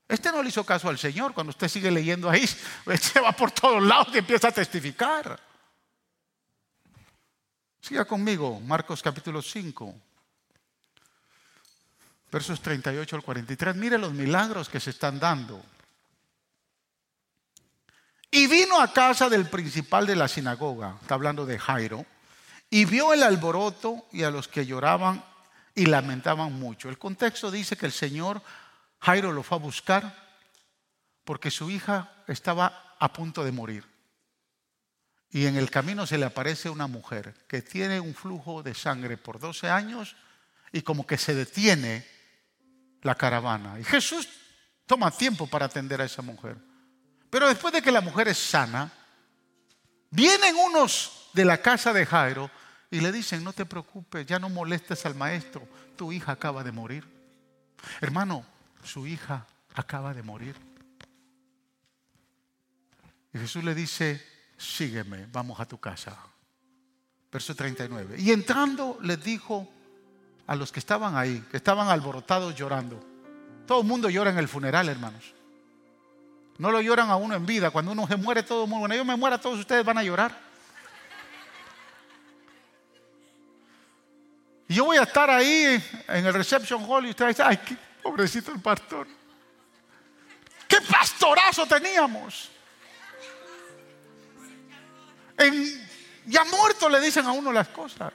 Este 0.08 0.32
no 0.32 0.42
le 0.42 0.50
hizo 0.50 0.64
caso 0.66 0.88
al 0.88 0.98
Señor. 0.98 1.34
Cuando 1.34 1.50
usted 1.50 1.68
sigue 1.68 1.92
leyendo 1.92 2.30
ahí, 2.30 2.48
se 3.02 3.20
va 3.20 3.34
por 3.34 3.52
todos 3.52 3.84
lados 3.84 4.08
y 4.14 4.20
empieza 4.20 4.48
a 4.48 4.52
testificar. 4.52 5.38
Siga 7.82 8.06
conmigo, 8.06 8.60
Marcos 8.62 9.04
capítulo 9.04 9.42
5, 9.42 9.94
versos 12.36 12.60
38 12.60 13.16
al 13.16 13.24
43. 13.24 13.78
Mire 13.78 13.98
los 13.98 14.12
milagros 14.12 14.68
que 14.68 14.82
se 14.82 14.90
están 14.90 15.22
dando. 15.22 15.64
Y 18.30 18.48
vino 18.48 18.82
a 18.82 18.92
casa 18.92 19.30
del 19.30 19.46
principal 19.46 20.06
de 20.06 20.18
la 20.18 20.28
sinagoga, 20.28 20.98
está 21.02 21.16
hablando 21.16 21.46
de 21.46 21.58
Jairo, 21.58 22.06
y 22.70 22.84
vio 22.84 23.14
el 23.14 23.24
alboroto 23.24 24.06
y 24.12 24.24
a 24.24 24.32
los 24.32 24.50
que 24.50 24.66
lloraban 24.66 25.24
y 25.74 25.86
lamentaban 25.86 26.52
mucho. 26.52 26.90
El 26.90 26.98
contexto 26.98 27.50
dice 27.50 27.78
que 27.78 27.86
el 27.86 27.94
Señor 27.94 28.42
Jairo 29.00 29.32
lo 29.32 29.42
fue 29.42 29.58
a 29.58 29.62
buscar 29.62 30.14
porque 31.24 31.50
su 31.50 31.70
hija 31.70 32.12
estaba 32.28 32.98
a 33.00 33.14
punto 33.14 33.46
de 33.46 33.54
morir. 33.54 33.86
Y 35.30 35.46
en 35.46 35.56
el 35.56 35.72
camino 35.72 36.06
se 36.06 36.18
le 36.18 36.26
aparece 36.26 36.70
una 36.70 36.88
mujer 36.88 37.34
que 37.48 37.62
tiene 37.62 38.02
un 38.02 38.14
flujo 38.14 38.62
de 38.62 38.74
sangre 38.74 39.16
por 39.16 39.40
12 39.40 39.70
años 39.70 40.18
y 40.74 40.82
como 40.82 41.08
que 41.08 41.18
se 41.18 41.34
detiene 41.34 42.15
la 43.06 43.16
caravana. 43.16 43.80
Y 43.80 43.84
Jesús 43.84 44.28
toma 44.88 45.12
tiempo 45.12 45.46
para 45.46 45.68
atender 45.68 46.02
a 46.02 46.06
esa 46.06 46.24
mujer. 46.24 46.58
Pero 47.30 47.48
después 47.48 47.72
de 47.72 47.82
que 47.82 47.92
la 47.92 48.02
mujer 48.02 48.28
es 48.28 48.38
sana, 48.38 48.92
vienen 50.10 50.56
unos 50.56 51.30
de 51.34 51.46
la 51.46 51.62
casa 51.62 51.94
de 51.94 52.06
Jairo 52.06 52.50
y 52.90 53.02
le 53.02 53.12
dicen, 53.12 53.44
no 53.44 53.54
te 53.54 53.66
preocupes, 53.66 54.26
ya 54.26 54.40
no 54.40 54.50
molestes 54.50 55.06
al 55.06 55.14
maestro, 55.14 55.68
tu 55.96 56.12
hija 56.12 56.32
acaba 56.32 56.64
de 56.64 56.72
morir. 56.72 57.08
Hermano, 58.02 58.44
su 58.84 59.06
hija 59.06 59.46
acaba 59.76 60.14
de 60.14 60.24
morir. 60.24 60.56
Y 63.34 63.38
Jesús 63.38 63.64
le 63.64 63.76
dice, 63.76 64.26
sígueme, 64.58 65.28
vamos 65.32 65.60
a 65.60 65.68
tu 65.68 65.80
casa. 65.80 66.18
Verso 67.32 67.54
39. 67.54 68.16
Y 68.18 68.32
entrando 68.32 68.98
les 69.02 69.24
dijo 69.24 69.70
a 70.48 70.56
los 70.56 70.72
que 70.72 70.80
estaban 70.80 71.16
ahí, 71.18 71.44
que 71.50 71.58
estaban 71.58 71.88
alborotados 71.90 72.56
llorando. 72.56 73.04
Todo 73.66 73.82
el 73.82 73.88
mundo 73.88 74.10
llora 74.10 74.30
en 74.30 74.38
el 74.38 74.48
funeral, 74.48 74.90
hermanos. 74.90 75.34
No 76.58 76.72
lo 76.72 76.82
lloran 76.82 77.10
a 77.10 77.16
uno 77.16 77.36
en 77.36 77.46
vida. 77.46 77.72
Cuando 77.72 77.92
uno 77.92 78.08
se 78.08 78.16
muere, 78.16 78.44
todo 78.44 78.64
el 78.64 78.70
mundo. 78.70 78.82
Cuando 78.82 78.96
yo 78.96 79.06
me 79.06 79.16
muera, 79.16 79.40
todos 79.40 79.60
ustedes 79.60 79.84
van 79.84 79.98
a 79.98 80.04
llorar. 80.04 80.46
Y 84.68 84.76
yo 84.76 84.86
voy 84.86 84.98
a 84.98 85.04
estar 85.04 85.30
ahí 85.30 85.84
en 86.08 86.26
el 86.26 86.34
reception 86.34 86.84
hall 86.90 87.06
y 87.06 87.10
ustedes 87.10 87.36
dicen, 87.36 87.46
ay, 87.48 87.58
qué 87.58 87.78
pobrecito 88.02 88.52
el 88.52 88.62
pastor. 88.62 89.08
¿Qué 90.68 90.78
pastorazo 90.82 91.68
teníamos? 91.68 92.50
En, 95.38 95.88
ya 96.26 96.44
muerto 96.46 96.90
le 96.90 97.00
dicen 97.02 97.26
a 97.26 97.32
uno 97.32 97.52
las 97.52 97.68
cosas. 97.68 98.14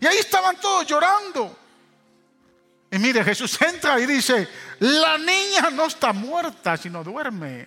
Y 0.00 0.06
ahí 0.06 0.18
estaban 0.18 0.56
todos 0.60 0.86
llorando. 0.86 1.56
Y 2.90 2.98
mire, 2.98 3.24
Jesús 3.24 3.60
entra 3.60 3.98
y 4.00 4.06
dice, 4.06 4.48
la 4.80 5.18
niña 5.18 5.70
no 5.72 5.86
está 5.86 6.12
muerta, 6.12 6.76
sino 6.76 7.02
duerme. 7.02 7.66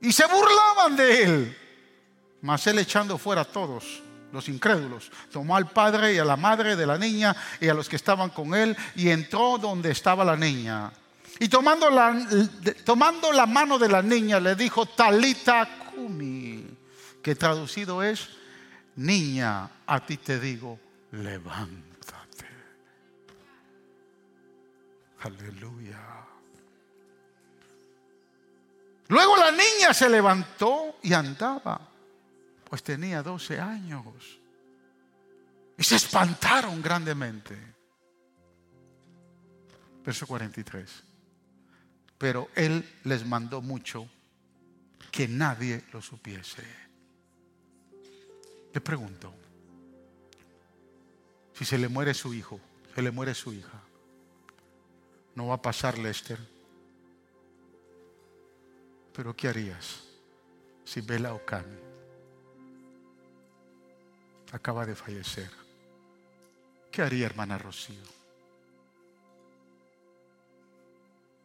Y 0.00 0.12
se 0.12 0.26
burlaban 0.26 0.96
de 0.96 1.22
él. 1.22 1.58
Mas 2.42 2.66
él 2.66 2.78
echando 2.78 3.18
fuera 3.18 3.42
a 3.42 3.44
todos 3.44 4.02
los 4.32 4.48
incrédulos, 4.48 5.12
tomó 5.30 5.56
al 5.56 5.70
padre 5.70 6.14
y 6.14 6.18
a 6.18 6.24
la 6.24 6.36
madre 6.36 6.74
de 6.74 6.86
la 6.86 6.96
niña 6.96 7.36
y 7.60 7.68
a 7.68 7.74
los 7.74 7.88
que 7.88 7.96
estaban 7.96 8.30
con 8.30 8.54
él 8.54 8.74
y 8.96 9.10
entró 9.10 9.58
donde 9.58 9.90
estaba 9.90 10.24
la 10.24 10.36
niña. 10.36 10.90
Y 11.38 11.48
tomando 11.48 11.90
la, 11.90 12.16
tomando 12.84 13.30
la 13.30 13.46
mano 13.46 13.78
de 13.78 13.88
la 13.88 14.02
niña 14.02 14.40
le 14.40 14.54
dijo, 14.54 14.86
Talita 14.86 15.68
Kumi, 15.94 16.66
que 17.22 17.34
traducido 17.34 18.02
es, 18.02 18.28
niña, 18.96 19.70
a 19.86 20.04
ti 20.04 20.16
te 20.16 20.38
digo, 20.38 20.78
levántate. 21.12 22.46
Aleluya. 25.20 26.00
Luego 29.08 29.36
la 29.36 29.50
niña 29.50 29.92
se 29.92 30.08
levantó 30.08 30.96
y 31.02 31.12
andaba, 31.12 31.80
pues 32.64 32.82
tenía 32.82 33.22
12 33.22 33.60
años. 33.60 34.04
Y 35.76 35.84
se 35.84 35.96
espantaron 35.96 36.80
grandemente. 36.80 37.56
Verso 40.04 40.26
43. 40.26 41.04
Pero 42.18 42.48
él 42.54 42.88
les 43.04 43.26
mandó 43.26 43.60
mucho 43.60 44.08
que 45.10 45.28
nadie 45.28 45.84
lo 45.92 46.00
supiese. 46.00 46.64
Le 48.72 48.80
pregunto, 48.80 49.32
si 51.52 51.64
se 51.64 51.76
le 51.76 51.88
muere 51.88 52.14
su 52.14 52.32
hijo, 52.32 52.58
se 52.94 53.02
le 53.02 53.10
muere 53.10 53.34
su 53.34 53.52
hija, 53.52 53.80
no 55.34 55.48
va 55.48 55.54
a 55.54 55.62
pasar 55.62 55.98
Lester. 55.98 56.38
Pero 59.14 59.36
¿qué 59.36 59.48
harías 59.48 60.02
si 60.84 61.02
Bela 61.02 61.34
Okami 61.34 61.76
acaba 64.52 64.86
de 64.86 64.94
fallecer? 64.94 65.50
¿Qué 66.90 67.02
haría 67.02 67.26
hermana 67.26 67.58
Rocío? 67.58 68.02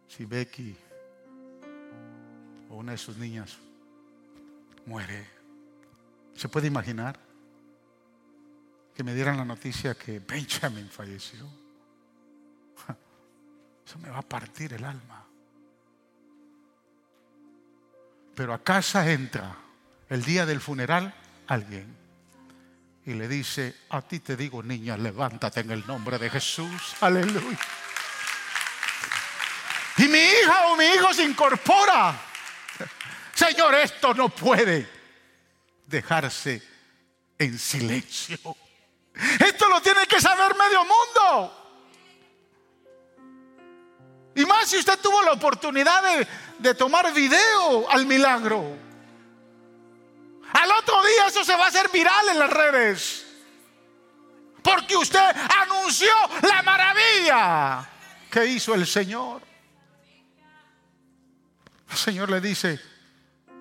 Si 0.08 0.26
Becky 0.26 0.76
o 2.70 2.76
una 2.76 2.94
de 2.94 2.98
sus 2.98 3.18
niñas 3.18 3.58
muere, 4.86 5.37
¿se 6.38 6.48
puede 6.50 6.68
imaginar 6.68 7.20
que 8.96 9.04
me 9.04 9.14
dieran 9.14 9.38
la 9.38 9.46
noticia 9.46 9.96
que 9.96 10.20
Benjamin 10.20 10.90
falleció? 10.90 11.46
Eso 13.86 13.98
me 14.00 14.10
va 14.10 14.20
a 14.20 14.24
partir 14.24 14.74
el 14.74 14.86
alma. 14.86 15.26
Pero 18.36 18.54
a 18.54 18.64
casa 18.64 19.12
entra 19.12 19.58
el 20.10 20.24
día 20.24 20.46
del 20.46 20.62
funeral 20.62 21.14
alguien 21.48 21.98
y 23.06 23.14
le 23.14 23.28
dice, 23.28 23.76
a 23.90 24.02
ti 24.02 24.20
te 24.20 24.36
digo 24.36 24.62
niña, 24.62 24.96
levántate 24.96 25.62
en 25.62 25.72
el 25.72 25.88
nombre 25.88 26.20
de 26.20 26.30
Jesús. 26.30 26.96
Aleluya. 27.02 27.58
Y 29.98 30.08
mi 30.08 30.20
hija 30.20 30.68
o 30.68 30.76
mi 30.76 30.86
hijo 30.86 31.14
se 31.14 31.24
incorpora. 31.24 32.20
Señor, 33.34 33.74
esto 33.76 34.14
no 34.14 34.30
puede 34.30 34.97
dejarse 35.88 36.62
en 37.40 37.58
silencio. 37.58 38.38
Esto 39.40 39.68
lo 39.68 39.82
tiene 39.82 40.06
que 40.06 40.22
saber 40.22 40.56
medio 40.56 40.82
mundo. 40.86 41.64
Y 44.36 44.46
más 44.46 44.70
si 44.70 44.78
usted 44.78 45.00
tuvo 45.00 45.24
la 45.24 45.32
oportunidad 45.32 46.04
de, 46.60 46.76
tomar 46.76 47.12
video 47.12 47.90
al 47.90 48.06
milagro. 48.06 48.78
Al 50.54 50.72
otro 50.72 51.04
día 51.04 51.28
eso 51.28 51.44
se 51.44 51.56
va 51.56 51.66
a 51.66 51.68
hacer 51.70 51.90
viral 51.90 52.30
en 52.30 52.40
las 52.40 52.50
redes. 52.50 53.26
Porque 54.62 54.96
usted 54.96 55.20
anunció 55.64 56.12
la 56.44 56.62
maravilla 56.62 57.90
que 58.30 58.46
hizo 58.46 58.76
el 58.76 58.86
Señor. 58.86 59.42
El 61.90 61.98
Señor 61.98 62.30
le 62.30 62.42
dice, 62.42 62.80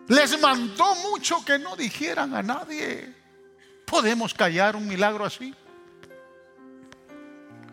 les 0.09 0.41
mandó 0.41 0.95
mucho 1.11 1.45
que 1.45 1.59
no 1.59 1.77
dijeran 1.77 2.35
a 2.35 2.43
nadie. 2.43 3.13
¿Podemos 3.85 4.35
callar 4.35 4.77
un 4.77 4.87
milagro 4.87 5.25
así? 5.25 5.55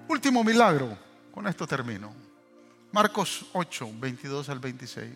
Último 0.07 0.43
milagro. 0.43 0.97
Con 1.33 1.47
esto 1.47 1.65
termino. 1.65 2.13
Marcos 2.91 3.45
8, 3.53 3.89
22 3.95 4.49
al 4.49 4.59
26. 4.59 5.09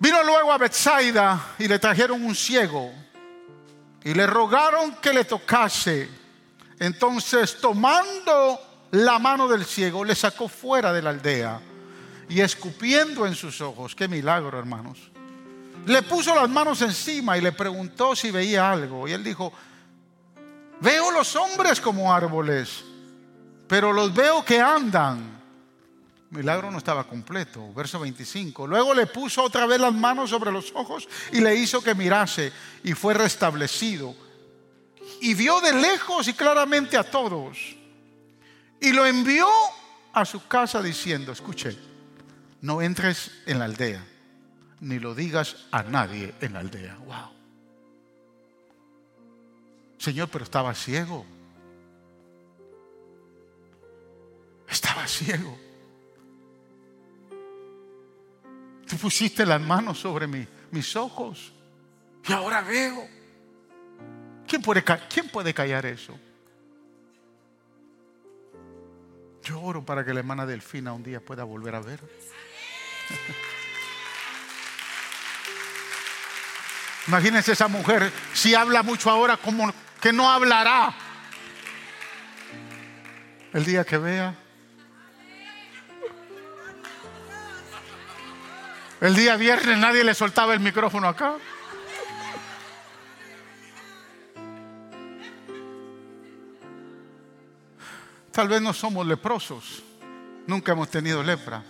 Vino 0.00 0.22
luego 0.22 0.52
a 0.52 0.58
Bethsaida 0.58 1.54
y 1.58 1.68
le 1.68 1.78
trajeron 1.78 2.24
un 2.24 2.34
ciego 2.34 2.92
y 4.04 4.14
le 4.14 4.26
rogaron 4.26 4.96
que 4.96 5.12
le 5.12 5.24
tocase. 5.24 6.08
Entonces, 6.78 7.60
tomando 7.60 8.60
la 8.92 9.18
mano 9.18 9.48
del 9.48 9.64
ciego, 9.64 10.04
le 10.04 10.14
sacó 10.14 10.48
fuera 10.48 10.92
de 10.92 11.02
la 11.02 11.10
aldea 11.10 11.60
y 12.28 12.40
escupiendo 12.40 13.26
en 13.26 13.34
sus 13.34 13.60
ojos, 13.60 13.94
qué 13.94 14.06
milagro, 14.06 14.58
hermanos. 14.58 15.07
Le 15.86 16.02
puso 16.02 16.34
las 16.34 16.48
manos 16.48 16.82
encima 16.82 17.38
y 17.38 17.40
le 17.40 17.52
preguntó 17.52 18.14
si 18.14 18.30
veía 18.30 18.70
algo. 18.70 19.08
Y 19.08 19.12
él 19.12 19.24
dijo, 19.24 19.52
veo 20.80 21.10
los 21.10 21.34
hombres 21.36 21.80
como 21.80 22.12
árboles, 22.12 22.84
pero 23.66 23.92
los 23.92 24.12
veo 24.14 24.44
que 24.44 24.60
andan 24.60 25.38
milagro 26.30 26.70
no 26.70 26.78
estaba 26.78 27.04
completo. 27.04 27.72
Verso 27.72 28.00
25. 28.00 28.66
Luego 28.66 28.94
le 28.94 29.06
puso 29.06 29.42
otra 29.42 29.66
vez 29.66 29.80
las 29.80 29.92
manos 29.92 30.30
sobre 30.30 30.52
los 30.52 30.72
ojos 30.74 31.08
y 31.32 31.40
le 31.40 31.54
hizo 31.56 31.82
que 31.82 31.94
mirase 31.94 32.52
y 32.84 32.92
fue 32.92 33.14
restablecido. 33.14 34.14
Y 35.20 35.34
vio 35.34 35.60
de 35.60 35.72
lejos 35.72 36.28
y 36.28 36.34
claramente 36.34 36.96
a 36.96 37.04
todos. 37.04 37.58
Y 38.80 38.92
lo 38.92 39.06
envió 39.06 39.48
a 40.12 40.24
su 40.24 40.46
casa 40.46 40.82
diciendo, 40.82 41.32
escuche, 41.32 41.76
no 42.60 42.82
entres 42.82 43.30
en 43.46 43.58
la 43.58 43.64
aldea, 43.64 44.04
ni 44.80 44.98
lo 44.98 45.14
digas 45.14 45.66
a 45.70 45.82
nadie 45.82 46.34
en 46.40 46.52
la 46.52 46.60
aldea. 46.60 46.96
Wow. 47.06 47.32
Señor, 49.98 50.28
pero 50.30 50.44
estaba 50.44 50.74
ciego. 50.74 51.26
estaba 54.68 55.06
ciego. 55.06 55.58
Tú 58.86 58.96
pusiste 58.96 59.44
las 59.44 59.60
manos 59.60 59.98
sobre 60.00 60.26
mis 60.26 60.96
ojos 60.96 61.52
y 62.26 62.32
ahora 62.32 62.62
veo. 62.62 63.06
¿Quién 64.46 64.62
puede, 64.62 64.82
¿Quién 64.82 65.28
puede 65.28 65.52
callar 65.52 65.84
eso? 65.84 66.18
Yo 69.42 69.60
oro 69.60 69.84
para 69.84 70.04
que 70.04 70.12
la 70.12 70.20
hermana 70.20 70.46
Delfina 70.46 70.92
un 70.92 71.02
día 71.02 71.20
pueda 71.20 71.44
volver 71.44 71.74
a 71.74 71.80
ver. 71.80 72.00
Imagínense 77.08 77.52
esa 77.52 77.68
mujer, 77.68 78.12
si 78.34 78.54
habla 78.54 78.82
mucho 78.82 79.08
ahora, 79.08 79.38
como 79.38 79.72
que 79.98 80.12
no 80.12 80.30
hablará. 80.30 80.94
El 83.54 83.64
día 83.64 83.82
que 83.82 83.96
vea. 83.96 84.34
El 89.00 89.14
día 89.14 89.36
viernes 89.36 89.78
nadie 89.78 90.04
le 90.04 90.12
soltaba 90.12 90.52
el 90.52 90.60
micrófono 90.60 91.08
acá. 91.08 91.36
Tal 98.30 98.48
vez 98.48 98.60
no 98.60 98.74
somos 98.74 99.06
leprosos, 99.06 99.82
nunca 100.46 100.72
hemos 100.72 100.90
tenido 100.90 101.22
lepra, 101.22 101.64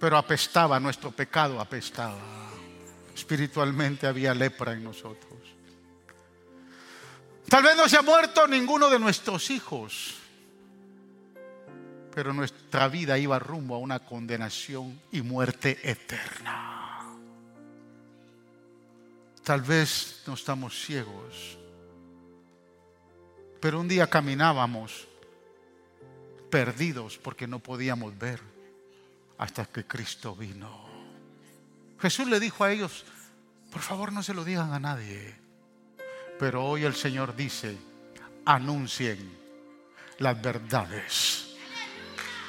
pero 0.00 0.18
apestaba, 0.18 0.80
nuestro 0.80 1.12
pecado 1.12 1.60
apestaba. 1.60 2.18
Espiritualmente 3.14 4.06
había 4.06 4.34
lepra 4.34 4.72
en 4.72 4.84
nosotros. 4.84 5.40
Tal 7.48 7.62
vez 7.62 7.76
no 7.76 7.88
se 7.88 7.98
ha 7.98 8.02
muerto 8.02 8.46
ninguno 8.46 8.88
de 8.88 8.98
nuestros 8.98 9.50
hijos, 9.50 10.14
pero 12.14 12.32
nuestra 12.32 12.88
vida 12.88 13.18
iba 13.18 13.38
rumbo 13.38 13.74
a 13.74 13.78
una 13.78 13.98
condenación 13.98 15.00
y 15.10 15.22
muerte 15.22 15.78
eterna. 15.82 17.08
Tal 19.44 19.60
vez 19.60 20.22
no 20.26 20.34
estamos 20.34 20.82
ciegos, 20.82 21.58
pero 23.60 23.80
un 23.80 23.88
día 23.88 24.08
caminábamos 24.08 25.08
perdidos 26.50 27.18
porque 27.18 27.46
no 27.46 27.58
podíamos 27.58 28.16
ver 28.16 28.40
hasta 29.38 29.64
que 29.66 29.84
Cristo 29.84 30.36
vino. 30.36 30.91
Jesús 32.02 32.26
le 32.26 32.40
dijo 32.40 32.64
a 32.64 32.72
ellos, 32.72 33.04
por 33.70 33.80
favor 33.80 34.12
no 34.12 34.24
se 34.24 34.34
lo 34.34 34.44
digan 34.44 34.72
a 34.72 34.80
nadie, 34.80 35.38
pero 36.36 36.64
hoy 36.64 36.84
el 36.84 36.96
Señor 36.96 37.36
dice, 37.36 37.78
anuncien 38.44 39.38
las 40.18 40.42
verdades 40.42 41.54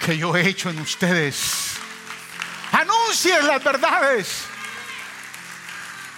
que 0.03 0.17
yo 0.17 0.35
he 0.35 0.47
hecho 0.47 0.71
en 0.71 0.79
ustedes. 0.79 1.75
Anuncien 2.71 3.45
las 3.45 3.63
verdades. 3.63 4.45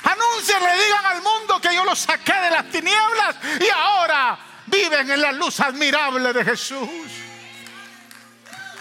Anuncien, 0.04 0.64
le 0.64 0.84
digan 0.86 1.06
al 1.06 1.22
mundo 1.22 1.60
que 1.60 1.76
yo 1.76 1.84
los 1.84 2.00
saqué 2.00 2.34
de 2.34 2.50
las 2.52 2.72
tinieblas 2.72 3.36
y 3.60 3.68
ahora 3.68 4.40
viven 4.68 5.12
en 5.12 5.20
la 5.20 5.34
luz 5.34 5.60
admirable 5.60 6.32
de 6.32 6.46
Jesús. 6.46 7.25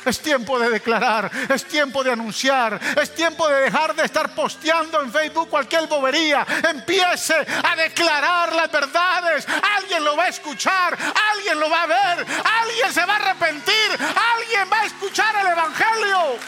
Es 0.05 0.21
tiempo 0.21 0.59
de 0.59 0.71
declarar, 0.71 1.31
es 1.49 1.65
tiempo 1.65 2.05
de 2.05 2.13
anunciar, 2.13 2.81
es 3.01 3.15
tiempo 3.15 3.49
de 3.49 3.63
dejar 3.63 3.95
de 3.95 4.05
estar 4.05 4.35
posteando 4.35 5.01
en 5.01 5.13
Facebook 5.13 5.49
cualquier 5.49 5.87
bobería. 5.87 6.47
Empiece 6.69 7.35
a 7.35 7.77
declarar 7.77 8.53
las 8.53 8.71
verdades. 8.71 9.47
Alguien 9.77 10.05
lo 10.05 10.17
va 10.17 10.25
a 10.25 10.29
escuchar, 10.29 10.97
alguien 11.33 11.59
lo 11.59 11.71
va 11.71 11.83
a 11.83 11.87
ver, 11.87 12.27
alguien 12.63 12.93
se 12.93 13.05
va 13.05 13.15
a 13.15 13.17
arrepentir, 13.17 13.91
alguien 13.91 14.69
va 14.73 14.81
a 14.81 14.87
escuchar 14.87 15.35
el 15.37 15.47
Evangelio 15.53 16.39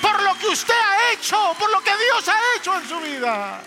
por 0.00 0.22
lo 0.22 0.38
que 0.38 0.46
usted 0.48 0.74
ha 0.74 1.12
hecho, 1.12 1.54
por 1.58 1.70
lo 1.70 1.80
que 1.80 1.90
Dios 1.96 2.28
ha 2.28 2.38
hecho 2.56 2.74
en 2.74 2.88
su 2.88 3.00
vida. 3.00 3.60